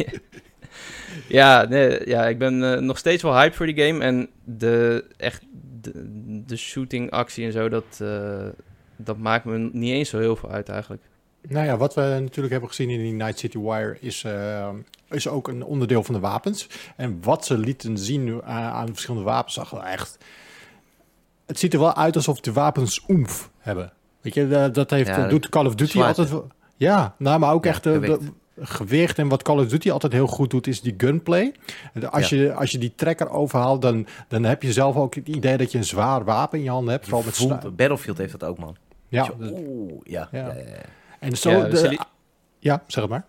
ja, 1.39 1.65
nee, 1.65 2.09
ja, 2.09 2.29
ik 2.29 2.39
ben 2.39 2.85
nog 2.85 2.99
steeds 2.99 3.23
wel 3.23 3.35
hyped 3.35 3.57
voor 3.57 3.67
die 3.67 3.87
game. 3.87 4.05
En 4.05 4.29
de, 4.45 5.05
echt, 5.17 5.43
de, 5.81 5.93
de 6.47 6.57
shooting 6.57 7.11
actie 7.11 7.45
en 7.45 7.53
zo, 7.53 7.69
dat, 7.69 8.03
dat 8.97 9.19
maakt 9.19 9.45
me 9.45 9.71
niet 9.73 9.93
eens 9.93 10.09
zo 10.09 10.19
heel 10.19 10.37
veel 10.37 10.51
uit 10.51 10.69
eigenlijk. 10.69 11.03
Nou 11.49 11.67
ja, 11.67 11.77
wat 11.77 11.95
we 11.95 12.01
natuurlijk 12.01 12.51
hebben 12.51 12.69
gezien 12.69 12.91
in 12.91 13.01
die 13.03 13.13
Night 13.13 13.39
City 13.39 13.59
Wire 13.59 13.97
is, 14.01 14.25
eh, 14.25 14.69
is 15.11 15.29
ook 15.29 15.49
een 15.49 15.65
onderdeel 15.65 16.03
van 16.05 16.15
de 16.15 16.21
wapens. 16.21 16.67
En 16.97 17.19
wat 17.23 17.45
ze 17.45 17.59
lieten 17.59 17.99
zien 17.99 18.25
nu 18.25 18.43
aan, 18.45 18.87
verschillende 18.87 19.25
wapens, 19.27 19.55
zag 19.55 19.71
wel 19.71 19.85
echt... 19.85 20.19
Het 21.47 21.59
ziet 21.59 21.73
er 21.75 21.81
wel 21.81 21.95
uit 21.97 22.17
alsof 22.17 22.41
de 22.41 22.53
wapens 22.53 23.05
oemf 23.09 23.51
hebben. 23.59 23.93
Weet 24.21 24.35
je, 24.35 24.47
eh, 24.57 24.73
dat 24.73 24.91
heeft, 24.91 25.09
Ja, 25.09 25.29
doet 25.29 25.49
Call 25.49 25.67
of 25.67 25.75
Duty 25.75 25.91
zwaarte. 25.93 26.21
altijd. 26.21 26.43
Ja, 26.77 27.15
nou, 27.19 27.39
maar 27.39 27.53
ook 27.53 27.65
Ja, 27.65 27.71
echt... 27.71 27.87
eh, 27.87 28.01
de- 28.01 28.19
gewicht. 28.61 29.19
en 29.19 29.29
wat 29.29 29.43
Call 29.43 29.59
of 29.59 29.67
Duty 29.69 29.91
altijd 29.91 30.13
heel 30.13 30.27
goed 30.27 30.51
doet, 30.51 30.67
is 30.67 30.81
die 30.81 30.95
gunplay. 30.97 31.55
Als, 32.11 32.29
Ja. 32.29 32.37
je, 32.37 32.53
als 32.55 32.71
je 32.71 32.79
die 32.79 32.93
trekker 32.97 33.31
overhaalt, 33.31 33.83
dan, 33.83 34.07
dan 34.29 34.43
heb 34.45 34.63
je 34.63 34.73
zelf 34.73 34.97
ook 34.97 35.15
het 35.15 35.29
idee 35.29 35.57
dat 35.57 35.73
je 35.73 35.79
een 35.79 35.85
zwaar 35.85 36.25
wapen 36.25 36.59
in 36.59 36.65
je 36.65 36.71
handen 36.71 36.93
hebt. 36.93 37.09
Vooral 37.09 37.49
met 37.49 37.77
Battlefield 37.77 38.19
heeft 38.19 38.33
dat 38.39 38.45
ook, 38.49 38.59
man. 38.59 38.77
ja, 39.09 39.25
Zo, 39.25 39.37
de- 39.39 39.53
Oeh, 39.67 40.01
ja. 40.05 40.29
Ja. 40.33 40.39
ja. 40.47 40.55
En 41.21 41.37
zo... 41.37 41.51
Ja, 41.51 41.65
de- 41.69 41.99
ja, 42.59 42.83
zeg 42.87 43.09
maar. 43.09 43.25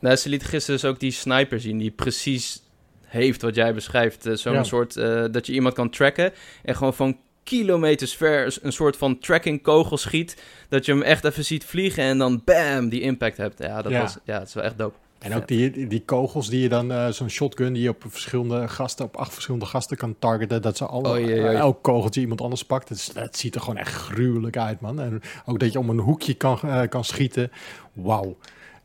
Nou, 0.00 0.16
ze 0.16 0.28
liet 0.28 0.44
gisteren 0.44 0.80
dus 0.80 0.90
ook 0.90 1.00
die 1.00 1.10
sniper 1.10 1.60
zien 1.60 1.78
die 1.78 1.90
precies 1.90 2.62
heeft 3.04 3.42
wat 3.42 3.54
jij 3.54 3.74
beschrijft. 3.74 4.26
Eh, 4.26 4.34
Zo'n 4.34 4.52
Ja. 4.52 4.62
soort 4.62 4.96
eh, 4.96 5.24
dat 5.30 5.46
je 5.46 5.52
iemand 5.52 5.74
kan 5.74 5.90
tracken 5.90 6.32
en 6.64 6.76
gewoon 6.76 6.94
van 6.94 7.18
kilometers 7.42 8.14
ver 8.14 8.58
een 8.62 8.72
soort 8.72 8.96
van 8.96 9.18
tracking 9.18 9.62
kogel 9.62 9.96
schiet. 9.96 10.42
Dat 10.68 10.84
je 10.86 10.92
hem 10.92 11.02
echt 11.02 11.24
even 11.24 11.44
ziet 11.44 11.64
vliegen 11.64 12.02
en 12.04 12.18
dan 12.18 12.42
bam, 12.44 12.88
die 12.88 13.00
impact 13.00 13.36
hebt. 13.36 13.58
Ja, 13.58 13.82
dat 13.82 13.92
Ja. 13.92 14.00
was 14.00 14.16
ja, 14.24 14.38
dat 14.38 14.48
is 14.48 14.54
wel 14.54 14.64
echt 14.64 14.78
dope. 14.78 14.96
En 15.18 15.34
ook 15.34 15.48
die, 15.48 15.86
die- 15.88 16.02
kogels 16.04 16.48
die 16.48 16.60
je 16.60 16.68
dan, 16.68 16.92
eh, 16.92 17.08
zo'n 17.08 17.28
shotgun 17.30 17.72
die 17.72 17.82
je 17.82 17.88
op 17.88 18.04
verschillende 18.08 18.68
gasten, 18.68 19.04
op 19.04 19.16
acht 19.16 19.32
verschillende 19.32 19.66
gasten 19.66 19.96
kan 19.96 20.16
targeten, 20.18 20.62
dat 20.62 20.76
ze 20.76 20.86
alle, 20.86 21.18
eh, 21.20 21.54
elk 21.58 21.82
kogeltje 21.82 22.20
iemand 22.20 22.40
anders 22.40 22.62
pakt. 22.64 23.12
Het 23.14 23.36
ziet 23.36 23.54
er 23.54 23.60
gewoon 23.60 23.76
echt 23.76 23.92
gruwelijk 23.94 24.56
uit, 24.56 24.80
man. 24.80 25.00
En 25.00 25.20
ook 25.46 25.58
dat 25.60 25.72
je 25.72 25.78
om 25.78 25.90
een 25.90 25.98
hoekje 25.98 26.34
kan, 26.34 26.58
eh, 26.62 26.88
kan 26.88 27.04
schieten. 27.04 27.50
Wauw. 27.92 28.36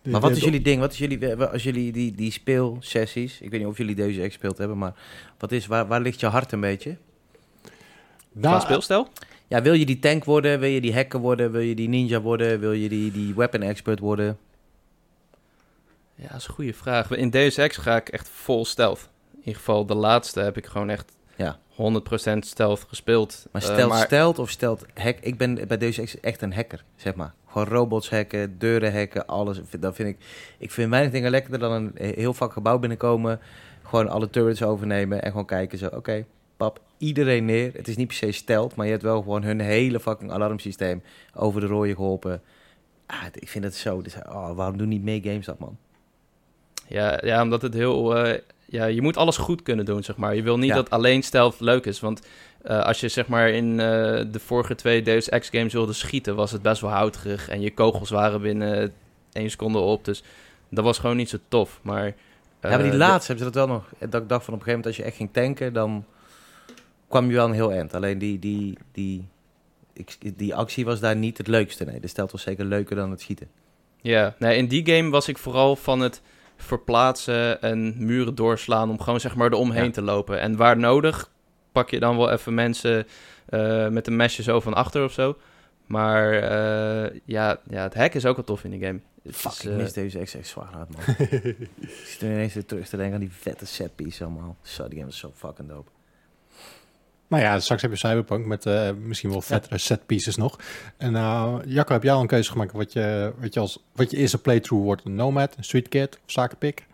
Maar 0.04 0.22
wat 0.22 0.32
is 0.32 0.44
jullie 0.44 0.62
ding? 0.62 0.80
Wat 0.80 0.92
is 0.92 0.98
jullie, 0.98 1.36
als 1.36 1.64
jullie 1.64 1.92
die, 1.92 2.12
die 2.16 2.32
speelsessies, 2.32 3.42
ik 3.42 3.50
weet 3.50 3.60
niet 3.60 3.70
of 3.70 3.78
jullie 3.78 3.96
deze 3.96 4.20
ex 4.22 4.28
gespeeld 4.28 4.58
hebben, 4.58 4.78
maar 4.78 4.94
wat 5.38 5.52
is, 5.52 5.68
waar, 5.68 5.88
waar 5.88 6.02
ligt 6.02 6.20
je 6.20 6.26
hart 6.26 6.52
een 6.52 6.60
beetje? 6.60 6.98
Qua 7.62 8.50
Nou, 8.50 8.62
speelstijl? 8.62 9.08
Ja, 9.48 9.62
wil 9.62 9.74
je 9.74 9.86
die 9.86 10.00
tank 10.00 10.24
worden? 10.24 10.60
Wil 10.60 10.70
je 10.70 10.82
die 10.82 10.94
hacker 10.94 11.20
worden? 11.20 11.52
Wil 11.52 11.62
je 11.62 11.76
die 11.76 11.90
ninja 11.90 12.22
worden? 12.22 12.60
Wil 12.60 12.72
je 12.72 12.90
die, 12.90 13.12
die 13.12 13.34
weapon 13.36 13.62
expert 13.62 14.00
worden? 14.00 14.38
Ja, 16.24 16.30
dat 16.30 16.38
is 16.40 16.48
een 16.48 16.54
goede 16.54 16.74
vraag. 16.74 17.12
In 17.12 17.30
Deus 17.30 17.58
Ex 17.58 17.78
ga 17.78 17.96
ik 17.96 18.10
echt 18.10 18.30
vol 18.30 18.66
stealth. 18.66 19.10
In 19.32 19.38
ieder 19.40 19.56
geval 19.56 19.86
de 19.86 19.96
laatste 19.96 20.40
heb 20.40 20.58
ik 20.58 20.66
gewoon 20.66 20.90
echt 20.90 21.12
Ja. 21.36 21.60
100% 21.70 22.46
stealth 22.46 22.86
gespeeld. 22.88 23.46
Maar 23.52 23.62
Eh, 23.62 23.68
stelt, 23.68 23.94
stelt 23.94 24.40
of 24.40 24.50
stelt 24.50 24.86
hack? 24.94 25.18
Ik 25.22 25.38
ben 25.38 25.68
bij 25.68 25.78
deze 25.78 26.02
ex 26.02 26.20
echt 26.20 26.42
een 26.42 26.54
hacker, 26.54 26.84
zeg 26.96 27.16
maar. 27.16 27.34
Gewoon 27.48 27.68
robots 27.68 28.10
hacken, 28.10 28.60
deuren 28.60 28.94
hacken, 28.94 29.26
alles. 29.28 29.60
Dat 29.80 29.96
vind 29.96 30.10
ik, 30.10 30.18
ik 30.58 30.72
vind 30.72 30.90
weinig 30.90 31.12
dingen 31.12 31.32
lekkerder 31.32 31.60
dan 31.60 31.72
een 31.74 32.14
heel 32.16 32.34
vak 32.34 32.54
gebouw 32.54 32.80
binnenkomen. 32.80 33.40
Gewoon 33.84 34.10
alle 34.10 34.30
turrets 34.30 34.64
overnemen 34.64 35.22
en 35.24 35.30
gewoon 35.32 35.46
kijken 35.46 35.78
zo, 35.78 35.88
oké, 35.88 36.26
pap, 36.58 36.82
iedereen 36.98 37.46
neer. 37.46 37.74
Het 37.74 37.88
is 37.88 37.96
niet 37.96 38.08
per 38.08 38.16
se 38.16 38.32
stelt, 38.32 38.76
maar 38.76 38.86
je 38.86 38.92
hebt 38.92 39.04
wel 39.04 39.22
gewoon 39.22 39.44
hun 39.44 39.60
hele 39.60 40.00
fucking 40.00 40.32
alarmsysteem 40.32 41.04
over 41.36 41.62
de 41.62 41.68
rode 41.68 41.96
geholpen. 41.96 42.42
Ah, 43.06 43.24
ik 43.34 43.50
vind 43.50 43.64
het 43.64 43.76
zo. 43.76 44.02
Dus, 44.02 44.16
oh, 44.16 44.56
waarom 44.56 44.78
doen 44.78 44.88
niet 44.88 45.04
meer 45.04 45.22
games 45.24 45.46
dat, 45.46 45.60
man? 45.60 45.78
Ja, 46.88 47.20
ja, 47.24 47.42
omdat 47.42 47.62
het 47.62 47.74
heel... 47.74 48.16
eh, 48.18 48.40
ja, 48.66 48.86
je 48.86 49.02
moet 49.02 49.18
alles 49.18 49.38
goed 49.38 49.62
kunnen 49.62 49.86
doen, 49.86 50.04
zeg 50.04 50.16
maar. 50.18 50.36
Je 50.36 50.44
wil 50.44 50.58
niet 50.58 50.70
Ja. 50.70 50.76
dat 50.76 50.90
alleen 50.90 51.24
stealth 51.24 51.60
leuk 51.60 51.86
is. 51.86 52.00
Want 52.00 52.22
eh, 52.62 52.80
als 52.84 53.00
je 53.00 53.08
zeg 53.08 53.28
maar 53.28 53.50
in 53.50 53.72
eh, 53.80 53.86
de 54.32 54.40
vorige 54.46 54.76
twee 54.76 55.02
Deus 55.02 55.30
Ex 55.30 55.50
games 55.50 55.74
wilde 55.74 55.94
schieten... 55.94 56.36
was 56.36 56.52
het 56.52 56.62
best 56.62 56.82
wel 56.82 56.90
houterig. 56.90 57.50
En 57.50 57.62
je 57.62 57.74
kogels 57.74 58.10
waren 58.10 58.42
binnen 58.42 58.94
één 59.34 59.50
seconde 59.50 59.78
op. 59.80 60.06
Dus 60.06 60.24
dat 60.70 60.84
was 60.84 61.00
gewoon 61.00 61.16
niet 61.16 61.30
zo 61.30 61.38
tof. 61.48 61.80
Maar, 61.82 62.06
ja, 62.06 62.14
maar 62.70 62.84
die 62.84 62.94
laatste 62.98 63.28
hebben 63.34 63.46
ze 63.46 63.52
dat 63.52 63.68
wel 63.68 63.76
nog. 63.76 64.10
Dat 64.10 64.22
ik 64.22 64.30
dacht 64.30 64.46
van 64.46 64.54
op 64.54 64.60
een 64.60 64.66
gegeven 64.66 64.70
moment, 64.70 64.86
als 64.86 64.96
je 64.96 65.04
echt 65.04 65.16
ging 65.16 65.30
tanken, 65.32 65.74
dan 65.74 66.06
kwam 67.08 67.28
je 67.28 67.34
wel 67.34 67.46
een 67.46 67.54
heel 67.54 67.72
eind. 67.72 67.94
Alleen 67.94 68.18
die, 68.18 68.40
die, 68.40 68.78
die, 68.92 69.28
ik, 69.94 70.18
die 70.38 70.56
actie 70.56 70.86
was 70.86 71.00
daar 71.00 71.16
niet 71.16 71.38
het 71.38 71.48
leukste. 71.48 71.84
Nee, 71.86 72.00
de 72.00 72.08
stelt 72.08 72.32
was 72.32 72.42
zeker 72.42 72.66
leuker 72.66 72.96
dan 72.96 73.12
het 73.12 73.22
schieten. 73.22 73.48
Ja, 74.02 74.36
nee, 74.40 74.58
in 74.58 74.68
die 74.68 74.86
game 74.96 75.10
was 75.10 75.28
ik 75.28 75.38
vooral 75.38 75.76
van 75.76 76.00
het 76.00 76.22
verplaatsen 76.58 77.62
en 77.62 78.06
muren 78.06 78.36
doorslaan 78.36 78.90
om 78.90 79.00
gewoon 79.00 79.20
zeg 79.20 79.36
maar 79.36 79.52
eromheen 79.52 79.84
Ja. 79.86 79.92
te 79.92 80.02
lopen. 80.02 80.40
En 80.40 80.56
waar 80.56 80.78
nodig 80.78 81.32
pak 81.72 81.90
je 81.90 82.00
dan 82.00 82.18
wel 82.18 82.32
even 82.32 82.54
mensen 82.54 83.08
eh, 83.46 83.88
met 83.88 84.08
een 84.08 84.16
mesje 84.16 84.44
zo 84.44 84.60
van 84.60 84.74
achter 84.74 85.04
of 85.04 85.12
zo. 85.12 85.38
Maar 85.86 86.34
eh, 86.34 87.20
ja, 87.26 87.60
ja, 87.70 87.84
het 87.84 87.94
hack 87.94 88.14
is 88.14 88.26
ook 88.26 88.36
wel 88.36 88.46
tof 88.46 88.64
in 88.64 88.72
die 88.72 88.80
game. 88.86 89.00
Fuck, 89.32 89.52
ik 89.52 89.70
eh, 89.70 89.76
mis 89.76 89.94
deze 89.94 90.20
echt 90.20 90.48
zwaar 90.48 90.68
hard, 90.72 90.90
man. 90.90 91.02
ik 91.82 92.06
zit 92.06 92.22
er 92.22 92.28
ineens 92.32 92.54
weer 92.54 92.66
terug 92.66 92.88
te 92.88 92.96
denken 92.98 93.14
aan 93.14 93.20
die 93.20 93.32
vette 93.32 93.66
setpiece 93.66 94.24
allemaal. 94.24 94.56
Zo, 94.62 94.88
die 94.88 94.98
game 94.98 95.10
is 95.10 95.18
zo 95.18 95.32
fucking 95.36 95.70
dope. 95.70 95.90
Nou 97.28 97.44
ja, 97.44 97.60
straks 97.60 97.82
heb 97.82 97.92
je 97.92 97.98
Cyberpunk 97.98 98.46
met 98.46 98.66
eh, 98.66 98.90
misschien 98.92 99.30
wel 99.30 99.42
vettere 99.42 99.78
set 99.78 100.06
pieces 100.06 100.36
nog. 100.36 100.60
En 100.98 101.16
eh 101.16 101.56
Jacco, 101.66 101.94
heb 101.94 102.04
jij 102.04 102.14
al 102.14 102.22
een 102.22 102.28
keuze 102.28 102.52
gemaakt 102.52 102.72
wat 102.72 102.94
je, 102.94 103.34
wat 103.40 103.54
je, 103.54 103.60
als, 103.60 103.84
wat 103.96 104.12
je 104.12 104.18
eerste 104.18 104.42
playthrough 104.42 104.86
wordt? 104.86 105.06
Een 105.06 105.16
Nomad, 105.16 105.58
een 105.58 105.64
Street 105.64 105.90
Kid 105.90 106.16
of 106.26 106.32
Zakenpik? 106.32 106.86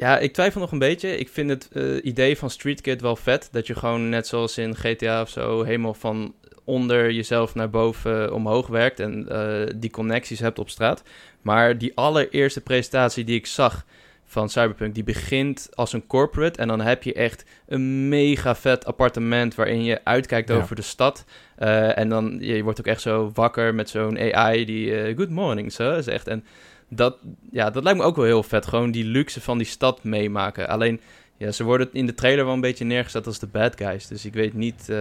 Ja, 0.00 0.18
ik 0.18 0.32
twijfel 0.32 0.60
nog 0.60 0.72
een 0.72 0.78
beetje. 0.78 1.18
Ik 1.18 1.28
vind 1.28 1.50
het 1.50 1.68
eh, 1.72 2.04
idee 2.04 2.38
van 2.38 2.50
Street 2.50 2.80
Kid 2.80 3.00
wel 3.00 3.16
vet. 3.16 3.48
Dat 3.52 3.66
je 3.66 3.74
gewoon 3.74 4.08
net 4.08 4.26
zoals 4.26 4.58
in 4.58 4.76
GTA 4.76 5.20
of 5.20 5.28
zo 5.28 5.62
helemaal 5.62 5.94
van 5.94 6.34
onder 6.64 7.10
jezelf 7.10 7.54
naar 7.54 7.70
boven 7.70 8.34
omhoog 8.34 8.66
werkt 8.66 9.00
en 9.00 9.28
eh, 9.28 9.74
die 9.76 9.90
connecties 9.90 10.40
hebt 10.40 10.58
op 10.58 10.70
straat. 10.70 11.02
Maar 11.42 11.78
die 11.78 11.92
allereerste 11.94 12.60
presentatie 12.60 13.24
die 13.24 13.36
ik 13.36 13.46
zag 13.46 13.84
van 14.30 14.48
Cyberpunk, 14.48 14.94
die 14.94 15.04
begint 15.04 15.68
als 15.74 15.92
een 15.92 16.06
corporate 16.06 16.60
en 16.60 16.68
dan 16.68 16.80
heb 16.80 17.02
je 17.02 17.12
echt 17.14 17.44
een 17.66 18.08
mega 18.08 18.54
vet 18.54 18.84
appartement 18.86 19.54
waarin 19.54 19.84
je 19.84 20.04
uitkijkt 20.04 20.48
Ja. 20.48 20.56
over 20.56 20.76
de 20.76 20.82
stad. 20.82 21.24
Eh, 21.56 21.98
en 21.98 22.08
dan 22.08 22.36
je 22.40 22.62
wordt 22.62 22.78
ook 22.80 22.86
echt 22.86 23.00
zo 23.00 23.30
wakker 23.34 23.74
met 23.74 23.88
zo'n 23.90 24.18
AI 24.34 24.64
die 24.64 25.00
eh, 25.00 25.16
good 25.16 25.30
morning 25.30 25.72
sir 25.72 26.02
zegt. 26.02 26.26
En 26.28 26.44
dat, 26.88 27.16
ja, 27.50 27.70
dat 27.70 27.82
lijkt 27.82 27.98
me 27.98 28.04
ook 28.04 28.16
wel 28.16 28.24
heel 28.24 28.42
vet. 28.42 28.66
Gewoon 28.66 28.90
die 28.90 29.04
luxe 29.04 29.40
van 29.40 29.58
die 29.58 29.66
stad 29.66 30.04
meemaken. 30.04 30.68
Alleen, 30.68 31.00
ja, 31.36 31.50
ze 31.50 31.64
worden 31.64 31.88
in 31.92 32.06
de 32.06 32.14
trailer 32.14 32.44
wel 32.44 32.54
een 32.54 32.60
beetje 32.60 32.84
neergezet 32.84 33.26
als 33.26 33.38
de 33.38 33.46
bad 33.46 33.76
guys. 33.76 34.06
Dus 34.06 34.24
ik 34.24 34.32
weet 34.34 34.54
niet... 34.54 34.88
eh, 34.88 34.96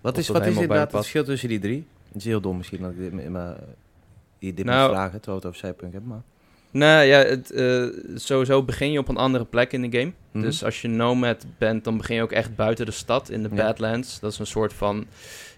Wat 0.00 0.18
is, 0.18 0.28
wat 0.28 0.46
is 0.46 0.52
inderdaad 0.54 0.80
het 0.80 0.90
verschil 0.90 1.24
tussen 1.24 1.48
die 1.48 1.58
drie? 1.58 1.86
Het 2.08 2.16
is 2.16 2.24
heel 2.24 2.40
dom 2.40 2.56
misschien 2.56 2.80
dat 2.82 2.90
ik 2.90 2.98
dit, 2.98 3.12
mijn- 3.30 3.56
die 4.38 4.54
dit 4.54 4.64
Nou- 4.64 4.86
moet 4.86 4.96
vragen, 4.96 5.20
terwijl 5.20 5.40
we 5.42 5.46
het 5.46 5.56
over 5.56 5.58
Cyberpunk 5.68 5.92
hebben. 5.92 6.10
Maar... 6.10 6.22
nou 6.76 7.04
ja, 7.04 7.18
het, 7.18 7.50
eh, 7.50 7.84
sowieso 8.14 8.62
begin 8.62 8.92
je 8.92 8.98
op 8.98 9.08
een 9.08 9.16
andere 9.16 9.44
plek 9.44 9.72
in 9.72 9.90
de 9.90 9.98
game. 9.98 10.12
Mhm. 10.32 10.44
Dus 10.44 10.64
als 10.64 10.82
je 10.82 10.88
nomad 10.88 11.46
bent, 11.58 11.84
dan 11.84 11.96
begin 11.96 12.16
je 12.16 12.22
ook 12.22 12.32
echt 12.32 12.56
buiten 12.56 12.86
de 12.86 12.92
stad 12.92 13.30
in 13.30 13.42
de 13.42 13.48
Ja. 13.52 13.56
Badlands. 13.56 14.20
Dat 14.20 14.32
is 14.32 14.38
een 14.38 14.46
soort 14.46 14.72
van 14.72 15.06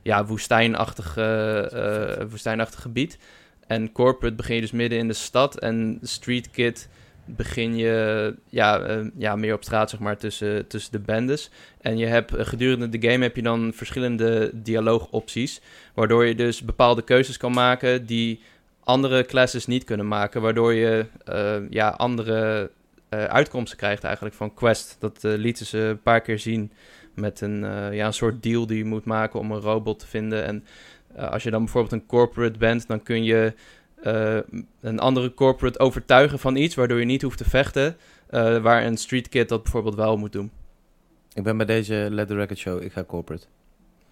ja, 0.02 0.26
woestijnachtig, 0.26 1.16
eh, 1.16 2.12
woestijnachtig 2.31 2.83
gebied. 2.83 3.18
En 3.66 3.92
corporate 3.92 4.37
begin 4.37 4.54
je 4.54 4.61
dus 4.61 4.70
midden 4.70 4.98
in 4.98 5.09
de 5.09 5.14
stad. 5.14 5.59
En 5.59 5.98
street 6.02 6.50
kid 6.50 6.88
begin 7.24 7.76
je 7.76 8.35
ja, 8.48 8.81
eh, 8.81 9.00
ja, 9.16 9.37
meer 9.37 9.54
op 9.54 9.64
straat, 9.64 9.90
zeg 9.90 10.00
maar, 10.00 10.16
tussen, 10.16 10.66
tussen 10.66 10.92
de 10.92 10.98
bendes. 10.98 11.50
En 11.81 11.98
je 11.98 12.07
hebt 12.07 12.33
gedurende 12.37 12.88
de 12.88 13.09
game 13.09 13.22
heb 13.22 13.37
je 13.37 13.42
dan 13.42 13.72
verschillende 13.74 14.50
dialoogopties. 14.54 15.61
Waardoor 15.94 16.24
je 16.24 16.35
dus 16.35 16.62
bepaalde 16.62 17.02
keuzes 17.02 17.37
kan 17.37 17.52
maken 17.52 18.07
die 18.07 18.40
andere 18.88 19.24
classes 19.24 19.66
niet 19.66 19.85
kunnen 19.85 20.09
maken. 20.09 20.42
Waardoor 20.42 20.74
je 20.74 21.07
eh, 21.24 21.70
ja, 21.70 21.88
andere 21.88 22.70
eh, 23.09 23.24
uitkomsten 23.24 23.79
krijgt 23.79 24.05
eigenlijk 24.05 24.35
van 24.35 24.55
Quest. 24.55 24.96
Dat 24.98 25.24
eh, 25.24 25.33
lieten 25.35 25.66
ze 25.66 25.79
een 25.79 26.03
paar 26.03 26.20
keer 26.20 26.38
zien 26.38 26.72
met 27.14 27.40
een, 27.40 27.61
ja, 27.94 28.07
een 28.07 28.12
soort 28.12 28.42
deal 28.42 28.66
die 28.66 28.79
je 28.79 28.85
moet 28.85 29.05
maken 29.05 29.40
om 29.40 29.53
een 29.53 29.61
robot 29.61 29.98
te 29.98 30.07
vinden. 30.07 30.44
En 30.44 30.64
als 31.31 31.42
je 31.42 31.51
dan 31.51 31.64
bijvoorbeeld 31.64 31.92
een 31.92 32.07
corporate 32.07 32.59
bent, 32.59 32.87
dan 32.87 33.03
kun 33.03 33.24
je 33.24 33.53
een 34.81 34.98
andere 34.98 35.35
corporate 35.35 35.79
overtuigen 35.79 36.38
van 36.38 36.57
iets, 36.57 36.74
waardoor 36.74 36.98
je 36.98 37.05
niet 37.05 37.22
hoeft 37.22 37.38
te 37.38 37.48
vechten. 37.48 37.96
waar 38.62 38.85
een 38.85 38.96
street 38.96 39.29
kid 39.29 39.48
dat 39.48 39.62
bijvoorbeeld 39.62 39.94
wel 39.94 40.16
moet 40.16 40.33
doen. 40.33 40.51
Ik 41.33 41.42
ben 41.42 41.57
bij 41.57 41.66
deze 41.66 42.09
Let 42.11 42.29
The 42.29 42.35
Record 42.35 42.59
Show, 42.59 42.83
ik 42.83 42.92
ga 42.92 43.05
corporate. 43.05 43.46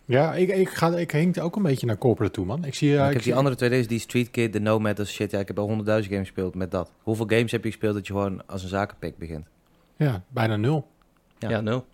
Ja, 0.06 0.34
ik, 0.34 0.48
ik, 0.48 0.68
ga, 0.68 0.96
ik 0.96 1.10
hink 1.10 1.40
ook 1.40 1.56
een 1.56 1.62
beetje 1.62 1.86
naar 1.86 1.98
corporate 1.98 2.32
toe, 2.32 2.44
man. 2.44 2.64
Ik 2.64 2.74
zie... 2.74 2.96
Maar 2.96 3.02
ik 3.02 3.08
ik 3.08 3.14
heb 3.14 3.22
die 3.22 3.34
andere 3.34 3.56
twee, 3.56 3.68
deze, 3.68 3.88
die 3.88 3.98
Street 3.98 4.30
Kid, 4.30 4.52
de 4.52 4.60
Nomad, 4.60 4.96
dat 4.96 5.06
shit. 5.06 5.30
Ja, 5.30 5.38
ik 5.38 5.48
heb 5.48 5.58
al 5.58 5.66
honderdduizend 5.66 6.12
games 6.12 6.28
gespeeld 6.28 6.54
met 6.54 6.70
dat. 6.70 6.92
Hoeveel 7.02 7.26
games 7.28 7.52
heb 7.52 7.64
je 7.64 7.70
gespeeld 7.70 7.94
dat 7.94 8.06
je 8.06 8.12
gewoon 8.12 8.46
als 8.46 8.62
een 8.62 8.68
zakenpik 8.68 9.18
begint? 9.18 9.46
Ja, 9.96 10.22
bijna 10.28 10.56
nul. 10.56 10.86
Ja. 11.38 11.48
Ja, 11.48 11.60
nul. 11.60 11.86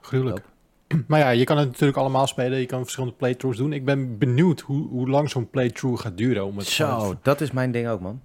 Gruwelijk. 0.00 0.44
Maar 1.06 1.18
ja, 1.18 1.28
je 1.30 1.44
kan 1.44 1.58
het 1.58 1.66
natuurlijk 1.66 1.98
allemaal 1.98 2.26
spelen. 2.26 2.58
Je 2.58 2.66
kan 2.66 2.82
verschillende 2.82 3.14
playthroughs 3.16 3.58
doen. 3.58 3.72
Ik 3.72 3.84
ben 3.84 4.18
benieuwd 4.18 4.60
hoe, 4.60 4.88
hoe 4.88 5.08
lang 5.08 5.30
zo'n 5.30 5.50
playthrough 5.50 6.02
gaat 6.02 6.16
duren. 6.16 6.44
Om 6.44 6.58
het 6.58 6.66
Zo, 6.66 7.18
dat 7.22 7.40
is 7.40 7.50
mijn 7.50 7.72
ding 7.72 7.88
ook, 7.88 8.00
man. 8.00 8.20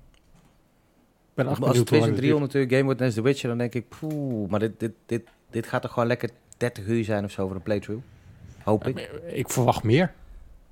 Ik 1.29 1.33
ben 1.33 1.47
Als 1.47 1.57
het 1.57 1.67
benieuwd 1.67 1.89
hoe 1.89 1.97
lang 1.97 2.11
het 2.11 2.19
2300 2.19 2.53
uur 2.53 2.69
game 2.69 2.83
wordt 2.83 2.99
net 2.99 3.07
als 3.07 3.17
The 3.17 3.23
Witcher, 3.23 3.49
dan 3.49 3.57
denk 3.57 3.73
ik, 3.73 3.89
poeh, 3.89 4.49
maar 4.49 4.59
dit, 4.59 4.79
dit, 4.79 4.91
dit, 5.05 5.23
dit 5.49 5.67
gaat 5.67 5.81
toch 5.81 5.91
gewoon 5.91 6.07
lekker 6.07 6.29
30 6.57 6.87
uur 6.87 7.03
zijn 7.03 7.23
of 7.23 7.31
zo 7.31 7.47
voor 7.47 7.55
een 7.55 7.61
playthrough? 7.61 8.03
Hoop 8.67 8.87
ik. 8.87 9.09
Ik 9.27 9.49
verwacht 9.49 9.83
meer. 9.83 10.03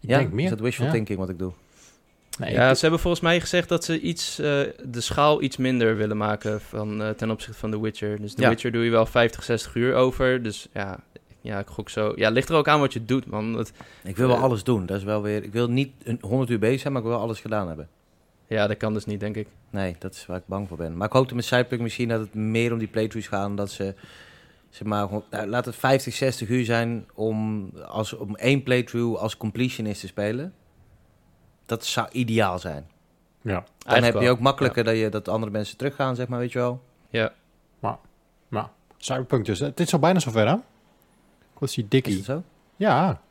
Ik 0.01 0.09
ja, 0.09 0.17
denk 0.17 0.31
meer. 0.31 0.43
is 0.43 0.49
dat 0.49 0.59
wishful 0.59 0.85
Ja. 0.85 0.91
thinking 0.91 1.19
wat 1.19 1.29
ik 1.29 1.39
doe? 1.39 1.51
Nee, 2.39 2.51
ja, 2.53 2.69
ik- 2.69 2.75
ze 2.75 2.81
hebben 2.81 2.99
volgens 2.99 3.23
mij 3.23 3.39
gezegd 3.39 3.69
dat 3.69 3.83
ze 3.83 3.99
iets, 3.99 4.39
eh, 4.39 4.45
de 4.83 5.01
schaal 5.01 5.41
iets 5.41 5.57
minder 5.57 5.95
willen 5.97 6.17
maken 6.17 6.61
van, 6.61 7.01
eh, 7.01 7.09
ten 7.09 7.31
opzichte 7.31 7.59
van 7.59 7.71
The 7.71 7.81
Witcher. 7.81 8.21
Dus 8.21 8.33
The 8.33 8.41
Ja. 8.41 8.49
Witcher 8.49 8.71
doe 8.71 8.83
je 8.83 8.89
wel 8.91 9.05
50, 9.05 9.43
60 9.43 9.75
uur 9.75 9.93
over. 9.95 10.43
Dus 10.43 10.67
ja, 10.73 10.99
ja, 11.41 11.59
ik 11.59 11.67
gok 11.67 11.89
zo. 11.89 12.13
Ja, 12.15 12.29
ligt 12.29 12.49
er 12.49 12.55
ook 12.55 12.67
aan 12.67 12.79
wat 12.79 12.93
je 12.93 13.05
doet, 13.05 13.25
man. 13.25 13.53
Het, 13.53 13.71
Ik 14.03 14.17
wil 14.17 14.27
wel 14.27 14.35
Eh, 14.37 14.43
alles 14.43 14.63
doen. 14.63 14.85
Dat 14.85 14.97
is 14.97 15.03
wel 15.03 15.21
weer. 15.21 15.43
Ik 15.43 15.51
wil 15.51 15.69
niet 15.69 15.91
een 16.03 16.17
100 16.21 16.49
uur 16.49 16.59
bezig 16.59 16.79
zijn, 16.81 16.93
maar 16.93 17.01
ik 17.01 17.07
wil 17.07 17.17
wel 17.17 17.25
alles 17.25 17.39
gedaan 17.39 17.67
hebben. 17.67 17.87
ja, 18.47 18.67
dat 18.67 18.77
kan 18.77 18.93
dus 18.93 19.05
niet, 19.05 19.19
denk 19.19 19.35
ik. 19.35 19.47
Nee, 19.69 19.95
dat 19.99 20.13
is 20.13 20.25
waar 20.25 20.37
ik 20.37 20.43
bang 20.45 20.67
voor 20.67 20.77
ben. 20.77 20.97
Maar 20.97 21.07
ik 21.07 21.13
hoopte 21.13 21.35
met 21.35 21.45
Cyberpunk 21.45 21.81
misschien 21.81 22.07
dat 22.07 22.19
het 22.19 22.33
meer 22.33 22.71
om 22.71 22.77
die 22.77 22.87
playthroughs 22.87 23.27
gaan. 23.29 23.55
Dat 23.55 23.71
ze, 23.71 23.93
zeg 24.75 24.87
maar, 24.87 25.07
nou, 25.29 25.47
laat 25.47 25.65
het 25.65 25.75
50, 25.75 26.13
60 26.13 26.49
uur 26.49 26.65
zijn 26.65 27.05
om, 27.13 27.69
als, 27.87 28.13
om 28.13 28.35
één 28.35 28.63
playthrough 28.63 29.21
als 29.21 29.37
completionist 29.37 30.01
te 30.01 30.07
spelen. 30.07 30.53
Dat 31.65 31.85
zou 31.85 32.07
ideaal 32.11 32.59
zijn. 32.59 32.87
ja. 33.41 33.63
Dan 33.77 34.03
heb 34.03 34.19
je 34.21 34.29
ook 34.29 34.39
makkelijker 34.39 34.83
dat, 34.83 34.97
je, 34.97 35.09
dat 35.09 35.27
andere 35.27 35.51
mensen 35.51 35.77
teruggaan, 35.77 36.15
zeg 36.15 36.27
maar, 36.27 36.39
weet 36.39 36.51
je 36.51 36.59
wel. 36.59 36.81
Ja. 37.09 37.33
Maar 38.47 38.69
Cyberpunk 38.97 39.45
dus. 39.45 39.59
Het 39.59 39.79
is 39.79 39.93
al 39.93 39.99
bijna 39.99 40.19
zover, 40.19 40.47
hè? 40.47 40.55
Wat 41.57 41.69
is 41.69 41.75
die 41.75 41.83
Is 41.83 41.89
dikkie? 41.89 42.15
het 42.15 42.25
zo? 42.25 42.43
Ja. 42.75 43.21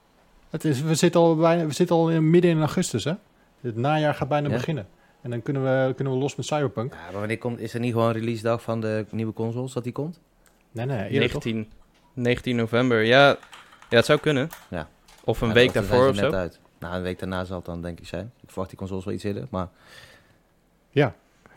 Het 0.51 0.65
is, 0.65 0.81
we 0.81 0.95
zitten 0.95 1.21
al, 1.21 1.37
bijna, 1.37 1.67
we 1.67 1.73
zitten 1.73 1.97
al 1.97 2.11
in, 2.11 2.31
midden 2.31 2.51
in 2.51 2.59
augustus, 2.59 3.05
hè? 3.05 3.13
Het 3.61 3.77
najaar 3.77 4.15
gaat 4.15 4.29
bijna 4.29 4.49
Ja. 4.49 4.55
beginnen. 4.55 4.87
En 5.21 5.31
dan 5.31 5.43
kunnen 5.43 5.63
we, 5.63 5.95
kunnen 5.95 6.13
we 6.13 6.19
los 6.19 6.35
met 6.37 6.47
Cyberpunk. 6.47 6.93
Ja, 6.95 6.99
maar 7.11 7.19
wanneer 7.19 7.39
komt, 7.39 7.59
is 7.59 7.75
er 7.75 7.81
niet 7.81 7.93
gewoon 7.93 8.07
een 8.09 8.13
release 8.15 8.43
dag 8.43 8.63
van 8.63 8.81
de 8.81 9.07
nieuwe 9.11 9.33
consoles 9.33 9.73
dat 9.73 9.85
die 9.85 9.93
komt? 9.93 10.21
Nee, 10.75 10.87
nee, 10.87 11.09
eerder 11.09 11.31
toch? 11.31 11.45
19, 11.45 11.73
19 12.13 12.57
november. 12.57 13.03
Ja, 13.03 13.29
ja, 13.91 13.97
het 13.97 14.05
zou 14.05 14.19
kunnen. 14.21 14.49
Ja. 14.71 14.89
Of 15.25 15.41
een 15.41 15.49
Ja, 15.49 15.55
week 15.55 15.73
daarvoor 15.73 16.09
of 16.09 16.17
net 16.21 16.31
zo. 16.33 16.39
Uit. 16.39 16.61
Nou, 16.79 16.95
een 16.97 17.03
week 17.03 17.19
daarna 17.19 17.45
zal 17.45 17.57
het 17.57 17.65
dan 17.65 17.83
denk 17.83 18.01
ik 18.01 18.07
zijn. 18.07 18.33
Ik 18.43 18.49
verwacht 18.49 18.69
die 18.69 18.79
consoles 18.79 19.05
wel 19.05 19.15
iets 19.15 19.25
eerder, 19.25 19.47
maar... 19.51 19.69
Ja. 20.91 21.15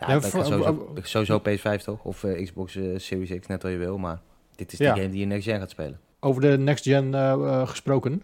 Ja, 0.08 0.22
voor- 0.22 0.46
sowieso, 0.46 0.94
sowieso 1.02 1.40
PS5 1.40 1.84
toch? 1.84 2.04
Of 2.04 2.24
eh, 2.24 2.44
Xbox 2.46 2.76
eh, 2.76 2.84
Series 2.98 3.40
X, 3.40 3.48
net 3.48 3.62
wat 3.62 3.72
je 3.72 3.78
wil. 3.78 3.98
Maar 3.98 4.20
dit 4.56 4.72
is 4.72 4.78
die 4.78 4.88
Ja. 4.88 4.94
game 4.94 5.10
die 5.10 5.20
je 5.20 5.26
next 5.26 5.44
gen 5.48 5.60
gaat 5.60 5.70
spelen. 5.70 6.00
Over 6.20 6.42
de 6.42 6.58
next 6.58 6.84
gen 6.84 7.14
eh, 7.14 7.68
gesproken. 7.68 8.24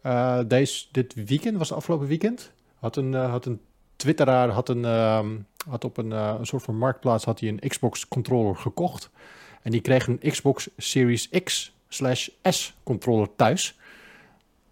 Eh, 0.00 0.38
deze, 0.46 0.86
dit 0.92 1.14
weekend, 1.14 1.56
was 1.58 1.68
het 1.68 1.78
afgelopen 1.78 2.06
weekend, 2.06 2.52
had 2.78 2.96
een, 2.96 3.14
had 3.14 3.46
een 3.46 3.60
twitteraar 3.96 4.48
had 4.48 4.68
een, 4.68 4.84
ehm, 4.84 5.36
had 5.68 5.84
op 5.84 5.96
een, 5.96 6.10
een 6.10 6.46
soort 6.46 6.62
van 6.62 6.76
marktplaats 6.78 7.24
had 7.24 7.40
hij 7.40 7.48
een 7.48 7.68
Xbox 7.68 8.08
controller 8.08 8.56
gekocht. 8.56 9.10
En 9.68 9.74
die 9.74 9.82
kreeg 9.82 10.06
een 10.06 10.18
Xbox 10.18 10.68
Series 10.76 11.28
X 11.44 11.72
slash 11.88 12.28
S 12.42 12.74
controller 12.82 13.28
thuis. 13.36 13.76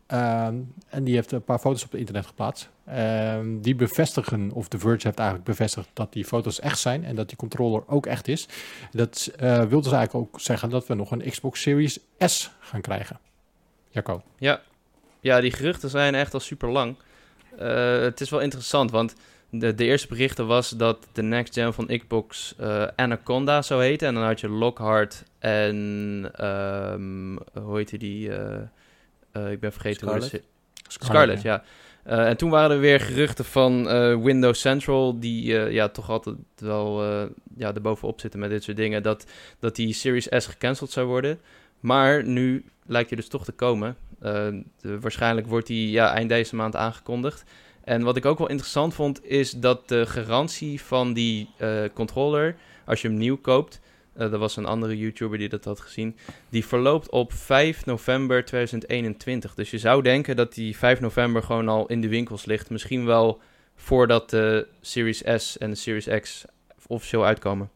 Ehm, 0.07 0.55
en 0.89 1.05
die 1.05 1.15
heeft 1.15 1.33
een 1.33 1.45
paar 1.45 1.59
foto's 1.59 1.85
op 1.85 1.91
het 1.91 2.01
internet 2.01 2.27
geplaatst. 2.27 2.69
Ehm, 2.85 3.61
die 3.61 3.75
bevestigen, 3.75 4.51
of 4.51 4.69
The 4.69 4.79
Verge 4.79 5.07
heeft 5.07 5.19
eigenlijk 5.19 5.49
bevestigd 5.49 5.89
dat 5.93 6.13
die 6.13 6.25
foto's 6.25 6.61
echt 6.61 6.79
zijn 6.79 7.05
en 7.05 7.15
dat 7.15 7.29
die 7.29 7.37
controller 7.37 7.83
ook 7.87 8.07
echt 8.07 8.29
is. 8.29 8.49
Dat 8.91 9.31
eh 9.37 9.63
wil 9.63 9.81
dus 9.81 9.93
eigenlijk 9.93 10.29
ook 10.35 10.41
zeggen 10.41 10.71
dat 10.71 10.87
we 10.87 10.95
nog 10.95 11.11
een 11.11 11.31
Xbox 11.31 11.61
Series 11.61 11.99
S 12.19 12.51
gaan 12.59 12.81
krijgen. 12.81 13.19
Jacco. 13.89 14.23
Ja. 14.39 14.61
ja, 15.21 15.41
die 15.41 15.53
geruchten 15.53 15.91
zijn 15.91 16.15
echt 16.15 16.35
al 16.35 16.41
super 16.41 16.71
lang. 16.71 16.97
Eh, 17.59 18.01
het 18.01 18.21
is 18.21 18.31
wel 18.31 18.41
interessant, 18.41 18.91
want 18.91 19.15
de, 19.59 19.75
de 19.75 19.85
eerste 19.85 20.09
berichten 20.09 20.47
was 20.47 20.71
dat 20.71 21.07
de 21.13 21.23
next 21.23 21.55
gen 21.55 21.75
van 21.75 21.87
Xbox 21.87 22.55
eh, 22.59 22.87
Anaconda 22.97 23.63
zou 23.63 23.83
heten. 23.83 24.09
En 24.09 24.15
dan 24.15 24.23
had 24.23 24.41
je 24.41 24.49
Lockhart 24.49 25.23
en, 25.39 26.31
ehm, 26.35 27.37
hoe 27.65 27.77
heette 27.77 27.97
die? 27.99 28.33
eh, 28.35 28.57
eh, 29.33 29.51
ik 29.51 29.61
ben 29.61 29.73
vergeten 29.73 30.09
hoe 30.09 30.21
Scarlett? 30.21 30.31
de 30.31 30.43
se- 30.89 30.95
Scarlett, 31.05 31.43
ja. 31.43 31.63
En 32.05 32.37
toen 32.37 32.51
waren 32.51 32.71
er 32.71 32.81
weer 32.81 33.01
geruchten 33.01 33.45
van 33.45 33.85
Windows 34.23 34.61
Central, 34.61 35.21
die 35.21 35.45
ja, 35.55 35.89
toch 35.89 36.11
altijd 36.11 36.37
wel 36.57 37.03
ja, 37.57 37.75
erbovenop 37.75 38.21
zitten 38.21 38.41
met 38.41 38.51
dit 38.51 38.63
soort 38.63 38.77
dingen, 38.77 39.03
dat, 39.03 39.27
dat 39.59 39.77
die 39.77 39.93
Series 39.93 40.27
S 40.31 40.47
gecanceld 40.47 40.91
zou 40.91 41.07
worden. 41.07 41.41
Maar 41.81 42.25
nu 42.25 42.65
lijkt 42.87 43.09
hij 43.09 43.19
dus 43.19 43.29
toch 43.29 43.45
te 43.45 43.53
komen. 43.53 43.97
De- 44.21 45.01
waarschijnlijk 45.01 45.47
wordt 45.47 45.67
die 45.67 45.91
ja, 45.91 46.15
eind 46.15 46.29
deze 46.29 46.57
maand 46.57 46.77
aangekondigd. 46.77 47.45
En 47.87 48.03
wat 48.03 48.17
ik 48.17 48.25
ook 48.25 48.39
wel 48.39 48.49
interessant 48.49 48.95
vond, 48.95 49.25
is 49.25 49.51
dat 49.51 49.89
de 49.89 50.07
garantie 50.07 50.81
van 50.81 51.13
die 51.13 51.49
eh, 51.57 51.83
controller, 51.95 52.57
als 52.85 53.03
je 53.03 53.09
hem 53.09 53.17
nieuw 53.17 53.37
koopt, 53.37 53.81
uh, 54.17 54.33
er 54.33 54.39
was 54.39 54.57
een 54.57 54.67
andere 54.67 54.99
YouTuber 54.99 55.39
die 55.39 55.49
dat 55.49 55.65
had 55.65 55.81
gezien, 55.81 56.17
die 56.49 56.67
verloopt 56.67 57.11
op 57.11 57.33
5 57.33 57.85
november 57.85 58.45
2021. 58.45 59.55
Dus 59.55 59.71
je 59.71 59.79
zou 59.79 60.03
denken 60.03 60.37
dat 60.37 60.55
die 60.55 60.77
5 60.77 61.01
november 61.01 61.43
gewoon 61.43 61.69
al 61.69 61.87
in 61.87 62.01
de 62.01 62.09
winkels 62.09 62.45
ligt. 62.45 62.71
Misschien 62.71 63.05
wel 63.05 63.41
voordat 63.75 64.31
de 64.31 64.67
Series 64.81 65.23
S 65.37 65.59
en 65.59 65.71
de 65.71 65.77
Series 65.77 66.09
X 66.21 66.45
officieel 66.87 67.25
uitkomen. 67.25 67.71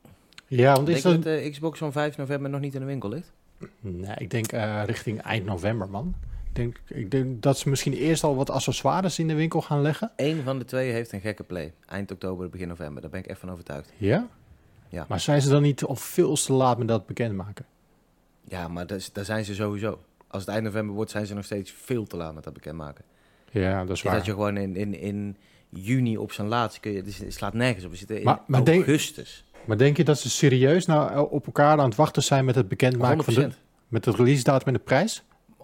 Ja, 0.47 0.73
want 0.73 0.87
Denk 0.87 0.99
is 0.99 1.05
je 1.05 1.09
dat... 1.09 1.23
dat 1.23 1.43
de 1.43 1.51
Xbox 1.51 1.79
van 1.79 1.93
5 1.93 2.17
november 2.17 2.51
nog 2.51 2.61
niet 2.61 2.75
in 2.75 2.81
de 2.81 2.87
winkel 2.87 3.09
ligt? 3.09 3.33
Nee, 3.81 4.15
ik 4.19 4.31
denk 4.31 4.53
eh, 4.53 4.83
richting 4.87 5.21
eind 5.23 5.45
november, 5.45 5.91
man. 5.91 6.15
Ik 6.53 6.57
denk, 6.57 6.81
ik 6.87 7.11
denk 7.11 7.43
dat 7.43 7.59
ze 7.59 7.69
misschien 7.69 7.93
eerst 7.93 8.25
al 8.25 8.37
wat 8.37 8.51
accessoires 8.51 9.19
in 9.19 9.29
de 9.29 9.35
winkel 9.35 9.61
gaan 9.63 9.81
leggen. 9.83 10.13
Eén 10.17 10.43
van 10.43 10.59
de 10.59 10.65
twee 10.65 10.93
heeft 10.93 11.13
een 11.13 11.21
gekke 11.21 11.43
play. 11.43 11.73
Eind 11.87 12.11
oktober, 12.11 12.49
begin 12.49 12.69
november. 12.69 13.03
Daar 13.03 13.11
ben 13.11 13.21
ik 13.21 13.27
echt 13.27 13.41
van 13.41 13.51
overtuigd. 13.51 13.93
Ja? 13.97 14.29
Ja. 14.89 15.05
Maar 15.09 15.21
zijn 15.21 15.43
ze 15.43 15.49
dan 15.49 15.63
niet 15.63 15.85
al 15.85 15.97
veel 15.97 16.35
te 16.35 16.53
laat 16.53 16.79
met 16.79 16.89
dat 16.89 17.07
bekendmaken? 17.07 17.65
Ja, 18.45 18.69
maar 18.69 18.87
daar 18.87 19.25
zijn 19.25 19.45
ze 19.45 19.55
sowieso. 19.55 19.99
Als 20.29 20.43
het 20.43 20.51
eind 20.51 20.65
november 20.65 20.95
wordt, 20.95 21.11
zijn 21.11 21.27
ze 21.27 21.35
nog 21.35 21.45
steeds 21.45 21.71
veel 21.71 22.07
te 22.07 22.17
laat 22.17 22.35
met 22.35 22.45
dat 22.45 22.53
bekendmaken. 22.53 23.05
Ja, 23.51 23.73
dat 23.73 23.83
is 23.83 23.89
Dus 23.89 24.03
waar. 24.03 24.15
dat 24.15 24.25
je 24.27 24.33
gewoon 24.33 24.57
in, 24.57 24.77
in, 24.77 24.95
in 25.01 25.37
juni 25.69 26.17
op 26.19 26.33
zijn 26.33 26.49
laatst 26.49 26.81
kun 26.81 26.93
je... 26.93 27.03
Het, 27.03 27.35
slaat 27.35 27.55
nergens 27.55 27.85
op. 27.85 27.91
We 27.91 27.97
zitten 27.97 28.19
in 28.19 28.25
Maar- 28.25 28.41
maar 28.47 28.65
denk- 28.65 28.77
augustus. 28.87 29.45
Maar 29.65 29.79
denk 29.79 29.97
je 29.97 30.05
dat 30.05 30.19
ze 30.19 30.31
serieus 30.31 30.87
nou 30.87 31.13
eh, 31.13 31.33
op 31.33 31.47
elkaar 31.47 31.79
aan 31.79 31.85
het 31.89 31.95
wachten 31.95 32.23
zijn 32.23 32.45
met 32.45 32.55
het 32.55 32.69
bekendmaken 32.69 33.21
100%. 33.23 33.25
van 33.25 33.35
de, 33.35 33.51
met 33.89 34.05
het 34.05 34.15
release 34.17 34.43
datum 34.45 34.67
en 34.67 34.73
de 34.73 34.79
prijs? 34.79 35.23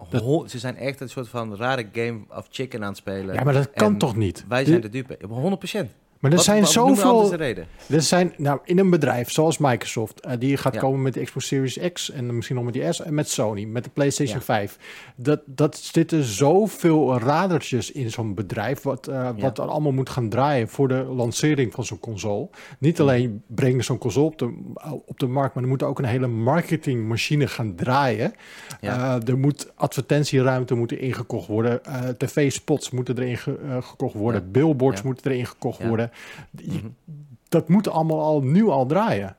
Dat- 0.09 0.51
Ze 0.51 0.59
zijn 0.59 0.75
echt 0.77 1.01
een 1.01 1.09
soort 1.09 1.27
van 1.27 1.55
rare 1.55 1.89
game 1.93 2.19
of 2.29 2.47
chicken 2.49 2.81
aan 2.81 2.87
het 2.87 2.97
spelen. 2.97 3.35
Ja, 3.35 3.43
maar 3.43 3.53
dat 3.53 3.71
kan 3.71 3.91
en 3.93 3.97
toch 3.97 4.15
niet? 4.15 4.45
Wij 4.47 4.65
zijn 4.65 4.81
de 4.81 4.89
dupe. 4.89 5.17
100 5.27 5.57
procent. 5.57 5.91
Maar 6.19 6.31
er 6.31 6.39
zijn 6.39 6.61
Noem 6.61 6.75
anders 6.75 7.01
zoveel... 7.01 7.37
Er 7.89 8.01
zijn, 8.01 8.33
nou, 8.37 8.59
in 8.63 8.79
een 8.79 8.89
bedrijf 8.89 9.31
zoals 9.31 9.57
Microsoft, 9.57 10.19
eh, 10.19 10.31
die 10.39 10.57
gaat 10.57 10.73
Ja. 10.73 10.79
komen 10.79 11.01
met 11.01 11.13
de 11.13 11.23
Xbox 11.23 11.47
Series 11.47 11.79
X 11.93 12.11
en 12.11 12.35
misschien 12.35 12.55
nog 12.55 12.65
met 12.65 12.73
die 12.73 12.91
S 12.93 13.01
en 13.01 13.13
met 13.13 13.29
Sony, 13.29 13.63
met 13.63 13.83
de 13.83 13.89
PlayStation 13.89 14.37
Ja. 14.37 14.43
5. 14.43 14.77
Dat, 15.15 15.41
dat 15.45 15.77
zitten 15.77 16.23
zoveel 16.23 17.19
radertjes 17.19 17.91
in 17.91 18.11
zo'n 18.11 18.33
bedrijf, 18.33 18.81
wat, 18.81 19.07
eh, 19.07 19.29
wat 19.39 19.57
er 19.57 19.65
allemaal 19.65 19.91
moet 19.91 20.09
gaan 20.09 20.29
draaien 20.29 20.67
voor 20.69 20.87
de 20.87 21.03
lancering 21.03 21.73
van 21.73 21.85
zo'n 21.85 21.99
console. 21.99 22.49
Niet 22.79 22.99
alleen 22.99 23.43
brengen 23.47 23.83
zo'n 23.83 23.97
console 23.97 24.25
op 24.25 24.37
de, 24.39 24.53
op 25.05 25.19
de 25.19 25.27
markt, 25.27 25.53
maar 25.55 25.63
er 25.63 25.69
moet 25.69 25.83
ook 25.83 25.99
een 25.99 26.05
hele 26.05 26.27
marketingmachine 26.27 27.47
gaan 27.47 27.75
draaien. 27.75 28.33
Eh, 28.81 29.27
er 29.27 29.37
moet 29.37 29.71
advertentieruimte 29.75 30.75
moeten 30.75 30.99
ingekocht 30.99 31.47
worden, 31.47 31.81
tv-spots 32.17 32.91
moeten 32.91 33.17
erin 33.17 33.37
ge- 33.37 33.77
gekocht 33.81 34.13
worden, 34.15 34.51
billboards 34.51 35.01
moeten 35.01 35.31
erin 35.31 35.45
gekocht 35.45 35.83
worden. 35.87 36.06
Je- 36.51 36.71
Mhm. 36.71 36.87
dat 37.49 37.69
moet 37.69 37.87
allemaal 37.89 38.21
al 38.21 38.41
nu 38.41 38.67
al 38.67 38.85
draaien. 38.85 39.35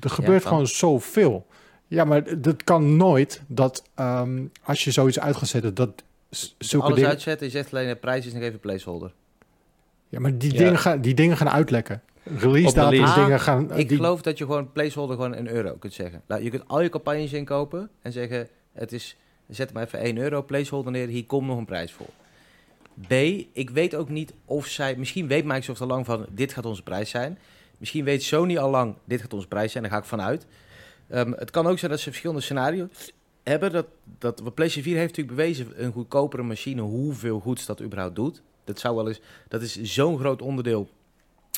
Er 0.00 0.10
gebeurt 0.10 0.42
kan. 0.42 0.50
gewoon 0.50 0.66
zoveel. 0.66 1.46
Ja, 1.86 2.04
maar 2.04 2.40
dat 2.40 2.64
kan 2.64 2.96
nooit 2.96 3.42
dat 3.46 3.82
ehm, 3.94 4.42
als 4.62 4.84
je 4.84 4.90
zoiets 4.90 5.20
uit 5.20 5.36
gaat 5.36 5.48
zetten, 5.48 5.74
dat 5.74 6.02
zulke 6.58 6.84
Alles 6.84 6.94
dingen... 6.96 7.10
uitzetten, 7.10 7.46
je 7.46 7.52
zegt 7.52 7.72
alleen 7.74 7.88
de 7.88 7.96
prijs 7.96 8.26
is 8.26 8.32
nog 8.32 8.42
even 8.42 8.60
placeholder. 8.60 9.12
Ja, 10.08 10.20
maar 10.20 10.38
die, 10.38 10.52
Ja. 10.52 10.58
Dingen 10.58 10.78
gaan, 10.78 11.00
die 11.00 11.14
dingen 11.14 11.36
gaan 11.36 11.48
uitlekken. 11.50 12.02
Release 12.24 12.66
Op 12.68 12.74
de 12.74 12.80
datums 12.80 12.98
release. 12.98 13.20
dingen 13.20 13.40
gaan... 13.40 13.76
Ik 13.76 13.88
die- 13.88 13.96
geloof 13.96 14.22
dat 14.22 14.38
je 14.38 14.44
gewoon 14.44 14.72
placeholder 14.72 15.16
gewoon 15.16 15.36
een 15.36 15.48
euro 15.48 15.72
kunt 15.72 15.92
zeggen. 15.92 16.22
Nou, 16.26 16.42
je 16.42 16.50
kunt 16.50 16.68
al 16.68 16.80
je 16.80 16.88
campagnes 16.88 17.32
inkopen 17.32 17.90
en 18.02 18.12
zeggen, 18.12 18.48
het 18.72 18.92
is, 18.92 19.16
zet 19.48 19.72
maar 19.72 19.82
even 19.84 19.98
1 19.98 20.16
euro 20.16 20.42
placeholder 20.42 20.92
neer, 20.92 21.08
hier 21.08 21.26
komt 21.26 21.46
nog 21.46 21.58
een 21.58 21.64
prijs 21.64 21.92
voor. 21.92 22.06
B, 23.08 23.12
ik 23.52 23.70
weet 23.70 23.94
ook 23.94 24.08
niet 24.08 24.34
of 24.44 24.66
zij, 24.66 24.96
misschien 24.96 25.26
weet 25.26 25.44
Microsoft 25.44 25.80
al 25.80 25.86
lang 25.86 26.06
van, 26.06 26.26
dit 26.30 26.52
gaat 26.52 26.66
onze 26.66 26.82
prijs 26.82 27.10
zijn. 27.10 27.38
Misschien 27.78 28.04
weet 28.04 28.22
Sony 28.22 28.58
al 28.58 28.70
lang, 28.70 28.94
dit 29.04 29.20
gaat 29.20 29.32
onze 29.32 29.48
prijs 29.48 29.72
zijn, 29.72 29.82
daar 29.82 29.92
ga 29.92 29.98
ik 29.98 30.04
vanuit. 30.04 30.46
Ehm, 31.08 31.32
het 31.32 31.50
kan 31.50 31.66
ook 31.66 31.78
zijn 31.78 31.90
dat 31.90 32.00
ze 32.00 32.08
verschillende 32.08 32.42
scenario's 32.42 33.12
hebben. 33.42 33.72
Dat, 33.72 33.86
dat, 34.18 34.40
want 34.40 34.54
PlayStation 34.54 34.92
4 34.92 35.02
heeft 35.02 35.16
natuurlijk 35.16 35.36
bewezen, 35.36 35.84
een 35.84 35.92
goedkopere 35.92 36.42
machine, 36.42 36.80
hoeveel 36.80 37.40
goeds 37.40 37.66
dat 37.66 37.82
überhaupt 37.82 38.16
doet. 38.16 38.42
Dat 38.64 38.78
zou 38.78 38.96
wel 38.96 39.08
eens, 39.08 39.20
dat 39.48 39.62
is 39.62 39.82
zo'n 39.82 40.18
groot 40.18 40.42
onderdeel, 40.42 40.88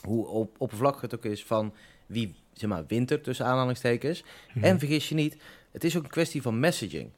hoe 0.02 0.26
op, 0.26 0.54
oppervlakkig 0.58 1.00
het 1.00 1.14
ook 1.14 1.24
is, 1.24 1.44
van 1.44 1.72
wie, 2.06 2.34
zeg 2.52 2.70
maar, 2.70 2.84
winter 2.86 3.20
tussen 3.20 3.46
aanhalingstekens. 3.46 4.24
Mhm. 4.54 4.64
En 4.64 4.78
vergis 4.78 5.08
je 5.08 5.14
niet, 5.14 5.36
het 5.70 5.84
is 5.84 5.96
ook 5.96 6.02
een 6.02 6.10
kwestie 6.10 6.42
van 6.42 6.60
messaging. 6.60 7.10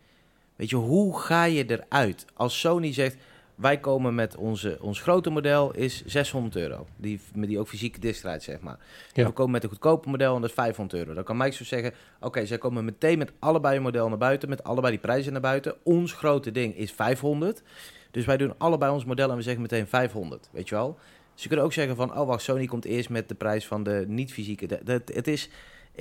Weet 0.56 0.70
je, 0.70 0.76
hoe 0.76 1.18
ga 1.18 1.44
je 1.44 1.64
eruit? 1.64 2.24
Als 2.34 2.60
Sony 2.60 2.92
zegt, 2.92 3.16
wij 3.57 3.78
komen 3.78 4.14
met 4.14 4.36
onze, 4.36 4.78
ons 4.80 5.00
grote 5.00 5.30
model 5.30 5.74
is 5.74 6.04
600 6.04 6.57
euro. 6.57 6.86
Die, 6.96 7.20
met 7.34 7.48
die 7.48 7.59
ook 7.59 7.68
fysieke 7.68 8.00
disc 8.00 8.20
draait, 8.20 8.42
zeg 8.42 8.61
maar. 8.61 8.78
Ja. 9.12 9.26
We 9.26 9.32
komen 9.32 9.52
met 9.52 9.62
een 9.62 9.68
goedkope 9.68 10.09
model 10.09 10.34
en 10.34 10.40
dat 10.40 10.50
is 10.50 10.57
500 10.57 10.98
euro. 10.98 11.14
Dan 11.14 11.24
kan 11.24 11.36
Microsoft 11.36 11.68
zeggen, 11.68 11.92
oké, 12.20 12.46
zij 12.46 12.59
komen 12.59 12.84
meteen 12.84 13.18
met 13.18 13.32
allebei 13.38 13.76
een 13.76 13.82
model 13.82 14.09
naar 14.09 14.18
buiten, 14.18 14.48
met 14.48 14.64
allebei 14.64 14.92
die 14.92 15.00
prijzen 15.00 15.32
naar 15.32 15.40
buiten. 15.40 15.74
Ons 15.82 16.12
grote 16.12 16.52
ding 16.52 16.76
is 16.76 16.92
500. 16.92 17.62
Dus 18.11 18.24
wij 18.24 18.36
doen 18.36 18.54
allebei 18.59 18.92
ons 18.92 19.04
model 19.04 19.30
en 19.30 19.36
we 19.36 19.42
zeggen 19.42 19.62
meteen 19.62 19.86
500, 19.86 20.48
weet 20.52 20.68
je 20.68 20.74
wel? 20.74 20.98
Ze 21.34 21.46
kunnen 21.46 21.64
ook 21.64 21.72
zeggen 21.72 21.96
van, 21.96 22.18
oh 22.18 22.26
wacht, 22.26 22.42
Sony 22.42 22.66
komt 22.66 22.84
eerst 22.84 23.09
met 23.09 23.28
de 23.28 23.34
prijs 23.34 23.66
van 23.66 23.82
de 23.82 24.04
niet-fysieke. 24.09 24.80
Het 25.12 25.28
is, 25.28 25.48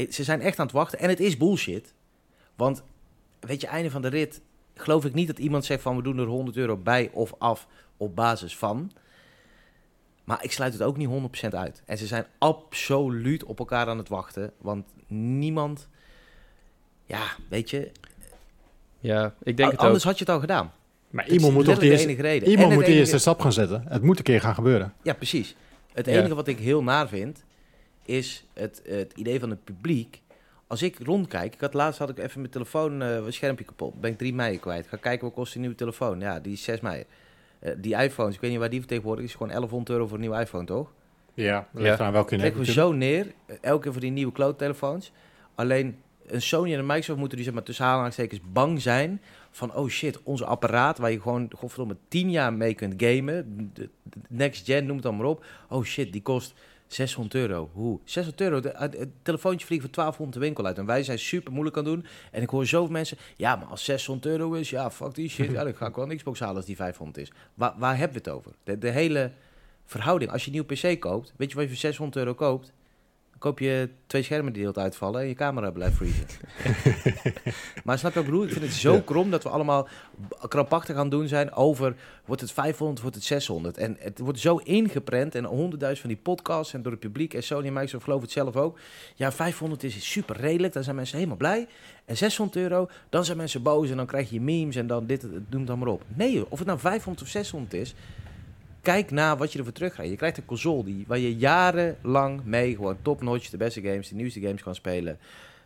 ze 0.09 0.23
zijn 0.23 0.41
echt 0.41 0.59
aan 0.59 0.65
het 0.65 0.75
wachten 0.75 0.99
en 0.99 1.09
het 1.09 1.19
is 1.19 1.37
bullshit. 1.37 1.93
Want, 2.55 2.83
weet 3.39 3.61
je, 3.61 3.67
einde 3.67 3.91
van 3.91 4.01
de 4.01 4.07
rit 4.07 4.41
geloof 4.75 5.05
ik 5.05 5.13
niet 5.13 5.27
dat 5.27 5.39
iemand 5.39 5.65
zegt 5.65 5.81
van, 5.81 5.95
we 5.95 6.03
doen 6.03 6.17
er 6.17 6.25
100 6.25 6.57
euro 6.57 6.77
bij 6.77 7.09
of 7.13 7.33
af 7.37 7.67
op 7.97 8.15
basis 8.15 8.57
van. 8.57 8.91
Maar 10.23 10.43
ik 10.43 10.51
sluit 10.51 10.73
het 10.73 10.81
ook 10.81 10.97
niet 10.97 11.09
100% 11.45 11.47
uit. 11.49 11.81
En 11.85 11.97
ze 11.97 12.07
zijn 12.07 12.25
absoluut 12.37 13.43
op 13.43 13.59
elkaar 13.59 13.87
aan 13.87 13.97
het 13.97 14.09
wachten. 14.09 14.51
Want 14.57 14.85
niemand, 15.07 15.87
ja, 17.05 17.23
weet 17.49 17.69
je, 17.69 17.91
Ja, 18.99 19.33
ik 19.43 19.57
denk 19.57 19.71
het 19.71 19.79
anders 19.79 19.99
ook. 20.03 20.09
had 20.09 20.17
je 20.19 20.25
het 20.25 20.33
al 20.33 20.39
gedaan. 20.39 20.71
Maar 21.09 21.27
iemand 21.29 21.53
moet 21.53 21.65
toch 21.65 21.79
de 21.79 21.89
eerste, 21.89 22.07
enige 22.07 22.21
reden. 22.21 22.49
iemand 22.49 22.67
moet 22.67 22.75
het 22.77 22.85
de 22.85 22.91
enige- 22.91 22.99
eerste 23.01 23.17
stap 23.17 23.39
gaan 23.41 23.53
zetten. 23.53 23.83
Het 23.87 24.01
moet 24.01 24.17
een 24.17 24.23
keer 24.23 24.41
gaan 24.41 24.53
gebeuren. 24.53 24.93
Ja, 25.03 25.13
precies. 25.13 25.55
Het 25.93 26.05
Ja. 26.05 26.11
enige 26.11 26.35
wat 26.35 26.47
ik 26.47 26.59
heel 26.59 26.83
naar 26.83 27.07
vind, 27.07 27.43
is 28.05 28.45
het, 28.53 28.81
het 28.87 29.13
idee 29.15 29.39
van 29.39 29.49
het 29.49 29.63
publiek. 29.63 30.21
Als 30.67 30.81
ik 30.81 30.99
rondkijk, 30.99 31.53
ik 31.53 31.61
had 31.61 31.73
laatst 31.73 31.99
had 31.99 32.09
ik 32.09 32.17
even 32.17 32.39
mijn 32.39 32.51
telefoon, 32.51 33.01
eh 33.01 33.15
een 33.15 33.33
schermpje 33.33 33.65
kapot. 33.65 34.01
Ben 34.01 34.11
ik 34.11 34.17
3 34.17 34.33
mei 34.33 34.59
kwijt. 34.59 34.87
Ga 34.87 34.97
kijken 34.97 35.25
wat 35.25 35.35
kost 35.35 35.53
een 35.55 35.59
nieuwe 35.61 35.75
telefoon. 35.75 36.19
Ja, 36.19 36.39
die 36.39 36.53
is 36.53 36.63
6 36.63 36.79
mei. 36.79 37.03
Eh, 37.59 37.71
die 37.77 37.95
iPhones, 37.95 38.35
ik 38.35 38.41
weet 38.41 38.51
niet 38.51 38.59
waar 38.59 38.69
die 38.69 38.79
vertegenwoordigd 38.79 39.27
is, 39.27 39.33
gewoon 39.33 39.47
1100 39.51 39.89
euro 39.89 40.05
voor 40.05 40.15
een 40.15 40.21
nieuwe 40.21 40.39
iPhone, 40.39 40.65
toch? 40.65 40.91
Ja, 41.33 41.67
dat 41.73 41.81
Ja. 41.83 41.89
ligt 41.89 41.99
aan 41.99 42.11
welke 42.11 42.35
Krijgen 42.35 42.59
we 42.59 42.71
zo 42.71 42.91
neer, 42.91 43.33
eh, 43.45 43.55
elke 43.61 43.81
keer 43.83 43.91
voor 43.91 44.01
die 44.01 44.11
nieuwe 44.11 44.31
kloottelefoons. 44.31 45.11
Alleen 45.55 45.97
een 46.27 46.41
Sony 46.41 46.73
en 46.73 46.79
een 46.79 46.85
Microsoft 46.85 47.19
moeten 47.19 47.35
die 47.37 47.45
zeg 47.45 47.55
maar 47.55 47.63
tussen 47.63 47.85
aanhalingstekens 47.85 48.41
bang 48.51 48.81
zijn 48.81 49.21
van 49.51 49.75
oh 49.75 49.87
shit, 49.89 50.23
onze 50.23 50.45
apparaat 50.45 50.97
waar 50.97 51.11
je 51.11 51.21
gewoon 51.21 51.51
godverdomme 51.55 51.97
10 52.07 52.31
jaar 52.31 52.53
mee 52.53 52.73
kunt 52.73 52.93
gamen, 52.97 53.69
de, 53.73 53.89
de 54.03 54.17
next 54.29 54.65
gen 54.65 54.85
noem 54.85 54.95
het 54.95 55.03
dan 55.05 55.15
maar 55.17 55.25
op. 55.25 55.45
Oh 55.69 55.83
shit, 55.83 56.11
die 56.11 56.21
kost 56.21 56.53
600 56.87 57.35
euro. 57.35 57.69
Hoe? 57.73 57.99
600 58.03 58.41
euro. 58.41 58.59
De- 58.59 58.73
Het 58.97 59.09
telefoontje 59.21 59.65
vliegt 59.65 59.81
voor 59.81 59.91
1200 59.91 60.33
de 60.39 60.45
winkel 60.45 60.65
uit. 60.65 60.77
En 60.77 60.85
wij 60.85 61.03
zijn 61.03 61.19
super 61.19 61.51
moeilijk 61.51 61.77
aan 61.77 61.85
het 61.85 61.93
doen. 61.93 62.05
En 62.31 62.41
ik 62.41 62.49
hoor 62.49 62.65
zoveel 62.65 62.91
mensen. 62.91 63.17
Ja, 63.35 63.55
maar 63.55 63.67
als 63.67 63.83
600 63.83 64.25
euro 64.25 64.53
is, 64.53 64.69
ja, 64.69 64.91
fuck 64.91 65.15
die 65.15 65.29
shit. 65.29 65.51
Ja, 65.51 65.63
dan 65.63 65.75
ga 65.75 65.87
ik 65.87 65.95
wel 65.95 66.09
een 66.11 66.17
Xbox 66.21 66.39
halen 66.39 66.55
als 66.55 66.65
die 66.65 66.75
500 66.75 67.17
is. 67.17 67.31
Waar, 67.53 67.73
waar 67.77 67.97
hebben 67.97 68.17
we 68.23 68.29
het 68.29 68.37
over? 68.37 68.51
De, 68.63 68.77
de 68.77 68.89
hele 68.89 69.31
verhouding. 69.85 70.31
Als 70.31 70.45
je 70.45 70.51
een 70.51 70.65
nieuw 70.67 70.93
PC 70.93 70.99
koopt, 70.99 71.33
weet 71.35 71.49
je 71.49 71.55
wat 71.55 71.63
je 71.63 71.69
voor 71.69 71.79
600 71.79 72.17
euro 72.17 72.33
koopt? 72.33 72.71
Koop 73.45 73.59
je 73.59 73.89
twee 74.07 74.23
schermen 74.23 74.53
die 74.53 74.61
deelt 74.61 74.77
uitvallen 74.77 75.21
en 75.21 75.27
je 75.27 75.33
camera 75.33 75.71
blijft 75.71 75.95
vriezen. 75.95 76.25
maar 77.85 77.99
snap 77.99 78.13
je 78.13 78.19
ik 78.19 78.25
bedoel? 78.25 78.43
Ik 78.43 78.51
vind 78.51 78.65
het 78.65 78.73
zo 78.73 79.01
krom 79.01 79.31
dat 79.31 79.43
we 79.43 79.49
allemaal 79.49 79.87
krampachtig 80.47 80.95
gaan 80.95 81.09
doen 81.09 81.27
zijn 81.27 81.53
over... 81.53 81.95
wordt 82.25 82.41
het 82.41 82.51
500, 82.51 83.01
wordt 83.01 83.15
het 83.15 83.25
600? 83.25 83.77
En 83.77 83.97
het 83.99 84.19
wordt 84.19 84.39
zo 84.39 84.57
ingeprent 84.57 85.35
en 85.35 85.43
honderdduizend 85.43 86.01
van 86.01 86.09
die 86.09 86.23
podcasts... 86.23 86.73
en 86.73 86.81
door 86.81 86.91
het 86.91 87.01
publiek 87.01 87.33
en 87.33 87.43
Sony 87.43 87.67
en 87.67 87.73
Microsoft 87.73 88.03
geloven 88.03 88.23
het 88.23 88.33
zelf 88.33 88.55
ook. 88.55 88.79
Ja, 89.15 89.31
500 89.31 89.83
is 89.83 90.11
super 90.11 90.37
redelijk, 90.37 90.73
dan 90.73 90.83
zijn 90.83 90.95
mensen 90.95 91.15
helemaal 91.15 91.37
blij. 91.37 91.67
En 92.05 92.17
600 92.17 92.57
euro, 92.57 92.89
dan 93.09 93.25
zijn 93.25 93.37
mensen 93.37 93.61
boos 93.61 93.89
en 93.89 93.97
dan 93.97 94.05
krijg 94.05 94.29
je 94.29 94.41
memes 94.41 94.75
en 94.75 94.87
dan 94.87 95.05
dit, 95.05 95.27
noem 95.49 95.65
dan 95.65 95.79
maar 95.79 95.87
op. 95.87 96.03
Nee, 96.07 96.51
of 96.51 96.57
het 96.57 96.67
nou 96.67 96.79
500 96.79 97.25
of 97.25 97.31
600 97.31 97.73
is... 97.73 97.95
Kijk 98.85 99.11
naar 99.11 99.37
wat 99.37 99.51
je 99.51 99.57
ervoor 99.57 99.73
terugkrijgt. 99.73 100.11
Je 100.11 100.17
krijgt 100.17 100.37
een 100.37 100.45
console 100.45 100.83
die, 100.83 101.03
waar 101.07 101.17
je 101.19 101.35
jarenlang 101.35 102.41
mee 102.43 102.75
gewoon 102.75 102.97
top-notch 103.01 103.49
de 103.49 103.57
beste 103.57 103.81
games, 103.81 104.09
de 104.09 104.15
nieuwste 104.15 104.39
games 104.41 104.63
kan 104.63 104.75
spelen. 104.75 105.17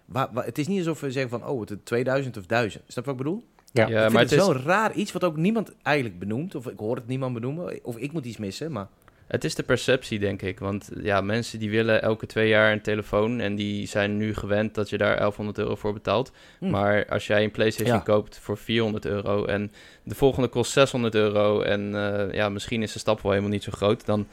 Waar, 0.05 0.27
waar- 0.31 0.45
het 0.45 0.57
is 0.57 0.67
niet 0.67 0.77
alsof 0.77 0.99
we 0.99 1.11
zeggen 1.11 1.39
van, 1.39 1.47
oh, 1.47 1.59
het 1.59 1.69
is 1.71 1.77
2000 1.83 2.37
of 2.37 2.45
1000. 2.45 2.83
Snap 2.87 3.05
je 3.05 3.11
wat 3.11 3.19
ik 3.19 3.25
bedoel? 3.25 3.43
Ja. 3.71 3.87
Ja, 3.87 3.95
ik 3.95 3.99
vind 4.01 4.13
maar 4.13 4.21
het, 4.21 4.31
het 4.31 4.39
is, 4.39 4.45
zo'n 4.45 4.61
raar 4.63 4.93
iets 4.93 5.11
wat 5.11 5.23
ook 5.23 5.37
niemand 5.37 5.71
eigenlijk 5.81 6.19
benoemt. 6.19 6.55
Of 6.55 6.67
ik 6.67 6.79
hoor 6.79 6.95
het 6.95 7.07
niemand 7.07 7.33
benoemen. 7.33 7.79
Of 7.83 7.97
ik 7.97 8.11
moet 8.11 8.25
iets 8.25 8.37
missen, 8.37 8.71
maar... 8.71 8.87
Het 9.29 9.43
is 9.43 9.55
de 9.55 9.63
perceptie, 9.63 10.19
denk 10.19 10.41
ik. 10.41 10.59
Want 10.59 10.89
ja, 11.01 11.21
mensen 11.21 11.59
die 11.59 11.69
willen 11.69 12.01
elke 12.01 12.25
twee 12.25 12.47
jaar 12.47 12.71
een 12.71 12.81
telefoon. 12.81 13.39
En 13.39 13.55
die 13.55 13.87
zijn 13.87 14.17
nu 14.17 14.33
gewend 14.35 14.75
dat 14.75 14.89
je 14.89 14.97
daar 14.97 15.17
1100 15.17 15.57
euro 15.57 15.75
voor 15.75 15.93
betaalt. 15.93 16.31
Hm. 16.59 16.69
Maar 16.69 17.05
als 17.09 17.27
jij 17.27 17.43
een 17.43 17.51
PlayStation 17.51 17.95
Ja. 17.95 18.01
koopt 18.03 18.39
voor 18.39 18.57
400 18.57 19.05
euro. 19.05 19.45
En 19.45 19.71
de 20.03 20.15
volgende 20.15 20.47
kost 20.47 20.71
600 20.71 21.15
euro. 21.15 21.61
En 21.61 21.95
eh, 21.95 22.33
ja, 22.33 22.49
misschien 22.49 22.81
is 22.81 22.93
de 22.93 22.99
stap 22.99 23.21
wel 23.21 23.31
helemaal 23.31 23.51
niet 23.53 23.63
zo 23.63 23.71
groot. 23.71 24.05
Dan, 24.05 24.27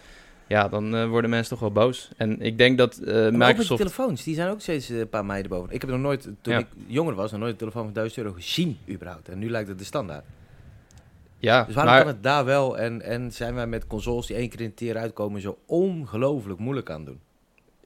ja, 0.47 0.69
dan 0.69 0.95
eh, 0.97 1.09
worden 1.09 1.31
mensen 1.31 1.51
toch 1.51 1.61
wel 1.61 1.73
boos. 1.73 2.11
En 2.17 2.41
ik 2.41 2.59
denk 2.59 2.79
dat 2.79 2.97
eh, 2.99 3.07
Maar 3.07 3.15
ook 3.17 3.23
met 3.23 3.31
die 3.33 3.39
Microsoft. 3.47 3.81
telefoons, 3.81 4.23
die 4.25 4.35
zijn 4.35 4.51
ook 4.51 4.61
steeds 4.61 4.89
een 4.89 5.09
paar 5.09 5.25
meiden 5.25 5.51
boven. 5.51 5.75
Ik 5.75 5.81
heb 5.81 5.91
nog 5.91 6.01
nooit, 6.01 6.23
toen 6.41 6.53
Ja. 6.53 6.59
ik 6.59 6.67
jonger 6.87 7.15
was, 7.15 7.31
nog 7.31 7.41
nooit 7.41 7.53
een 7.53 7.59
telefoon 7.59 7.85
van 7.85 7.93
1000 7.93 8.19
euro 8.25 8.33
gezien 8.37 8.79
überhaupt. 8.91 9.29
En 9.29 9.39
nu 9.39 9.51
lijkt 9.51 9.69
het 9.69 9.79
de 9.79 9.85
standaard. 9.85 10.25
Ja, 11.39 11.65
Dus 11.65 11.75
waarom 11.75 11.93
maar 11.95 12.03
kan 12.05 12.13
het 12.13 12.23
daar 12.23 12.45
wel 12.45 12.79
en, 12.79 13.03
en 13.03 13.33
zijn 13.33 13.55
wij 13.55 13.67
met 13.67 13.87
consoles 13.87 14.27
die 14.27 14.37
één 14.37 14.49
keer 14.49 14.61
in 14.61 14.67
het 14.67 14.77
tier 14.77 14.97
uitkomen 14.97 15.41
zo 15.41 15.59
ongelooflijk 15.67 16.59
moeilijk 16.59 16.91
aan 16.91 17.05
doen? 17.05 17.21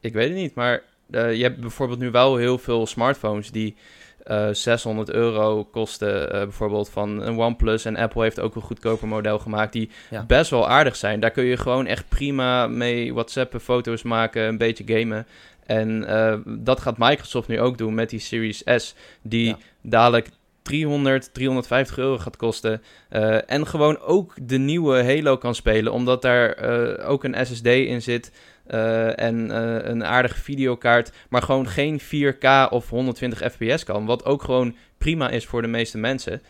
Ik 0.01 0.13
weet 0.13 0.29
het 0.29 0.37
niet, 0.39 0.55
maar 0.55 0.83
eh, 1.11 1.35
je 1.35 1.43
hebt 1.43 1.61
bijvoorbeeld 1.61 1.99
nu 1.99 2.11
wel 2.11 2.37
heel 2.37 2.59
veel 2.59 2.87
smartphones 2.87 3.51
die 3.51 3.77
eh 4.25 4.49
600 4.53 5.11
euro 5.11 5.65
kosten. 5.65 6.33
eh, 6.33 6.41
bijvoorbeeld 6.43 6.91
van 6.91 7.21
een 7.23 7.39
OnePlus. 7.39 7.85
En 7.85 7.97
Apple 7.97 8.23
heeft 8.23 8.41
ook 8.41 8.55
een 8.55 8.63
goedkoper 8.63 9.09
model 9.09 9.39
gemaakt 9.39 9.73
die 9.73 9.91
Ja. 10.11 10.25
best 10.25 10.51
wel 10.51 10.69
aardig 10.69 10.97
zijn. 10.97 11.21
Daar 11.21 11.31
kun 11.31 11.45
je 11.45 11.57
gewoon 11.57 11.87
echt 11.87 12.09
prima 12.09 12.67
mee 12.67 13.13
WhatsAppen, 13.15 13.61
foto's 13.61 14.03
maken, 14.03 14.43
een 14.43 14.59
beetje 14.59 14.85
gamen. 14.87 15.27
En 15.67 16.05
eh, 16.05 16.39
dat 16.47 16.81
gaat 16.81 16.99
Microsoft 16.99 17.49
nu 17.49 17.61
ook 17.61 17.79
doen 17.79 17.95
met 17.95 18.11
die 18.11 18.19
Series 18.21 18.63
S, 18.77 18.95
die 19.23 19.47
Ja. 19.47 19.59
dadelijk 19.83 20.29
300, 20.63 21.35
350 21.35 21.99
euro 21.99 22.19
gaat 22.19 22.37
kosten. 22.37 22.83
Eh, 23.09 23.51
en 23.51 23.67
gewoon 23.67 23.99
ook 23.99 24.35
de 24.43 24.59
nieuwe 24.59 25.05
Halo 25.05 25.37
kan 25.37 25.55
spelen, 25.55 25.93
omdat 25.93 26.23
daar 26.23 26.53
eh, 26.53 27.11
ook 27.11 27.25
een 27.25 27.47
SSD 27.47 27.67
in 27.67 28.03
zit. 28.03 28.33
eh, 28.67 29.19
en 29.21 29.51
een 29.91 30.05
aardige 30.05 30.41
videokaart, 30.41 31.13
maar 31.29 31.43
gewoon 31.43 31.69
geen 31.69 32.01
4K 32.01 32.71
of 32.71 32.89
120 32.91 33.53
fps 33.53 33.85
kan. 33.85 34.07
Wat 34.07 34.25
ook 34.25 34.43
gewoon 34.43 34.77
prima 34.99 35.31
is 35.31 35.47
voor 35.47 35.63
de 35.63 35.69
meeste 35.69 35.99
mensen. 35.99 36.43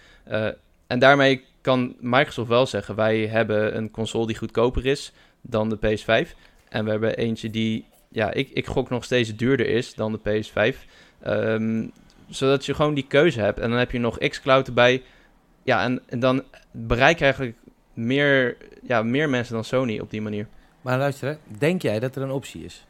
En 0.87 0.99
daarmee 0.99 1.45
kan 1.61 1.97
Microsoft 2.01 2.49
wel 2.49 2.67
zeggen: 2.67 2.95
wij 2.95 3.27
hebben 3.27 3.77
een 3.77 3.91
console 3.91 4.27
die 4.27 4.37
goedkoper 4.37 4.87
is 4.87 5.13
dan 5.41 5.69
de 5.69 5.77
PS5. 5.77 6.35
En 6.69 6.85
we 6.85 6.91
hebben 6.91 7.17
eentje 7.17 7.51
die, 7.51 7.85
ja, 8.09 8.33
ik, 8.33 8.51
ik 8.53 8.67
gok 8.67 8.91
nog 8.91 9.05
steeds 9.05 9.37
duurder 9.37 9.67
is 9.67 9.95
dan 9.95 10.13
de 10.13 10.19
PS5. 10.19 10.77
Ehm, 11.23 11.87
zodat 12.31 12.67
je 12.67 12.75
gewoon 12.75 12.95
die 12.95 13.07
keuze 13.07 13.41
hebt. 13.41 13.59
En 13.59 13.71
dan 13.71 13.79
heb 13.79 13.91
je 13.91 13.99
nog 13.99 14.19
xCloud 14.19 14.67
erbij. 14.67 15.03
Ja, 15.63 15.83
en, 15.83 16.01
en 16.07 16.21
dan 16.21 16.43
bereik 16.71 17.19
je 17.19 17.25
eigenlijk 17.25 17.57
meer, 17.95 18.57
ja, 18.83 19.03
meer 19.03 19.29
mensen 19.29 19.55
dan 19.55 19.65
Sony 19.65 19.99
op 19.99 20.11
die 20.11 20.23
manier. 20.23 20.47
Maar 20.81 20.99
luister, 20.99 21.29
hè, 21.29 21.37
denk 21.59 21.83
jij 21.83 22.01
dat 22.01 22.17
er 22.17 22.23
een 22.23 22.31
optie 22.31 22.65
is? 22.65 22.87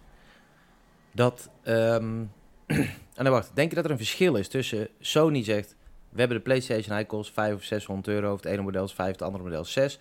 Dat, 1.12 1.50
ehm 1.62 2.22
en 3.16 3.24
dan 3.24 3.30
wacht, 3.30 3.50
denk 3.54 3.68
je 3.68 3.74
dat 3.74 3.84
er 3.84 3.90
een 3.90 3.96
verschil 3.96 4.34
is 4.34 4.48
tussen 4.48 4.88
Sony 5.00 5.44
zegt, 5.44 5.76
we 6.08 6.18
hebben 6.18 6.36
de 6.36 6.42
PlayStation, 6.42 6.94
hij 6.94 7.04
kost 7.04 7.32
500 7.32 7.62
of 7.62 7.68
600 7.68 8.08
euro, 8.08 8.32
of 8.32 8.42
het 8.42 8.52
ene 8.52 8.62
model 8.62 8.84
is 8.84 8.92
5, 8.92 9.12
het 9.12 9.22
andere 9.22 9.44
model 9.44 9.60
is 9.60 9.72
6. 9.72 9.98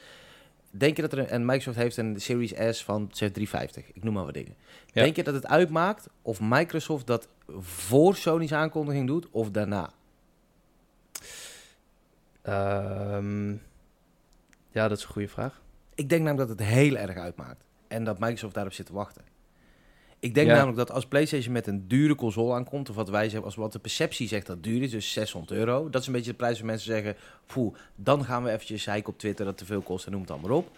Denk 0.72 0.96
je 0.96 1.02
dat 1.02 1.12
er 1.12 1.20
een, 1.20 1.28
en 1.28 1.46
Microsoft 1.46 1.78
heeft 1.78 1.98
een 1.98 2.22
Series 2.22 2.78
S 2.78 2.84
van 2.84 3.10
zeg 3.12 3.32
350, 3.32 3.92
ik 3.94 4.04
noem 4.04 4.14
maar 4.14 4.26
wat 4.26 4.34
dingen. 4.34 4.56
Ja. 4.86 5.04
Denk 5.04 5.16
je 5.16 5.24
dat 5.24 5.34
het 5.34 5.48
uitmaakt 5.48 6.10
of 6.22 6.40
Microsoft 6.42 7.08
dat 7.08 7.28
voor 7.60 8.16
Sony's 8.16 8.54
aankondiging 8.54 9.08
doet 9.08 9.28
of 9.32 9.52
daarna? 9.52 9.90
Ehm, 12.42 13.50
ja, 14.72 14.88
dat 14.88 14.98
is 14.98 15.04
een 15.04 15.10
goede 15.10 15.28
vraag. 15.28 15.62
Ik 15.96 16.10
denk 16.10 16.24
namelijk 16.24 16.50
dat 16.50 16.60
het 16.60 16.68
heel 16.68 16.96
erg 16.98 17.18
uitmaakt. 17.18 17.64
En 17.88 18.04
dat 18.04 18.20
Microsoft 18.20 18.54
daarop 18.54 18.74
zit 18.74 18.86
te 18.86 18.94
wachten. 18.94 19.22
Ik 20.20 20.34
denk 20.34 20.48
Ja. 20.48 20.54
namelijk 20.54 20.78
dat 20.78 20.92
als 20.92 21.06
PlayStation 21.06 21.54
met 21.54 21.68
een 21.68 21.88
dure 21.88 22.16
console 22.16 22.54
aankomt, 22.54 22.90
of 22.90 22.96
wat 22.96 23.10
wij 23.10 23.24
zeggen, 23.24 23.44
als 23.44 23.56
wat 23.56 23.72
de 23.72 23.80
perceptie 23.80 24.28
zegt 24.28 24.46
dat 24.46 24.64
duur 24.64 24.82
is, 24.82 24.92
dus 24.92 25.12
600 25.12 25.52
euro, 25.60 25.90
dat 25.90 26.02
is 26.02 26.08
een 26.08 26.14
beetje 26.14 26.32
de 26.32 26.38
prijs 26.38 26.58
waar 26.58 26.66
mensen 26.66 26.86
zeggen, 26.92 27.16
poeh, 27.46 27.76
dan 27.96 28.26
gaan 28.26 28.44
we 28.44 28.50
eventjes 28.52 28.84
zeiken 28.84 29.14
op 29.14 29.20
Twitter 29.20 29.46
dat 29.46 29.58
te 29.58 29.66
veel 29.66 29.82
kost 29.82 30.06
en 30.06 30.12
noem 30.12 30.22
het 30.22 30.32
allemaal 30.32 30.58
op. 30.58 30.78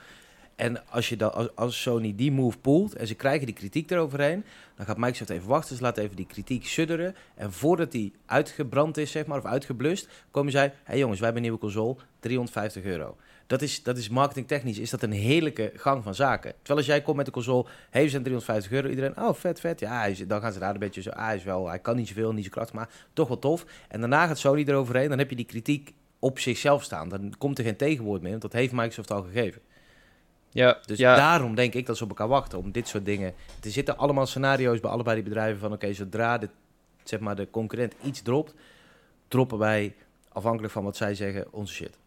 En 0.62 0.88
als, 0.90 1.10
je 1.10 1.32
als, 1.56 1.82
Sony 1.82 2.14
die 2.16 2.32
move 2.32 2.58
poelt 2.58 2.96
en 2.96 3.08
ze 3.08 3.16
krijgen 3.16 3.46
die 3.46 3.56
kritiek 3.56 3.92
eroverheen, 3.92 4.44
dan 4.76 4.86
gaat 4.86 4.98
Microsoft 4.98 5.30
even 5.30 5.48
wachten. 5.48 5.76
Ze 5.76 5.82
laten 5.82 6.04
even 6.04 6.16
die 6.16 6.26
kritiek 6.26 6.66
sudderen. 6.66 7.16
En 7.36 7.52
voordat 7.52 7.92
die 7.92 8.14
uitgebrand 8.26 8.98
is, 8.98 9.12
zeg 9.12 9.26
maar, 9.26 9.38
of 9.38 9.46
uitgeblust, 9.46 10.08
komen 10.32 10.52
zij, 10.52 10.66
hé 10.66 10.74
hey 10.84 10.98
jongens, 10.98 11.20
wij 11.20 11.28
hebben 11.30 11.44
een 11.44 11.50
nieuwe 11.50 11.66
console, 11.66 11.96
350 12.20 12.84
euro. 12.84 13.18
Dat 13.48 13.62
is, 13.62 13.84
dat 13.84 13.98
is 13.98 14.10
marketingtechnisch, 14.10 14.78
is 14.78 14.90
dat 14.90 15.04
een 15.04 15.12
heerlijke 15.12 15.72
gang 15.76 16.04
van 16.04 16.16
zaken. 16.16 16.52
Terwijl 16.52 16.78
als 16.78 16.88
jij 16.88 17.02
komt 17.02 17.18
met 17.18 17.26
de 17.26 17.32
console, 17.32 17.66
hey, 17.90 18.04
we 18.04 18.10
zijn 18.10 18.24
350 18.24 18.72
euro, 18.72 18.90
iedereen, 18.90 19.18
oh 19.18 19.34
vet, 19.34 19.60
vet. 19.60 19.80
Ja, 19.80 20.10
dan 20.28 20.42
gaan 20.42 20.54
ze 20.54 20.60
daar 20.60 20.74
een 20.74 20.80
beetje 20.80 21.02
zo, 21.02 21.10
ah, 21.10 21.26
hij 21.26 21.36
is 21.36 21.44
wel, 21.44 21.68
hij 21.68 21.80
kan 21.80 21.96
niet 21.96 22.08
zoveel, 22.08 22.34
niet 22.34 22.44
zo 22.46 22.50
krachtig, 22.50 22.76
maar 22.76 22.90
toch 23.14 23.28
wel 23.28 23.40
tof. 23.40 23.66
En 23.88 24.00
daarna 24.00 24.28
gaat 24.28 24.38
Sony 24.38 24.64
eroverheen, 24.68 25.10
dan 25.10 25.18
heb 25.18 25.30
je 25.30 25.36
die 25.36 25.46
kritiek 25.46 25.94
op 26.20 26.40
zichzelf 26.40 26.84
staan. 26.84 27.10
Dan 27.10 27.34
komt 27.38 27.58
er 27.58 27.64
geen 27.64 27.76
tegenwoord 27.76 28.22
meer, 28.22 28.32
want 28.32 28.42
dat 28.42 28.54
heeft 28.54 28.72
Microsoft 28.72 29.12
al 29.12 29.24
gegeven. 29.24 29.62
Ja, 30.52 30.80
Dus 30.86 30.98
ja, 30.98 31.16
daarom 31.16 31.56
denk 31.56 31.74
ik 31.74 31.86
dat 31.86 31.98
ze 31.98 32.04
op 32.04 32.10
elkaar 32.10 32.28
wachten 32.28 32.58
om 32.58 32.72
dit 32.72 32.88
soort 32.88 33.06
dingen. 33.06 33.34
Er 33.64 33.72
zitten 33.72 33.98
allemaal 33.98 34.26
scenario's 34.26 34.80
bij 34.80 34.90
allebei 34.90 35.16
die 35.16 35.24
bedrijven 35.24 35.60
van 35.60 35.72
oké, 35.72 35.94
zodra 35.94 36.38
de, 36.38 36.50
zeg 37.04 37.20
maar, 37.20 37.36
de 37.36 37.50
concurrent 37.50 37.94
iets 38.04 38.22
dropt, 38.22 38.54
droppen 39.28 39.58
wij 39.58 39.96
afhankelijk 40.32 40.74
van 40.74 40.84
wat 40.84 40.98
zij 40.98 41.16
zeggen 41.16 41.48
onze 41.52 41.74
shit. 41.74 41.98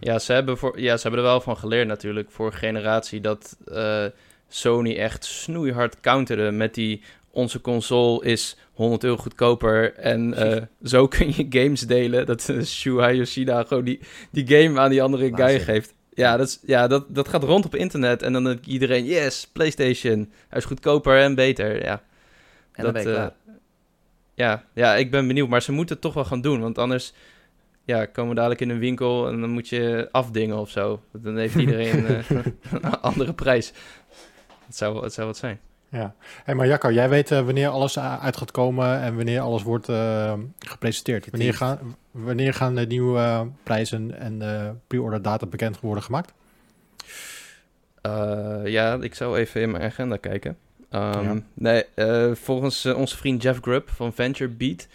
Ja, 0.00 0.18
ze 0.18 0.32
hebben, 0.32 0.58
voor, 0.58 0.80
ja, 0.80 0.96
ze 0.96 1.02
hebben 1.02 1.20
er 1.20 1.26
wel 1.26 1.40
van 1.40 1.56
geleerd 1.56 1.86
natuurlijk, 1.86 2.30
vorige 2.30 2.58
generatie, 2.58 3.20
dat 3.20 3.56
eh, 3.66 4.04
Sony 4.48 4.96
echt 4.96 5.24
snoeihard 5.24 6.00
counterde 6.00 6.50
met 6.50 6.74
die... 6.74 7.02
Onze 7.32 7.60
console 7.60 8.24
is 8.24 8.56
100 8.72 9.04
euro 9.04 9.16
goedkoper 9.16 9.94
en 9.94 10.34
eh, 10.34 10.62
zo 10.92 11.08
kun 11.08 11.26
je 11.26 11.46
games 11.48 11.80
delen. 11.80 12.26
Dat 12.26 12.48
uh, 12.48 12.62
Shuhei 12.62 13.16
Yoshida 13.16 13.62
gewoon 13.62 13.84
die, 13.84 14.00
die 14.30 14.46
game 14.46 14.80
aan 14.80 14.90
die 14.90 15.02
andere 15.02 15.36
guy 15.36 15.60
geeft. 15.60 15.94
Ja, 16.10 16.36
dat, 16.36 16.46
is, 16.46 16.58
ja 16.62 16.86
dat, 16.86 17.14
dat 17.14 17.28
gaat 17.28 17.42
rond 17.42 17.64
op 17.64 17.74
internet 17.74 18.22
en 18.22 18.32
dan 18.32 18.58
iedereen, 18.66 19.04
yes, 19.04 19.48
PlayStation. 19.52 20.32
Hij 20.48 20.58
is 20.58 20.64
goedkoper 20.64 21.18
en 21.18 21.34
beter, 21.34 21.84
ja. 21.84 22.02
En 22.72 22.84
dan 22.84 22.92
ben 22.92 23.02
je 23.02 23.14
eh, 23.14 23.26
ja, 24.34 24.64
ja, 24.74 24.94
ik 24.94 25.10
ben 25.10 25.26
benieuwd, 25.26 25.48
maar 25.48 25.62
ze 25.62 25.72
moeten 25.72 25.94
het 25.94 26.04
toch 26.04 26.14
wel 26.14 26.24
gaan 26.24 26.40
doen, 26.40 26.60
want 26.60 26.78
anders 26.78 27.12
ja, 27.84 28.06
komen 28.06 28.30
we 28.30 28.36
dadelijk 28.36 28.60
in 28.60 28.70
een 28.70 28.78
winkel 28.78 29.28
en 29.28 29.40
dan 29.40 29.50
moet 29.50 29.68
je 29.68 30.08
afdingen 30.12 30.58
of 30.58 30.70
zo. 30.70 31.02
Dan 31.12 31.36
heeft 31.36 31.54
iedereen 31.54 32.06
eh, 32.06 32.28
een 32.70 33.00
andere 33.00 33.32
prijs. 33.32 33.72
Het 34.66 34.76
zou, 34.76 35.02
het 35.02 35.12
zou 35.12 35.26
wat 35.26 35.36
zijn. 35.36 35.60
Ja. 35.90 36.14
Hey, 36.44 36.54
maar 36.54 36.66
Jacco, 36.66 36.92
jij 36.92 37.08
weet 37.08 37.30
eh, 37.30 37.44
wanneer 37.44 37.68
alles 37.68 37.98
uit 37.98 38.36
gaat 38.36 38.50
komen 38.50 39.00
en 39.00 39.16
wanneer 39.16 39.40
alles 39.40 39.62
wordt 39.62 39.88
uh, 39.88 40.32
gepresenteerd. 40.58 41.30
Wanneer 41.30 41.54
gaan, 41.54 41.96
wanneer 42.10 42.54
gaan 42.54 42.74
de 42.74 42.86
nieuwe 42.86 43.18
uh, 43.18 43.42
prijzen 43.62 44.18
en 44.18 44.42
uh, 44.42 44.70
pre-order 44.86 45.22
data 45.22 45.46
bekend 45.46 45.80
worden 45.80 46.04
gemaakt? 46.04 46.32
Uh, 48.06 48.60
ja, 48.64 48.98
ik 49.00 49.14
zou 49.14 49.38
even 49.38 49.60
in 49.60 49.70
mijn 49.70 49.82
agenda 49.84 50.16
kijken. 50.16 50.56
Um, 50.90 51.00
ja. 51.00 51.42
Nee, 51.54 51.84
uh, 51.94 52.34
volgens 52.34 52.84
uh, 52.84 52.96
onze 52.96 53.16
vriend 53.16 53.42
Jeff 53.42 53.60
Grubb 53.60 53.88
van 53.88 54.12
Venture 54.12 54.50
Beat 54.50 54.88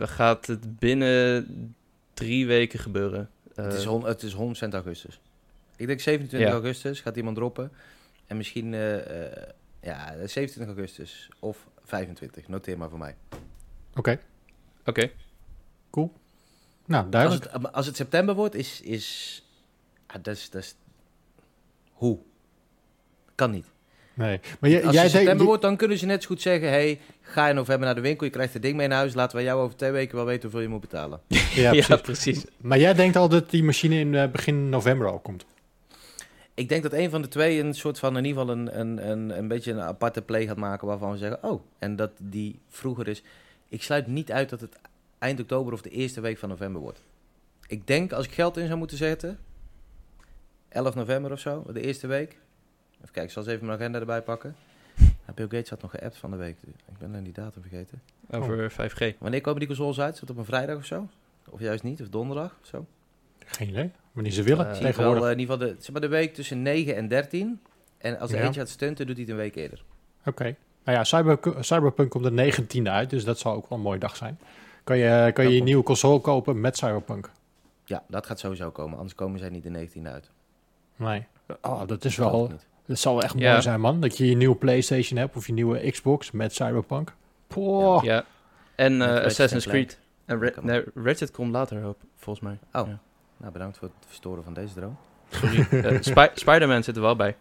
gaat 0.00 0.46
het 0.46 0.78
binnen 0.78 1.74
drie 2.14 2.46
weken 2.46 2.78
gebeuren. 2.78 3.30
het, 3.54 3.74
is 3.74 3.84
hon, 3.84 4.06
het 4.06 4.22
is 4.22 4.34
100% 4.34 4.36
augustus. 4.70 5.20
Ik 5.76 5.86
denk 5.86 6.00
27 6.00 6.48
ja. 6.48 6.54
augustus 6.54 7.00
gaat 7.00 7.16
iemand 7.16 7.36
droppen. 7.36 7.72
En 8.26 8.36
misschien 8.36 8.72
uh, 8.72 8.96
ja, 9.82 10.14
27 10.26 10.66
augustus 10.66 11.28
of 11.38 11.68
25. 11.84 12.48
Noteer 12.48 12.78
maar 12.78 12.88
voor 12.88 12.98
mij. 12.98 13.14
Oké. 13.30 13.98
Okay. 13.98 14.18
Oké. 14.80 14.90
Okay. 14.90 15.12
Cool. 15.90 16.12
Nou, 16.86 17.08
duidelijk. 17.10 17.46
Als 17.46 17.62
het, 17.62 17.72
als 17.72 17.86
het 17.86 17.96
september 17.96 18.34
wordt, 18.34 18.54
is... 18.54 18.80
is 18.80 19.42
ah, 20.06 20.22
dat 20.22 20.36
is, 20.36 20.50
dat 20.50 20.62
is 20.62 20.74
hoe? 21.92 22.18
Kan 23.34 23.50
niet. 23.50 23.66
Nee. 24.14 24.40
Maar 24.60 24.70
je, 24.70 24.82
Als 24.82 24.94
jij 24.94 25.02
het 25.02 25.12
september 25.12 25.46
wordt, 25.46 25.62
dan 25.62 25.76
kunnen 25.76 25.98
ze 25.98 26.06
net 26.06 26.22
zo 26.22 26.28
goed 26.28 26.42
zeggen... 26.42 26.68
hey, 26.68 27.00
ga 27.20 27.48
in 27.48 27.54
november 27.54 27.86
naar 27.86 27.94
de 27.94 28.00
winkel, 28.00 28.26
je 28.26 28.32
krijgt 28.32 28.52
het 28.52 28.62
ding 28.62 28.76
mee 28.76 28.88
naar 28.88 28.98
huis... 28.98 29.14
laten 29.14 29.36
we 29.36 29.42
jou 29.44 29.60
over 29.60 29.76
twee 29.76 29.90
weken 29.90 30.16
wel 30.16 30.24
weten 30.24 30.42
hoeveel 30.42 30.60
je 30.60 30.68
moet 30.68 30.80
betalen. 30.80 31.20
Ja, 31.28 31.38
precies. 31.70 31.86
ja, 31.86 31.96
precies. 31.96 32.44
Maar 32.56 32.78
jij 32.78 32.94
denkt 32.94 33.16
al 33.16 33.28
dat 33.28 33.50
die 33.50 33.64
machine 33.64 33.98
in 33.98 34.12
uh, 34.12 34.26
begin 34.30 34.68
november 34.68 35.10
al 35.10 35.18
komt? 35.18 35.44
Ik 36.54 36.68
denk 36.68 36.82
dat 36.82 36.92
een 36.92 37.10
van 37.10 37.22
de 37.22 37.28
twee 37.28 37.60
een 37.60 37.74
soort 37.74 37.98
van... 37.98 38.16
in 38.16 38.24
ieder 38.24 38.40
geval 38.40 38.56
een, 38.56 38.78
een, 38.80 39.10
een, 39.10 39.38
een 39.38 39.48
beetje 39.48 39.72
een 39.72 39.80
aparte 39.80 40.22
play 40.22 40.46
gaat 40.46 40.56
maken... 40.56 40.86
waarvan 40.86 41.10
we 41.10 41.18
zeggen, 41.18 41.44
oh, 41.44 41.62
en 41.78 41.96
dat 41.96 42.10
die 42.18 42.60
vroeger 42.68 43.08
is... 43.08 43.22
Ik 43.68 43.82
sluit 43.82 44.06
niet 44.06 44.32
uit 44.32 44.48
dat 44.50 44.60
het 44.60 44.78
eind 45.18 45.40
oktober 45.40 45.72
of 45.72 45.82
de 45.82 45.90
eerste 45.90 46.20
week 46.20 46.38
van 46.38 46.48
november 46.48 46.80
wordt. 46.80 47.02
Ik 47.66 47.86
denk, 47.86 48.12
als 48.12 48.26
ik 48.26 48.32
geld 48.32 48.56
in 48.56 48.66
zou 48.66 48.78
moeten 48.78 48.96
zetten... 48.96 49.38
11 50.68 50.94
november 50.94 51.32
of 51.32 51.38
zo, 51.38 51.64
de 51.72 51.80
eerste 51.80 52.06
week. 52.06 52.30
Even 52.30 53.04
kijken, 53.04 53.22
ik 53.22 53.30
zal 53.30 53.42
eens 53.42 53.52
even 53.52 53.66
mijn 53.66 53.78
agenda 53.78 53.98
erbij 53.98 54.22
pakken. 54.22 54.56
Bill 55.34 55.48
Gates 55.48 55.70
had 55.70 55.82
nog 55.82 55.90
geappt 55.90 56.16
van 56.16 56.30
de 56.30 56.36
week. 56.36 56.56
Ik 56.62 56.98
ben 56.98 57.08
alleen 57.08 57.24
die 57.24 57.32
datum 57.32 57.62
vergeten. 57.62 58.02
Over 58.30 58.72
5G. 58.72 59.18
Wanneer 59.18 59.40
komen 59.40 59.58
die 59.58 59.68
consoles 59.68 60.00
uit? 60.00 60.12
Zit 60.12 60.20
het 60.20 60.30
op 60.30 60.36
een 60.36 60.44
vrijdag 60.44 60.76
of 60.76 60.84
zo? 60.84 61.08
Of 61.50 61.60
juist 61.60 61.82
niet? 61.82 62.00
Of 62.00 62.08
donderdag 62.08 62.56
of 62.60 62.66
zo? 62.66 62.86
Geen 63.46 63.68
idee. 63.68 63.90
Wanneer 64.12 64.32
ze 64.32 64.42
willen, 64.42 64.66
Uh, 64.66 64.72
tegenwoordig. 64.72 65.22
Wel, 65.22 65.30
in 65.32 65.38
ieder 65.38 65.54
geval 65.54 65.68
de, 65.74 65.76
zeg 65.78 65.92
maar 65.92 66.00
de 66.00 66.08
week 66.08 66.34
tussen 66.34 66.62
9 66.62 66.96
en 66.96 67.08
13. 67.08 67.60
En 67.98 68.18
als 68.18 68.30
er 68.32 68.38
Ja. 68.38 68.44
eentje 68.44 68.60
gaat 68.60 68.68
stunten, 68.68 69.06
doet 69.06 69.14
hij 69.16 69.24
het 69.24 69.34
een 69.34 69.38
week 69.40 69.54
eerder. 69.54 69.82
Oké. 70.26 70.56
Nou 70.84 70.98
ja, 70.98 71.04
Cyber, 71.04 71.38
Cyberpunk 71.60 72.10
komt 72.10 72.24
de 72.24 72.30
19e 72.30 72.88
uit, 72.90 73.10
dus 73.10 73.24
dat 73.24 73.38
zal 73.38 73.54
ook 73.54 73.68
wel 73.68 73.78
een 73.78 73.84
mooie 73.84 73.98
dag 73.98 74.16
zijn. 74.16 74.38
Kan 74.84 74.98
je 74.98 75.30
kan 75.34 75.44
je, 75.48 75.54
je 75.54 75.62
nieuwe 75.62 75.82
console 75.82 76.20
kopen 76.20 76.60
met 76.60 76.76
Cyberpunk? 76.76 77.30
Ja, 77.84 78.02
dat 78.08 78.26
gaat 78.26 78.38
sowieso 78.38 78.70
komen. 78.70 78.96
Anders 78.96 79.14
komen 79.14 79.38
zij 79.38 79.48
niet 79.48 79.62
de 79.62 79.70
19 79.70 80.08
uit. 80.08 80.30
Nee. 80.96 81.26
Oh, 81.62 81.86
dat 81.86 82.04
is 82.04 82.16
wel... 82.16 82.48
niet. 82.50 82.66
Dat 82.86 82.98
zal 82.98 83.14
wel 83.14 83.22
echt 83.22 83.38
Ja. 83.38 83.50
mooi 83.50 83.62
zijn, 83.62 83.80
man. 83.80 84.00
Dat 84.00 84.16
je 84.16 84.26
je 84.28 84.36
nieuwe 84.36 84.56
PlayStation 84.56 85.18
hebt 85.18 85.36
of 85.36 85.46
je 85.46 85.52
nieuwe 85.52 85.90
Xbox 85.90 86.30
met 86.30 86.54
Cyberpunk. 86.54 87.14
Poh. 87.46 88.02
Ja. 88.04 88.24
En 88.74 89.02
eh, 89.02 89.24
Assassin's. 89.24 89.66
Creed. 89.66 89.98
En 90.26 90.84
Ratchet 90.94 91.30
komt 91.30 91.52
later, 91.52 91.80
hoop, 91.82 91.98
volgens 92.16 92.44
mij. 92.44 92.58
Oh. 92.82 92.88
Ja. 92.88 92.98
Nou, 93.42 93.52
bedankt 93.52 93.78
voor 93.78 93.88
het 93.88 94.06
verstoren 94.06 94.44
van 94.44 94.54
deze 94.54 94.74
droom. 94.74 94.96
Sorry. 95.30 95.66
Eh, 95.84 95.96
Spy- 96.00 96.28
Spider-Man 96.34 96.82
zit 96.82 96.96
er 96.96 97.02
wel 97.02 97.16
bij. 97.16 97.36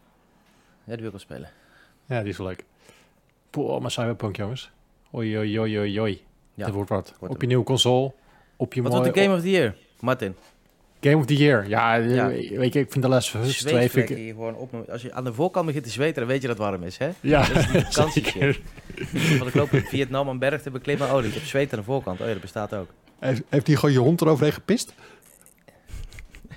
Ja, 0.84 0.93
die 0.93 0.95
wil 0.95 1.06
ik 1.06 1.12
wel 1.12 1.20
spelen. 1.20 1.49
Ja, 2.06 2.20
die 2.20 2.30
is 2.30 2.38
wel 2.38 2.47
leuk. 2.47 2.64
Poh, 3.49 3.82
maar 3.82 3.91
Cyberpunk, 3.91 4.36
jongens. 4.36 4.72
Oei, 5.16 5.38
oei, 5.38 5.60
oei, 5.60 5.80
oei, 5.80 5.99
oei. 5.99 6.24
Ja, 6.54 6.66
Dat 6.66 6.74
wordt 6.74 6.89
wat. 6.89 7.14
wordt 7.20 7.34
op 7.34 7.41
je 7.41 7.47
nieuwe 7.47 7.64
console. 7.64 8.12
Op 8.56 8.74
je 8.74 8.82
Wat 8.82 8.91
mooie... 8.91 9.04
wordt 9.04 9.18
de 9.18 9.24
Game 9.24 9.36
of 9.36 9.41
the 9.41 9.49
Year? 9.49 9.76
Martin. 9.99 10.36
Game 11.02 11.16
of 11.18 11.26
the 11.26 11.36
Year. 11.36 11.68
Ja, 11.68 11.95
Ja. 11.95 12.28
weet 12.28 12.74
je, 12.74 12.80
ik 12.80 12.91
vind 12.91 13.04
de 13.04 13.10
les 13.10 13.32
van 13.32 13.41
2 13.41 13.52
vind 13.54 13.70
Zweetvlekken 13.70 14.16
ik... 14.18 14.22
hier 14.22 14.34
gewoon 14.34 14.56
op. 14.56 14.89
Als 14.89 15.02
je 15.02 15.14
aan 15.14 15.24
de 15.24 15.34
voorkant 15.34 15.66
begint 15.66 15.84
te 15.84 15.89
zweten, 15.89 16.16
dan 16.16 16.26
weet 16.28 16.41
je 16.41 16.47
dat 16.47 16.58
het 16.58 16.68
warm 16.68 16.84
is, 16.84 16.97
hè? 16.97 17.10
Ja, 17.20 17.47
Dat 17.47 17.56
is 17.58 17.68
die 17.72 17.82
vakantie 17.86 18.24
zeker. 18.32 18.62
Want 19.38 19.47
ik 19.49 19.54
loop 19.54 19.72
in 19.72 19.82
Vietnam 19.86 20.28
een 20.28 20.39
berg 20.39 20.62
te 20.62 20.72
beklimmen. 20.72 21.14
Oh, 21.14 21.24
ik 21.24 21.34
heb 21.34 21.43
zweet 21.43 21.74
aan 21.74 21.80
de 21.80 21.86
voorkant. 21.86 22.20
Oh 22.20 22.26
ja, 22.26 22.32
dat 22.32 22.41
bestaat 22.41 22.74
ook. 22.74 22.89
Heeft, 23.20 23.41
heeft 23.49 23.68
hij 23.68 23.76
gewoon 23.76 23.91
je 23.93 23.99
hond 23.99 24.22
eroverheen 24.22 24.54
gepist? 24.54 24.93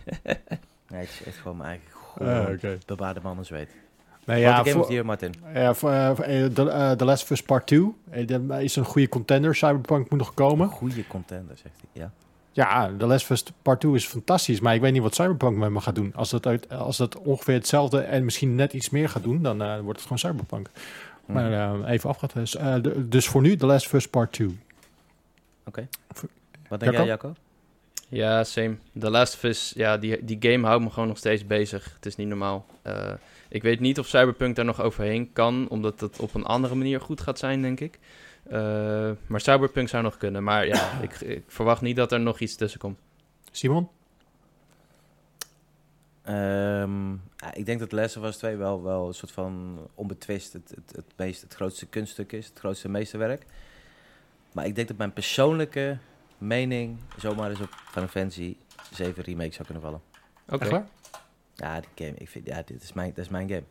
Nee, 0.88 1.00
het 1.00 1.08
is 1.08 1.22
echt 1.26 1.36
gewoon 1.36 1.56
mijn 1.56 1.68
eigen 1.68 1.88
Ah, 2.18 2.42
gewoon 2.44 2.54
oké. 2.56 2.78
bewaarde 2.86 3.20
mannen 3.22 3.44
zweet. 3.44 3.68
Nee, 4.24 4.40
Ja, 4.40 4.48
ja, 4.48 4.56
de 4.56 4.58
Game 4.62 4.70
voor, 4.72 4.80
of 4.80 4.86
the 4.86 4.92
Year, 4.92 5.06
Martin. 5.06 5.34
ja, 5.54 5.74
voor, 5.74 5.90
eh, 5.90 6.44
The 6.96 7.04
Last 7.04 7.22
of 7.22 7.30
Us 7.30 7.42
Part 7.42 7.66
2 7.66 7.94
eh, 8.10 8.26
dat 8.26 8.60
is 8.60 8.76
een 8.76 8.84
goede 8.84 9.08
contender. 9.08 9.54
Cyberpunk 9.56 10.10
moet 10.10 10.18
nog 10.18 10.34
komen. 10.34 10.68
Goede 10.68 11.06
contender, 11.06 11.56
zegt 11.56 11.74
hij. 11.92 12.02
Ja. 12.02 12.10
Ja, 12.52 12.90
The 12.98 13.06
Last 13.06 13.22
of 13.24 13.30
Us 13.30 13.44
Part 13.62 13.80
2 13.80 13.94
is 13.94 14.06
fantastisch, 14.06 14.60
maar 14.60 14.74
ik 14.74 14.80
weet 14.80 14.92
niet 14.92 15.02
wat 15.02 15.14
Cyberpunk 15.14 15.56
met 15.56 15.70
me 15.70 15.80
gaat 15.80 15.94
doen. 15.94 16.12
Als 16.14 16.30
dat, 16.30 16.46
uit, 16.46 16.68
als 16.72 16.96
dat 16.96 17.16
ongeveer 17.16 17.54
hetzelfde 17.54 18.00
en 18.00 18.24
misschien 18.24 18.54
net 18.54 18.72
iets 18.72 18.90
meer 18.90 19.08
gaat 19.08 19.22
doen, 19.22 19.42
dan 19.42 19.58
wordt 19.80 19.98
het 20.00 20.02
gewoon 20.02 20.18
Cyberpunk. 20.18 20.70
Maar 21.26 21.50
Mhm. 21.74 21.84
eh, 21.84 21.90
even 21.92 22.10
afgewacht. 22.10 22.34
Dus, 22.34 22.56
dus 23.08 23.28
voor 23.28 23.42
nu 23.42 23.56
The 23.56 23.66
Last 23.66 23.86
of 23.86 23.92
Us 23.92 24.08
Part 24.08 24.32
2. 24.32 24.58
Wat 26.68 26.80
denk 26.80 26.92
jij, 26.92 27.04
Jacco? 27.06 27.34
Ja, 28.08 28.44
same. 28.44 28.76
The 28.98 29.10
Last 29.10 29.34
of 29.34 29.42
Us, 29.42 29.72
ja, 29.76 29.98
die, 29.98 30.24
die 30.24 30.36
game 30.40 30.66
houdt 30.66 30.84
me 30.84 30.90
gewoon 30.90 31.08
nog 31.08 31.18
steeds 31.18 31.46
bezig. 31.46 31.92
Het 31.94 32.06
is 32.06 32.16
niet 32.16 32.28
normaal. 32.28 32.66
Eh, 32.82 33.12
ik 33.48 33.62
weet 33.62 33.80
niet 33.80 33.98
of 33.98 34.06
Cyberpunk 34.06 34.56
daar 34.56 34.64
nog 34.64 34.80
overheen 34.82 35.32
kan, 35.32 35.68
omdat 35.68 36.00
het 36.00 36.20
op 36.20 36.34
een 36.34 36.44
andere 36.44 36.74
manier 36.74 37.00
goed 37.00 37.20
gaat 37.20 37.38
zijn, 37.38 37.62
denk 37.62 37.80
ik. 37.80 37.98
Eh, 38.42 39.10
maar 39.26 39.40
Cyberpunk 39.40 39.88
zou 39.88 40.02
nog 40.02 40.16
kunnen. 40.16 40.42
Maar 40.42 40.66
ja, 40.66 40.90
ik, 41.02 41.20
ik 41.20 41.44
verwacht 41.46 41.80
niet 41.80 41.96
dat 41.96 42.12
er 42.12 42.20
nog 42.20 42.40
iets 42.40 42.56
tussen 42.56 42.80
komt. 42.80 42.98
Simon? 43.50 43.88
Ehm, 46.22 47.12
ik 47.52 47.66
denk 47.66 47.80
dat 47.80 47.88
The 47.88 47.96
Last 47.96 48.16
of 48.16 48.24
Us 48.24 48.36
2 48.36 48.56
wel, 48.56 48.82
wel 48.82 49.06
een 49.06 49.14
soort 49.14 49.32
van 49.32 49.78
onbetwist 49.94 50.52
het, 50.52 50.72
het, 50.74 50.96
het, 50.96 51.12
meest, 51.16 51.42
het 51.42 51.54
grootste 51.54 51.86
kunststuk 51.86 52.32
is. 52.32 52.46
Het 52.46 52.58
grootste 52.58 52.88
meesterwerk. 52.88 53.46
Maar 54.52 54.66
ik 54.66 54.74
denk 54.74 54.88
dat 54.88 54.96
mijn 54.96 55.12
persoonlijke 55.12 55.98
mening 56.46 56.98
zomaar 57.16 57.50
eens 57.50 57.60
op 57.60 57.70
Final 57.90 58.08
Fantasy 58.08 58.56
7 58.92 59.22
Remake 59.22 59.52
zou 59.52 59.64
kunnen 59.64 59.82
vallen. 59.82 60.00
Oké. 60.48 60.86
Ja, 61.54 61.80
die 61.80 62.06
game, 62.06 62.18
ik 62.18 62.28
vind, 62.28 62.46
ja 62.46 62.62
dit 62.64 62.82
is 62.82 62.92
mijn, 62.92 63.08
dat 63.14 63.24
is 63.24 63.30
mijn 63.30 63.48
game. 63.48 63.62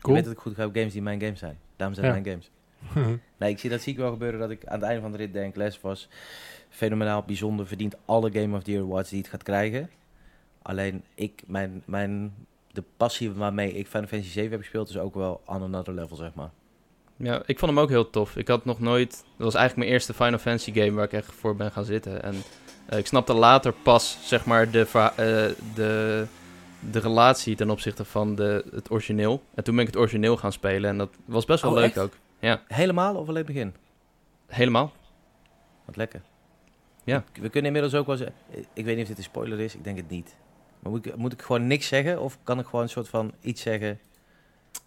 Cool. 0.00 0.16
Ik 0.16 0.22
weet 0.22 0.24
dat 0.24 0.32
ik 0.32 0.38
goed 0.38 0.54
ga 0.54 0.66
op 0.66 0.74
games 0.74 0.92
die 0.92 1.02
mijn 1.02 1.20
games 1.20 1.38
zijn. 1.38 1.58
Daarom 1.76 1.96
zijn 1.96 2.06
Ja. 2.06 2.12
mijn 2.12 2.24
games. 2.26 2.50
Nee, 3.38 3.50
ik 3.50 3.58
zie 3.58 3.70
dat 3.70 3.80
zie 3.80 3.92
ik 3.92 3.98
wel 3.98 4.10
gebeuren 4.10 4.40
dat 4.40 4.50
ik 4.50 4.66
aan 4.66 4.78
het 4.78 4.82
einde 4.88 5.00
van 5.02 5.10
de 5.12 5.16
rit 5.16 5.32
denk, 5.32 5.56
Les 5.56 5.80
was 5.80 6.08
fenomenaal, 6.68 7.22
bijzonder, 7.22 7.66
verdient 7.66 7.96
alle 8.04 8.30
Game 8.32 8.56
of 8.56 8.62
the 8.62 8.70
Year 8.70 8.82
awards 8.84 9.10
die 9.10 9.18
het 9.18 9.28
gaat 9.28 9.42
krijgen. 9.42 9.90
Alleen 10.62 11.04
ik, 11.14 11.42
mijn, 11.46 11.82
mijn, 11.86 12.34
de 12.72 12.82
passie 12.96 13.32
waarmee 13.32 13.72
ik 13.72 13.86
Final 13.86 14.06
Fantasy 14.06 14.30
7 14.32 14.50
heb 14.50 14.60
gespeeld 14.60 14.88
is 14.88 14.98
ook 14.98 15.14
wel 15.14 15.42
on 15.46 15.62
another 15.62 15.94
level, 15.94 16.16
zeg 16.16 16.34
maar. 16.34 16.50
Ja, 17.16 17.42
ik 17.46 17.58
vond 17.58 17.70
hem 17.72 17.80
ook 17.80 17.88
heel 17.88 18.10
tof. 18.10 18.36
Ik 18.36 18.48
had 18.48 18.64
nog 18.64 18.80
nooit... 18.80 19.10
Dat 19.10 19.24
was 19.36 19.54
eigenlijk 19.54 19.76
mijn 19.76 19.90
eerste 19.90 20.14
Final 20.14 20.38
Fantasy 20.38 20.72
game 20.72 20.90
waar 20.92 21.04
ik 21.04 21.12
echt 21.12 21.32
voor 21.32 21.56
ben 21.56 21.72
gaan 21.72 21.84
zitten. 21.84 22.22
En 22.22 22.34
eh, 22.86 22.98
ik 22.98 23.06
snapte 23.06 23.32
later 23.34 23.72
pas, 23.72 24.18
zeg 24.22 24.44
maar, 24.46 24.70
de, 24.70 24.80
eh, 24.92 25.16
de, 25.74 26.26
de 26.90 26.98
relatie 26.98 27.56
ten 27.56 27.70
opzichte 27.70 28.04
van 28.04 28.34
de, 28.34 28.64
het 28.70 28.90
origineel. 28.90 29.42
En 29.54 29.64
toen 29.64 29.74
ben 29.74 29.84
ik 29.84 29.90
het 29.90 30.00
origineel 30.00 30.36
gaan 30.36 30.52
spelen 30.52 30.90
en 30.90 30.98
dat 30.98 31.10
was 31.24 31.44
best 31.44 31.62
wel 31.62 31.70
Oh, 31.70 31.76
leuk 31.76 31.86
echt? 31.86 31.98
ook. 31.98 32.12
Ja, 32.38 32.62
Helemaal 32.68 33.14
of 33.14 33.28
alleen 33.28 33.44
het 33.44 33.46
begin? 33.52 33.74
helemaal. 34.46 34.92
Wat 35.84 35.96
lekker. 35.96 36.20
Ja. 37.04 37.24
We 37.40 37.48
kunnen 37.48 37.64
inmiddels 37.74 37.94
ook 37.94 38.06
wel 38.06 38.16
zeggen, 38.16 38.36
ik 38.72 38.84
weet 38.84 38.94
niet 38.94 39.02
of 39.02 39.08
dit 39.08 39.18
een 39.18 39.24
spoiler 39.24 39.60
is, 39.60 39.74
ik 39.74 39.84
denk 39.84 39.96
het 39.96 40.08
niet. 40.08 40.36
Maar 40.78 40.92
moet 40.92 41.06
ik, 41.06 41.16
moet 41.16 41.32
ik 41.32 41.42
gewoon 41.42 41.66
niks 41.66 41.86
zeggen 41.88 42.20
of 42.20 42.38
kan 42.42 42.58
ik 42.58 42.64
gewoon 42.64 42.82
een 42.82 42.88
soort 42.88 43.08
van 43.08 43.32
iets 43.40 43.62
zeggen 43.62 43.98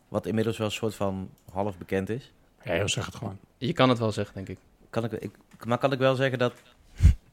wat 0.10 0.26
inmiddels 0.26 0.58
wel 0.58 0.68
een 0.68 0.74
soort 0.74 0.96
van 0.96 1.30
half 1.52 1.78
bekend 1.78 2.10
is? 2.10 2.32
Ja, 2.64 2.76
joh, 2.76 2.88
zeg 2.88 3.06
het 3.06 3.16
gewoon. 3.16 3.38
Je 3.58 3.74
kan 3.74 3.90
het 3.90 4.00
wel 4.00 4.12
zeggen, 4.12 4.36
denk 4.36 4.48
ik. 4.48 4.58
Kan 4.90 5.04
ik, 5.04 5.12
ik, 5.12 5.32
maar 5.66 5.78
kan 5.78 5.92
ik 5.92 6.00
wel 6.00 6.16
zeggen 6.16 6.40
dat 6.40 6.54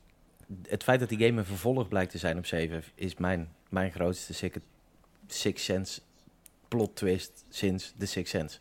het 0.69 0.83
feit 0.83 1.01
dat 1.01 1.09
die 1.09 1.19
game 1.19 1.39
een 1.39 1.47
vervolg 1.47 1.89
blijkt 1.89 2.11
te 2.11 2.19
zijn 2.19 2.39
op 2.39 2.47
7 2.47 2.83
is 2.95 3.17
mijn, 3.17 3.53
mijn 3.69 3.93
grootste 3.93 4.35
Six, 4.35 4.57
Six 5.27 5.65
Sense 5.65 6.01
plot 6.69 6.97
twist 6.97 7.45
sinds 7.49 7.93
de 7.97 8.07
Six 8.07 8.31
Sense. 8.31 8.59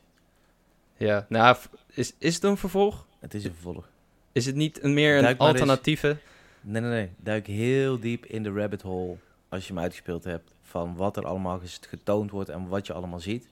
Ja, 0.97 1.25
nou, 1.29 1.57
is, 1.87 2.13
is 2.17 2.35
het 2.35 2.43
een 2.43 2.57
vervolg? 2.57 3.07
Het 3.19 3.33
is 3.33 3.43
een 3.43 3.53
vervolg. 3.53 3.89
Is 4.31 4.45
het 4.45 4.55
niet 4.55 4.83
een 4.83 4.93
meer 4.93 5.15
een 5.15 5.21
Duik 5.21 5.37
maar 5.37 5.47
eens. 5.47 5.59
alternatieve? 5.59 6.17
Nee, 6.61 6.81
nee, 6.81 6.91
nee. 6.91 7.09
Duik 7.17 7.47
heel 7.47 7.99
diep 7.99 8.25
in 8.25 8.43
de 8.43 8.51
rabbit 8.51 8.81
hole 8.81 9.15
als 9.49 9.67
je 9.67 9.73
hem 9.73 9.81
uitgespeeld 9.81 10.23
hebt. 10.23 10.51
Van 10.61 10.95
wat 10.95 11.17
er 11.17 11.25
allemaal 11.25 11.61
getoond 11.89 12.31
wordt 12.31 12.49
en 12.49 12.67
wat 12.67 12.87
je 12.87 12.93
allemaal 12.93 13.19
ziet. 13.19 13.47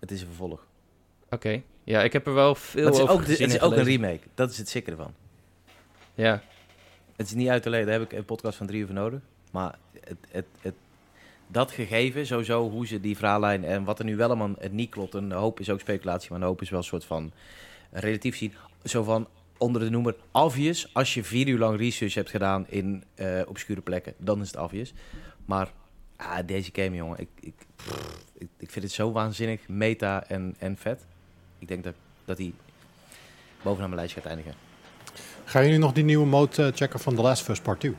Het 0.00 0.10
is 0.10 0.20
een 0.20 0.26
vervolg. 0.26 0.66
Oké. 1.30 1.62
Ja, 1.84 2.02
ik 2.02 2.12
heb 2.12 2.26
er 2.26 2.34
wel 2.34 2.54
veel 2.54 2.82
Maar 2.82 2.92
het 2.92 3.00
is 3.00 3.08
over 3.08 3.14
ook, 3.14 3.26
het 3.26 3.40
is 3.40 3.60
ook 3.60 3.72
een 3.72 3.84
remake. 3.84 4.20
Dat 4.34 4.50
is 4.50 4.58
het 4.58 4.68
sikke 4.68 4.90
ervan. 4.90 5.14
Ja, 6.14 6.42
Het 7.16 7.26
is 7.26 7.34
niet 7.34 7.48
uit 7.48 7.62
te 7.62 7.70
leden. 7.70 7.86
Daar 7.86 7.98
heb 7.98 8.10
ik 8.10 8.18
een 8.18 8.24
podcast 8.24 8.56
van 8.56 8.66
drie 8.66 8.80
uur 8.80 8.86
voor 8.86 8.94
nodig. 8.94 9.20
Maar 9.52 9.78
het, 10.00 10.16
het, 10.30 10.46
het, 10.60 10.74
dat 11.46 11.70
gegeven, 11.70 12.26
sowieso 12.26 12.70
hoe 12.70 12.86
ze 12.86 13.00
die 13.00 13.16
verhaallijn 13.16 13.64
en 13.64 13.84
wat 13.84 13.98
er 13.98 14.04
nu 14.04 14.16
wel 14.16 14.26
allemaal 14.26 14.54
het 14.58 14.72
niet 14.72 14.90
klopt. 14.90 15.14
Een 15.14 15.32
hoop 15.32 15.60
is 15.60 15.70
ook 15.70 15.80
speculatie, 15.80 16.30
maar 16.30 16.40
een 16.40 16.46
hoop 16.46 16.62
is 16.62 16.70
wel 16.70 16.78
een 16.78 16.84
soort 16.84 17.04
van 17.04 17.32
relatief 17.90 18.36
zien. 18.36 18.54
Zo 18.84 19.02
van 19.02 19.28
onder 19.58 19.82
de 19.82 19.90
noemer 19.90 20.16
obvious. 20.32 20.94
Als 20.94 21.14
je 21.14 21.24
vier 21.24 21.48
uur 21.48 21.58
lang 21.58 21.78
research 21.78 22.14
hebt 22.14 22.30
gedaan 22.30 22.66
in 22.68 23.04
eh, 23.14 23.40
obscure 23.46 23.80
plekken, 23.80 24.14
dan 24.16 24.40
is 24.40 24.46
het 24.46 24.60
obvious. 24.60 24.92
Maar 25.44 25.72
ah, 26.20 26.46
deze 26.46 26.70
game, 26.72 26.96
jongen, 26.96 27.18
ik, 27.18 27.28
ik, 27.40 27.54
pff, 27.76 28.24
ik, 28.38 28.48
ik 28.58 28.70
vind 28.70 28.84
het 28.84 28.94
zo 28.94 29.12
waanzinnig 29.12 29.68
meta 29.68 30.24
en, 30.26 30.54
en 30.58 30.76
vet. 30.76 31.06
Ik 31.58 31.68
denk 31.68 31.84
dat, 31.84 31.94
dat 32.24 32.36
die 32.36 32.54
bovenaan 33.62 33.88
mijn 33.88 34.00
lijstje 34.00 34.20
gaat 34.20 34.28
eindigen. 34.30 34.54
Gaan 35.44 35.64
jullie 35.64 35.78
nog 35.78 35.92
die 35.92 36.04
nieuwe 36.04 36.26
mode 36.26 36.62
eh, 36.66 36.72
checken 36.74 37.00
van 37.00 37.14
The 37.14 37.22
Last 37.22 37.42
of 37.42 37.48
Us 37.48 37.60
Part 37.60 37.80
2? 37.80 37.90
Ik 37.90 37.96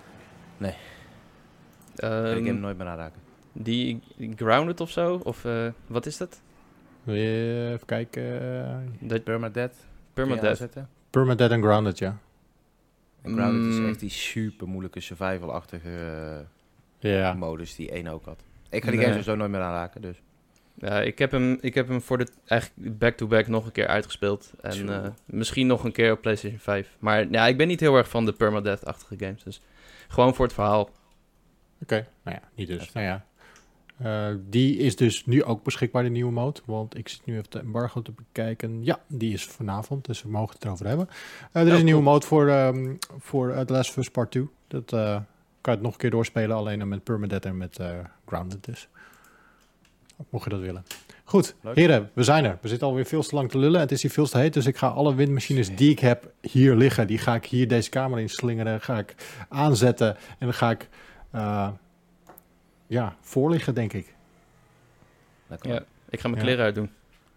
ga 1.95 2.09
die 2.23 2.35
Ehm, 2.35 2.45
game 2.45 2.51
nooit 2.59 2.77
meer 2.77 2.87
aanraken. 2.87 3.19
die 3.53 3.99
die 4.17 4.33
Grounded 4.35 4.81
of 4.81 4.89
zo? 4.91 5.21
Of 5.23 5.45
eh, 5.45 5.67
wat 5.87 6.05
is 6.05 6.17
dat? 6.17 6.41
Wil 7.03 7.15
je 7.15 7.69
even 7.73 7.85
kijken? 7.85 8.41
eh, 8.41 8.77
Dat 8.99 9.23
Permadeath. 9.23 9.75
Permadeath. 10.13 10.67
Permadeath 11.09 11.51
and 11.51 11.63
Grounded, 11.63 11.97
ja. 11.97 12.17
En 13.21 13.33
Grounded 13.33 13.61
Mm. 13.61 13.83
is 13.83 13.89
echt 13.89 13.99
die 13.99 14.09
super 14.09 14.67
moeilijke 14.67 14.99
survival-achtige 14.99 16.45
Ja. 17.09 17.33
modus 17.33 17.75
die 17.75 17.91
één 17.91 18.07
ook 18.07 18.25
had. 18.25 18.43
Ik 18.69 18.83
ga 18.83 18.89
die 18.89 18.99
Nee. 18.99 19.07
game 19.07 19.19
sowieso 19.21 19.35
nooit 19.35 19.51
meer 19.51 19.61
aanraken, 19.61 20.01
dus. 20.01 20.21
Ja, 20.73 21.01
ik 21.01 21.19
heb 21.19 21.31
hem, 21.31 21.57
ik 21.61 21.73
heb 21.73 21.87
hem 21.87 22.01
voor 22.01 22.17
de 22.17 22.27
eigenlijk 22.45 22.97
back-to-back 22.97 23.47
nog 23.47 23.65
een 23.65 23.71
keer 23.71 23.87
uitgespeeld. 23.87 24.51
En 24.61 24.89
eh, 24.89 25.09
misschien 25.25 25.67
nog 25.67 25.83
een 25.83 25.91
keer 25.91 26.11
op 26.11 26.21
PlayStation 26.21 26.59
5. 26.59 26.95
Maar 26.99 27.27
ja, 27.31 27.47
ik 27.47 27.57
ben 27.57 27.67
niet 27.67 27.79
heel 27.79 27.95
erg 27.95 28.09
van 28.09 28.25
de 28.25 28.31
permadeath-achtige 28.33 29.15
games. 29.17 29.43
Dus 29.43 29.61
gewoon 30.07 30.35
voor 30.35 30.45
het 30.45 30.53
verhaal. 30.53 30.89
Oké, 31.81 32.07
nou 32.23 32.37
ja, 32.41 32.49
niet 32.55 32.67
dus. 32.67 32.91
Nou 32.91 33.05
ja. 33.05 33.25
Eh, 33.97 34.35
die 34.49 34.77
is 34.77 34.95
dus 34.95 35.25
nu 35.25 35.43
ook 35.43 35.63
beschikbaar, 35.63 36.03
de 36.03 36.09
nieuwe 36.09 36.31
mode. 36.31 36.59
Want 36.65 36.97
ik 36.97 37.07
zit 37.09 37.25
nu 37.25 37.33
even 37.37 37.49
de 37.49 37.59
embargo 37.59 38.01
te 38.01 38.11
bekijken. 38.11 38.83
Ja, 38.83 38.99
die 39.07 39.33
is 39.33 39.45
vanavond, 39.45 40.05
dus 40.05 40.23
we 40.23 40.29
mogen 40.29 40.55
het 40.55 40.65
erover 40.65 40.87
hebben. 40.87 41.07
Eh, 41.51 41.61
er 41.61 41.67
is 41.67 41.73
Oh, 41.73 41.79
een 41.79 41.85
nieuwe 41.85 42.01
mode 42.01 42.25
voor, 42.25 42.47
ehm 42.49 42.95
voor 43.19 43.65
The 43.65 43.73
Last 43.73 43.89
of 43.89 43.97
Us 43.97 44.09
Part 44.11 44.31
2. 44.31 44.49
Dat 44.67 44.93
eh, 44.93 45.19
kan 45.61 45.73
je 45.73 45.79
het 45.79 45.81
nog 45.81 45.91
een 45.93 45.97
keer 45.99 46.09
doorspelen, 46.09 46.55
alleen 46.57 46.79
dan 46.79 46.87
met 46.87 47.03
Permadeath 47.03 47.45
en 47.45 47.57
met 47.57 47.79
eh, 47.79 47.99
Grounded 48.25 48.63
dus. 48.63 48.87
Mocht 50.29 50.43
je 50.43 50.49
dat 50.49 50.59
willen. 50.59 50.83
Goed, 51.23 51.55
Leuk. 51.61 51.75
heren, 51.75 52.09
we 52.13 52.23
zijn 52.23 52.45
er. 52.45 52.57
We 52.61 52.67
zitten 52.67 52.87
alweer 52.87 53.05
veel 53.05 53.21
te 53.23 53.35
lang 53.35 53.49
te 53.49 53.57
lullen. 53.57 53.79
Het 53.79 53.91
is 53.91 54.01
hier 54.01 54.11
veel 54.11 54.27
te 54.27 54.37
heet, 54.37 54.53
dus 54.53 54.65
ik 54.65 54.77
ga 54.77 54.87
alle 54.87 55.15
windmachines 55.15 55.75
die 55.75 55.91
ik 55.91 55.99
heb 55.99 56.31
hier 56.41 56.75
liggen, 56.75 57.07
die 57.07 57.17
ga 57.17 57.35
ik 57.35 57.45
hier 57.45 57.67
deze 57.67 57.89
kamer 57.89 58.19
in 58.19 58.29
slingeren, 58.29 58.81
ga 58.81 58.97
ik 58.97 59.15
aanzetten 59.49 60.15
en 60.17 60.21
dan 60.39 60.53
ga 60.53 60.69
ik 60.69 60.89
eh, 61.31 61.69
ja, 62.87 63.15
voorliggen, 63.21 63.73
denk 63.75 63.93
ik. 63.93 64.13
Lekker. 65.47 65.73
Ja. 65.73 65.83
Ik 66.09 66.19
ga 66.19 66.27
mijn 66.27 66.39
Ja. 66.39 66.45
kleren 66.47 66.65
uitdoen. 66.65 66.89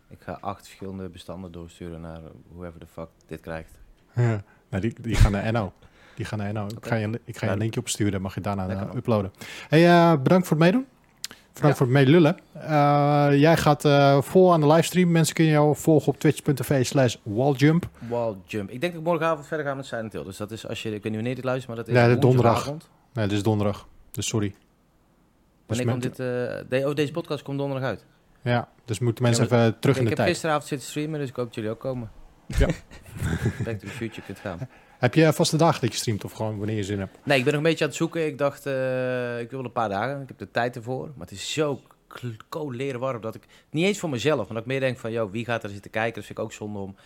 Ik 0.09 0.18
ga 0.20 0.39
acht 0.41 0.64
verschillende 0.66 1.09
bestanden 1.09 1.53
doorsturen 1.53 2.01
naar 2.01 2.20
whoever 2.49 2.81
the 2.81 2.87
fuck 2.87 3.09
dit 3.27 3.41
krijgt. 3.41 3.70
Ja. 4.14 4.43
Nou, 4.68 4.83
die, 4.83 4.95
die 5.01 5.14
gaan 5.14 5.33
naar 5.33 5.53
NO. 5.53 5.72
Die 6.15 6.25
gaan 6.25 6.39
naar 6.39 6.53
NO. 6.53 6.67
Ik 6.67 6.87
ga 6.87 6.95
je, 6.95 7.07
ik 7.07 7.11
ga 7.15 7.21
je 7.25 7.41
een 7.41 7.47
Nou, 7.47 7.59
linkje 7.59 7.81
opsturen, 7.81 8.23
mag 8.23 8.35
je 8.35 8.41
daarna 8.41 8.69
eh, 8.69 8.95
uploaden. 8.95 9.33
Hey, 9.69 9.87
eh, 9.89 10.23
bedankt 10.23 10.47
voor 10.47 10.57
het 10.57 10.65
meedoen. 10.67 10.87
Bedankt 11.53 11.79
Ja. 11.79 11.85
voor 11.85 11.95
het 11.95 12.05
meelullen. 12.07 12.37
Eh, 12.53 13.27
jij 13.41 13.57
gaat 13.57 13.85
eh, 13.85 14.21
vol 14.23 14.53
aan 14.53 14.61
de 14.61 14.67
livestream. 14.67 15.11
Mensen 15.11 15.35
kunnen 15.35 15.53
jou 15.53 15.77
volgen 15.77 16.09
op 16.09 16.19
twitch.tv 16.21 16.85
slash 16.87 17.17
walljump. 17.23 17.89
Wall 18.09 18.35
jump. 18.47 18.71
Ik 18.71 18.81
denk 18.81 18.93
dat 18.93 19.01
ik 19.03 19.07
morgenavond 19.09 19.47
verder 19.47 19.67
ga 19.67 19.75
met 19.75 19.87
Silent 19.87 20.12
Hill. 20.12 20.25
Dus 20.25 20.37
dat 20.37 20.51
is 20.51 20.69
als 20.69 20.83
je, 20.83 20.89
ik 20.89 20.95
weet 20.95 21.05
niet 21.05 21.15
wanneer 21.15 21.35
dit 21.35 21.45
luistert, 21.45 21.69
maar 21.77 21.85
dat 21.85 21.95
is 21.95 22.01
Ja, 22.01 22.09
de 22.09 22.19
donderdag. 22.19 22.67
Nee, 23.12 23.27
dit 23.27 23.33
is 23.37 23.43
donderdag. 23.43 23.89
Dus 24.11 24.27
sorry. 24.27 24.49
Dus 25.67 25.77
Wanneer 25.79 25.87
komt 25.87 26.03
dit? 26.03 26.12
eh, 26.12 26.27
de- 26.81 26.89
oh, 26.89 26.95
deze 26.95 27.12
podcast 27.12 27.43
komt 27.43 27.59
donderdag 27.59 27.89
uit. 27.89 28.05
Ja, 28.43 28.69
dus 28.85 28.99
moeten 28.99 29.25
mensen 29.25 29.47
Ja, 29.51 29.57
even 29.57 29.79
terug 29.81 29.97
in 29.97 30.03
ik 30.03 30.09
de 30.09 30.15
heb 30.15 30.17
tijd. 30.17 30.29
gisteravond 30.31 30.67
zitten 30.67 30.89
streamen, 30.89 31.19
dus 31.21 31.29
ik 31.29 31.37
hoop 31.37 31.45
dat 31.47 31.55
jullie 31.55 31.71
ook 31.71 31.81
komen. 31.81 32.11
Ja. 32.47 32.67
Back 33.65 33.79
to 33.79 33.87
the 33.87 33.93
future 33.93 34.23
kunt 34.27 34.39
gaan. 34.39 34.59
Heb 35.05 35.15
je 35.15 35.33
vaste 35.33 35.57
dagen 35.57 35.81
dat 35.81 35.93
je 35.93 35.99
streamt 35.99 36.25
of 36.25 36.33
gewoon 36.33 36.59
wanneer 36.59 36.77
je 36.77 36.85
zin 36.85 36.99
hebt? 36.99 37.19
Nee, 37.23 37.39
ik 37.39 37.45
ben 37.45 37.53
nog 37.53 37.63
een 37.63 37.69
beetje 37.69 37.85
aan 37.85 37.91
het 37.91 37.99
zoeken. 37.99 38.27
Ik 38.27 38.39
dacht, 38.39 38.67
eh, 38.67 39.41
ik 39.41 39.51
wil 39.51 39.65
een 39.65 39.73
paar 39.73 39.89
dagen. 39.89 40.23
Ik 40.23 40.29
heb 40.29 40.39
de 40.39 40.51
tijd 40.51 40.77
ervoor. 40.77 41.07
Maar 41.07 41.27
het 41.27 41.31
is 41.31 41.53
zo 41.53 41.81
leren 42.71 43.01
warm 43.01 43.21
dat 43.21 43.35
ik... 43.35 43.43
Niet 43.71 43.85
eens 43.85 43.99
voor 43.99 44.09
mezelf, 44.09 44.37
maar 44.37 44.47
dat 44.47 44.57
ik 44.57 44.67
meer 44.67 44.81
denk 44.81 44.99
van... 44.99 45.13
Yo, 45.13 45.31
wie 45.31 45.45
gaat 45.45 45.63
er 45.63 45.71
zitten 45.71 45.91
kijken? 45.91 46.15
Dat 46.15 46.25
vind 46.25 46.39
ik 46.39 46.45
ook 46.45 46.53
zonde 46.53 46.79
om 46.79 46.97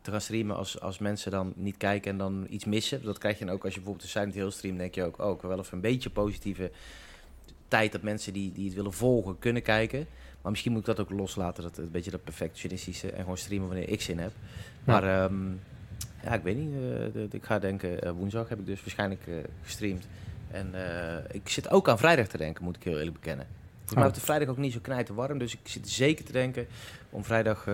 te 0.00 0.10
gaan 0.10 0.20
streamen 0.20 0.56
als, 0.56 0.80
als 0.80 0.98
mensen 0.98 1.30
dan 1.30 1.52
niet 1.56 1.76
kijken 1.76 2.10
en 2.10 2.18
dan 2.18 2.46
iets 2.50 2.64
missen. 2.64 3.02
Dat 3.02 3.18
krijg 3.18 3.38
je 3.38 3.44
dan 3.44 3.54
ook 3.54 3.64
als 3.64 3.74
je 3.74 3.80
bijvoorbeeld 3.80 4.14
een 4.14 4.20
Silent 4.20 4.34
Hill 4.34 4.50
stream. 4.50 4.76
denk 4.76 4.94
je 4.94 5.04
ook, 5.04 5.18
oh, 5.20 5.34
ik 5.34 5.40
wil 5.40 5.50
wel 5.50 5.58
even 5.58 5.74
een 5.74 5.80
beetje 5.80 6.10
positieve 6.10 6.70
tijd... 7.68 7.92
dat 7.92 8.02
mensen 8.02 8.32
die, 8.32 8.52
die 8.52 8.64
het 8.64 8.74
willen 8.74 8.92
volgen 8.92 9.38
kunnen 9.38 9.62
kijken. 9.62 10.06
Maar 10.42 10.50
misschien 10.50 10.72
moet 10.72 10.80
ik 10.80 10.96
dat 10.96 11.00
ook 11.00 11.10
loslaten. 11.10 11.62
Dat 11.62 11.78
een 11.78 11.90
beetje 11.90 12.10
dat 12.10 12.24
perfectionistische 12.24 13.10
en 13.10 13.20
gewoon 13.20 13.38
streamen 13.38 13.68
wanneer 13.68 13.88
ik 13.88 14.00
zin 14.00 14.18
heb. 14.18 14.32
Ja. 14.84 14.92
Maar 14.92 15.22
ehm, 15.22 15.50
ja, 16.22 16.32
ik 16.34 16.42
weet 16.42 16.56
niet. 16.56 16.72
de- 16.72 17.10
de- 17.28 17.36
ik 17.36 17.44
ga 17.44 17.58
denken, 17.58 18.02
eh, 18.02 18.10
woensdag 18.12 18.48
heb 18.48 18.58
ik 18.58 18.66
dus 18.66 18.80
waarschijnlijk 18.80 19.26
eh, 19.26 19.34
gestreamd. 19.62 20.08
En 20.50 20.74
ik 21.30 21.48
zit 21.48 21.70
ook 21.70 21.88
aan 21.88 21.98
vrijdag 21.98 22.26
te 22.26 22.36
denken, 22.38 22.64
moet 22.64 22.76
ik 22.76 22.82
heel 22.82 22.96
eerlijk 22.98 23.12
bekennen. 23.20 23.46
Volgens 23.46 23.86
mij 23.94 23.96
Oh. 23.98 24.02
wordt 24.02 24.14
de 24.14 24.20
vrijdag 24.24 24.48
ook 24.48 24.56
niet 24.56 24.72
zo 24.72 24.78
knijten 24.82 25.14
warm. 25.14 25.38
Dus 25.38 25.52
ik 25.52 25.60
zit 25.62 25.88
zeker 25.88 26.24
te 26.24 26.32
denken 26.32 26.66
om 27.10 27.24
vrijdag 27.24 27.64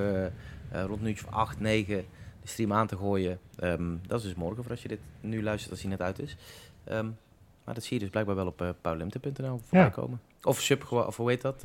rond 0.72 1.00
een 1.00 1.06
uurtje 1.06 1.26
of 1.26 1.32
8, 1.32 1.60
9 1.60 1.96
de 2.42 2.48
stream 2.48 2.72
aan 2.72 2.86
te 2.86 2.96
gooien. 2.96 3.38
Ehm, 3.58 3.96
dat 4.06 4.18
is 4.18 4.24
dus 4.24 4.34
morgen 4.34 4.62
voor 4.62 4.70
als 4.72 4.82
je 4.82 4.88
dit 4.88 4.98
nu 5.20 5.42
luistert 5.42 5.70
als 5.72 5.80
hij 5.80 5.90
net 5.90 6.00
uit 6.00 6.18
is. 6.18 6.36
Ehm, 6.84 7.06
maar 7.64 7.74
dat 7.74 7.82
zie 7.84 7.92
je 7.94 8.00
dus 8.00 8.10
blijkbaar 8.10 8.34
wel 8.36 8.46
op 8.46 8.62
uh, 8.62 8.68
paulimte.nl 8.80 9.58
voorbij 9.58 9.80
Ja. 9.80 9.88
komen. 9.88 10.20
Of 10.42 10.60
sub, 10.60 10.92
of 10.92 11.16
hoe 11.16 11.30
heet 11.30 11.40
dat? 11.42 11.60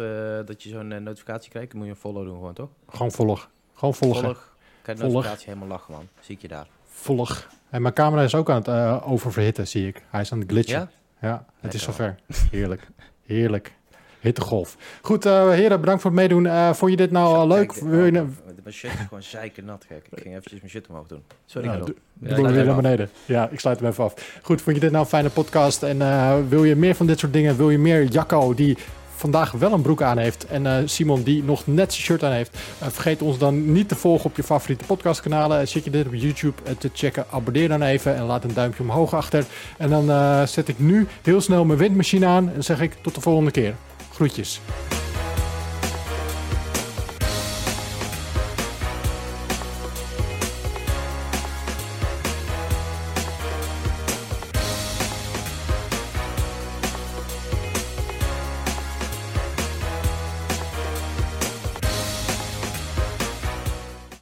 dat 0.47 0.63
je 0.63 0.69
zo'n 0.69 1.03
notificatie 1.03 1.49
krijgt. 1.49 1.69
Dan 1.69 1.77
moet 1.77 1.87
je 1.87 1.93
een 1.93 1.99
follow 1.99 2.25
doen 2.25 2.35
gewoon, 2.35 2.53
toch? 2.53 2.69
Gewoon 2.87 3.11
volg. 3.11 3.49
Gewoon 3.73 3.93
volgen. 3.93 4.23
Volg. 4.23 4.48
De 4.95 5.01
Volg. 5.01 5.13
notificatie 5.13 5.47
helemaal 5.47 5.67
lachen, 5.67 5.93
man. 5.93 6.07
Zie 6.19 6.35
ik 6.35 6.41
je 6.41 6.47
daar. 6.47 6.67
Volg. 6.87 7.47
En 7.69 7.81
mijn 7.81 7.93
camera 7.93 8.21
is 8.23 8.35
ook 8.35 8.49
aan 8.49 8.55
het 8.55 8.67
eh, 8.67 9.03
oververhitten, 9.11 9.67
zie 9.67 9.87
ik. 9.87 10.03
Hij 10.09 10.21
is 10.21 10.31
aan 10.31 10.39
het 10.39 10.49
glitchen. 10.51 10.89
Ja? 11.21 11.27
Ja, 11.27 11.45
het 11.59 11.73
is 11.73 11.83
zover. 11.83 12.15
Heerlijk. 12.51 12.87
Heerlijk. 13.25 13.73
Hittegolf. 14.19 14.77
Goed, 15.01 15.25
eh, 15.25 15.49
heren, 15.49 15.79
bedankt 15.79 16.01
voor 16.01 16.11
het 16.11 16.19
meedoen. 16.19 16.45
Eh, 16.45 16.73
vond 16.73 16.91
je 16.91 16.97
dit 16.97 17.11
nou 17.11 17.35
al 17.35 17.47
leuk? 17.47 17.67
Kijk, 17.67 17.81
Wil 17.85 17.99
je 17.99 18.07
oh, 18.07 18.13
nou- 18.13 18.27
Mijn 18.63 18.73
shirt 18.75 18.93
is 18.93 18.99
gewoon 19.07 19.23
zeikernat, 19.23 19.85
gek. 19.87 20.05
Ik 20.11 20.21
ging 20.21 20.35
eventjes 20.35 20.59
mijn 20.59 20.71
shirt 20.71 20.87
omhoog 20.87 21.07
doen. 21.07 21.23
Sorry, 21.45 21.67
doe- 21.67 21.95
Ja, 22.21 22.35
doe 22.35 22.47
ik 22.47 22.53
weer 22.53 22.65
naar 22.65 22.75
beneden. 22.75 23.09
Ja, 23.25 23.49
ik 23.49 23.59
sluit 23.59 23.79
hem 23.79 23.89
even 23.89 24.03
af. 24.03 24.39
Goed, 24.41 24.61
vond 24.61 24.75
je 24.75 24.81
dit 24.81 24.91
nou 24.91 25.03
een 25.03 25.09
fijne 25.09 25.29
podcast? 25.29 25.83
En 25.83 26.01
eh, 26.01 26.35
wil 26.49 26.63
je 26.63 26.75
meer 26.75 26.95
van 26.95 27.07
dit 27.07 27.19
soort 27.19 27.33
dingen? 27.33 27.57
Wil 27.57 27.69
je 27.69 27.77
meer 27.77 28.03
Jacco 28.03 28.53
die 28.53 28.77
vandaag 29.19 29.51
wel 29.51 29.73
een 29.73 29.81
broek 29.81 30.01
aan 30.01 30.17
heeft 30.17 30.45
en 30.45 30.65
eh, 30.65 30.73
Simon 30.85 31.23
die 31.23 31.43
nog 31.43 31.67
net 31.67 31.93
zijn 31.93 32.05
shirt 32.05 32.23
aan 32.23 32.31
heeft? 32.31 32.57
Eh, 32.79 32.87
vergeet 32.87 33.21
ons 33.21 33.37
dan 33.37 33.71
niet 33.71 33.87
te 33.87 33.95
volgen 33.95 34.25
op 34.25 34.35
je 34.35 34.43
favoriete 34.43 34.85
podcastkanalen. 34.85 35.59
En 35.59 35.67
Zit 35.67 35.83
je 35.83 35.89
dit 35.89 36.05
op 36.05 36.13
YouTube 36.13 36.61
eh, 36.63 36.73
te 36.75 36.89
checken? 36.93 37.25
Abonneer 37.29 37.67
dan 37.67 37.81
even 37.81 38.15
en 38.15 38.23
laat 38.23 38.43
een 38.43 38.53
duimpje 38.53 38.83
omhoog 38.83 39.13
achter. 39.13 39.45
En 39.77 39.89
dan 39.89 40.09
eh, 40.09 40.45
zet 40.45 40.67
ik 40.67 40.79
nu 40.79 41.07
heel 41.21 41.41
snel 41.41 41.65
mijn 41.65 41.79
windmachine 41.79 42.25
aan 42.25 42.53
en 42.53 42.63
zeg 42.63 42.81
ik 42.81 42.93
tot 43.01 43.15
de 43.15 43.21
volgende 43.21 43.51
keer. 43.51 43.75
Groetjes. 44.13 44.61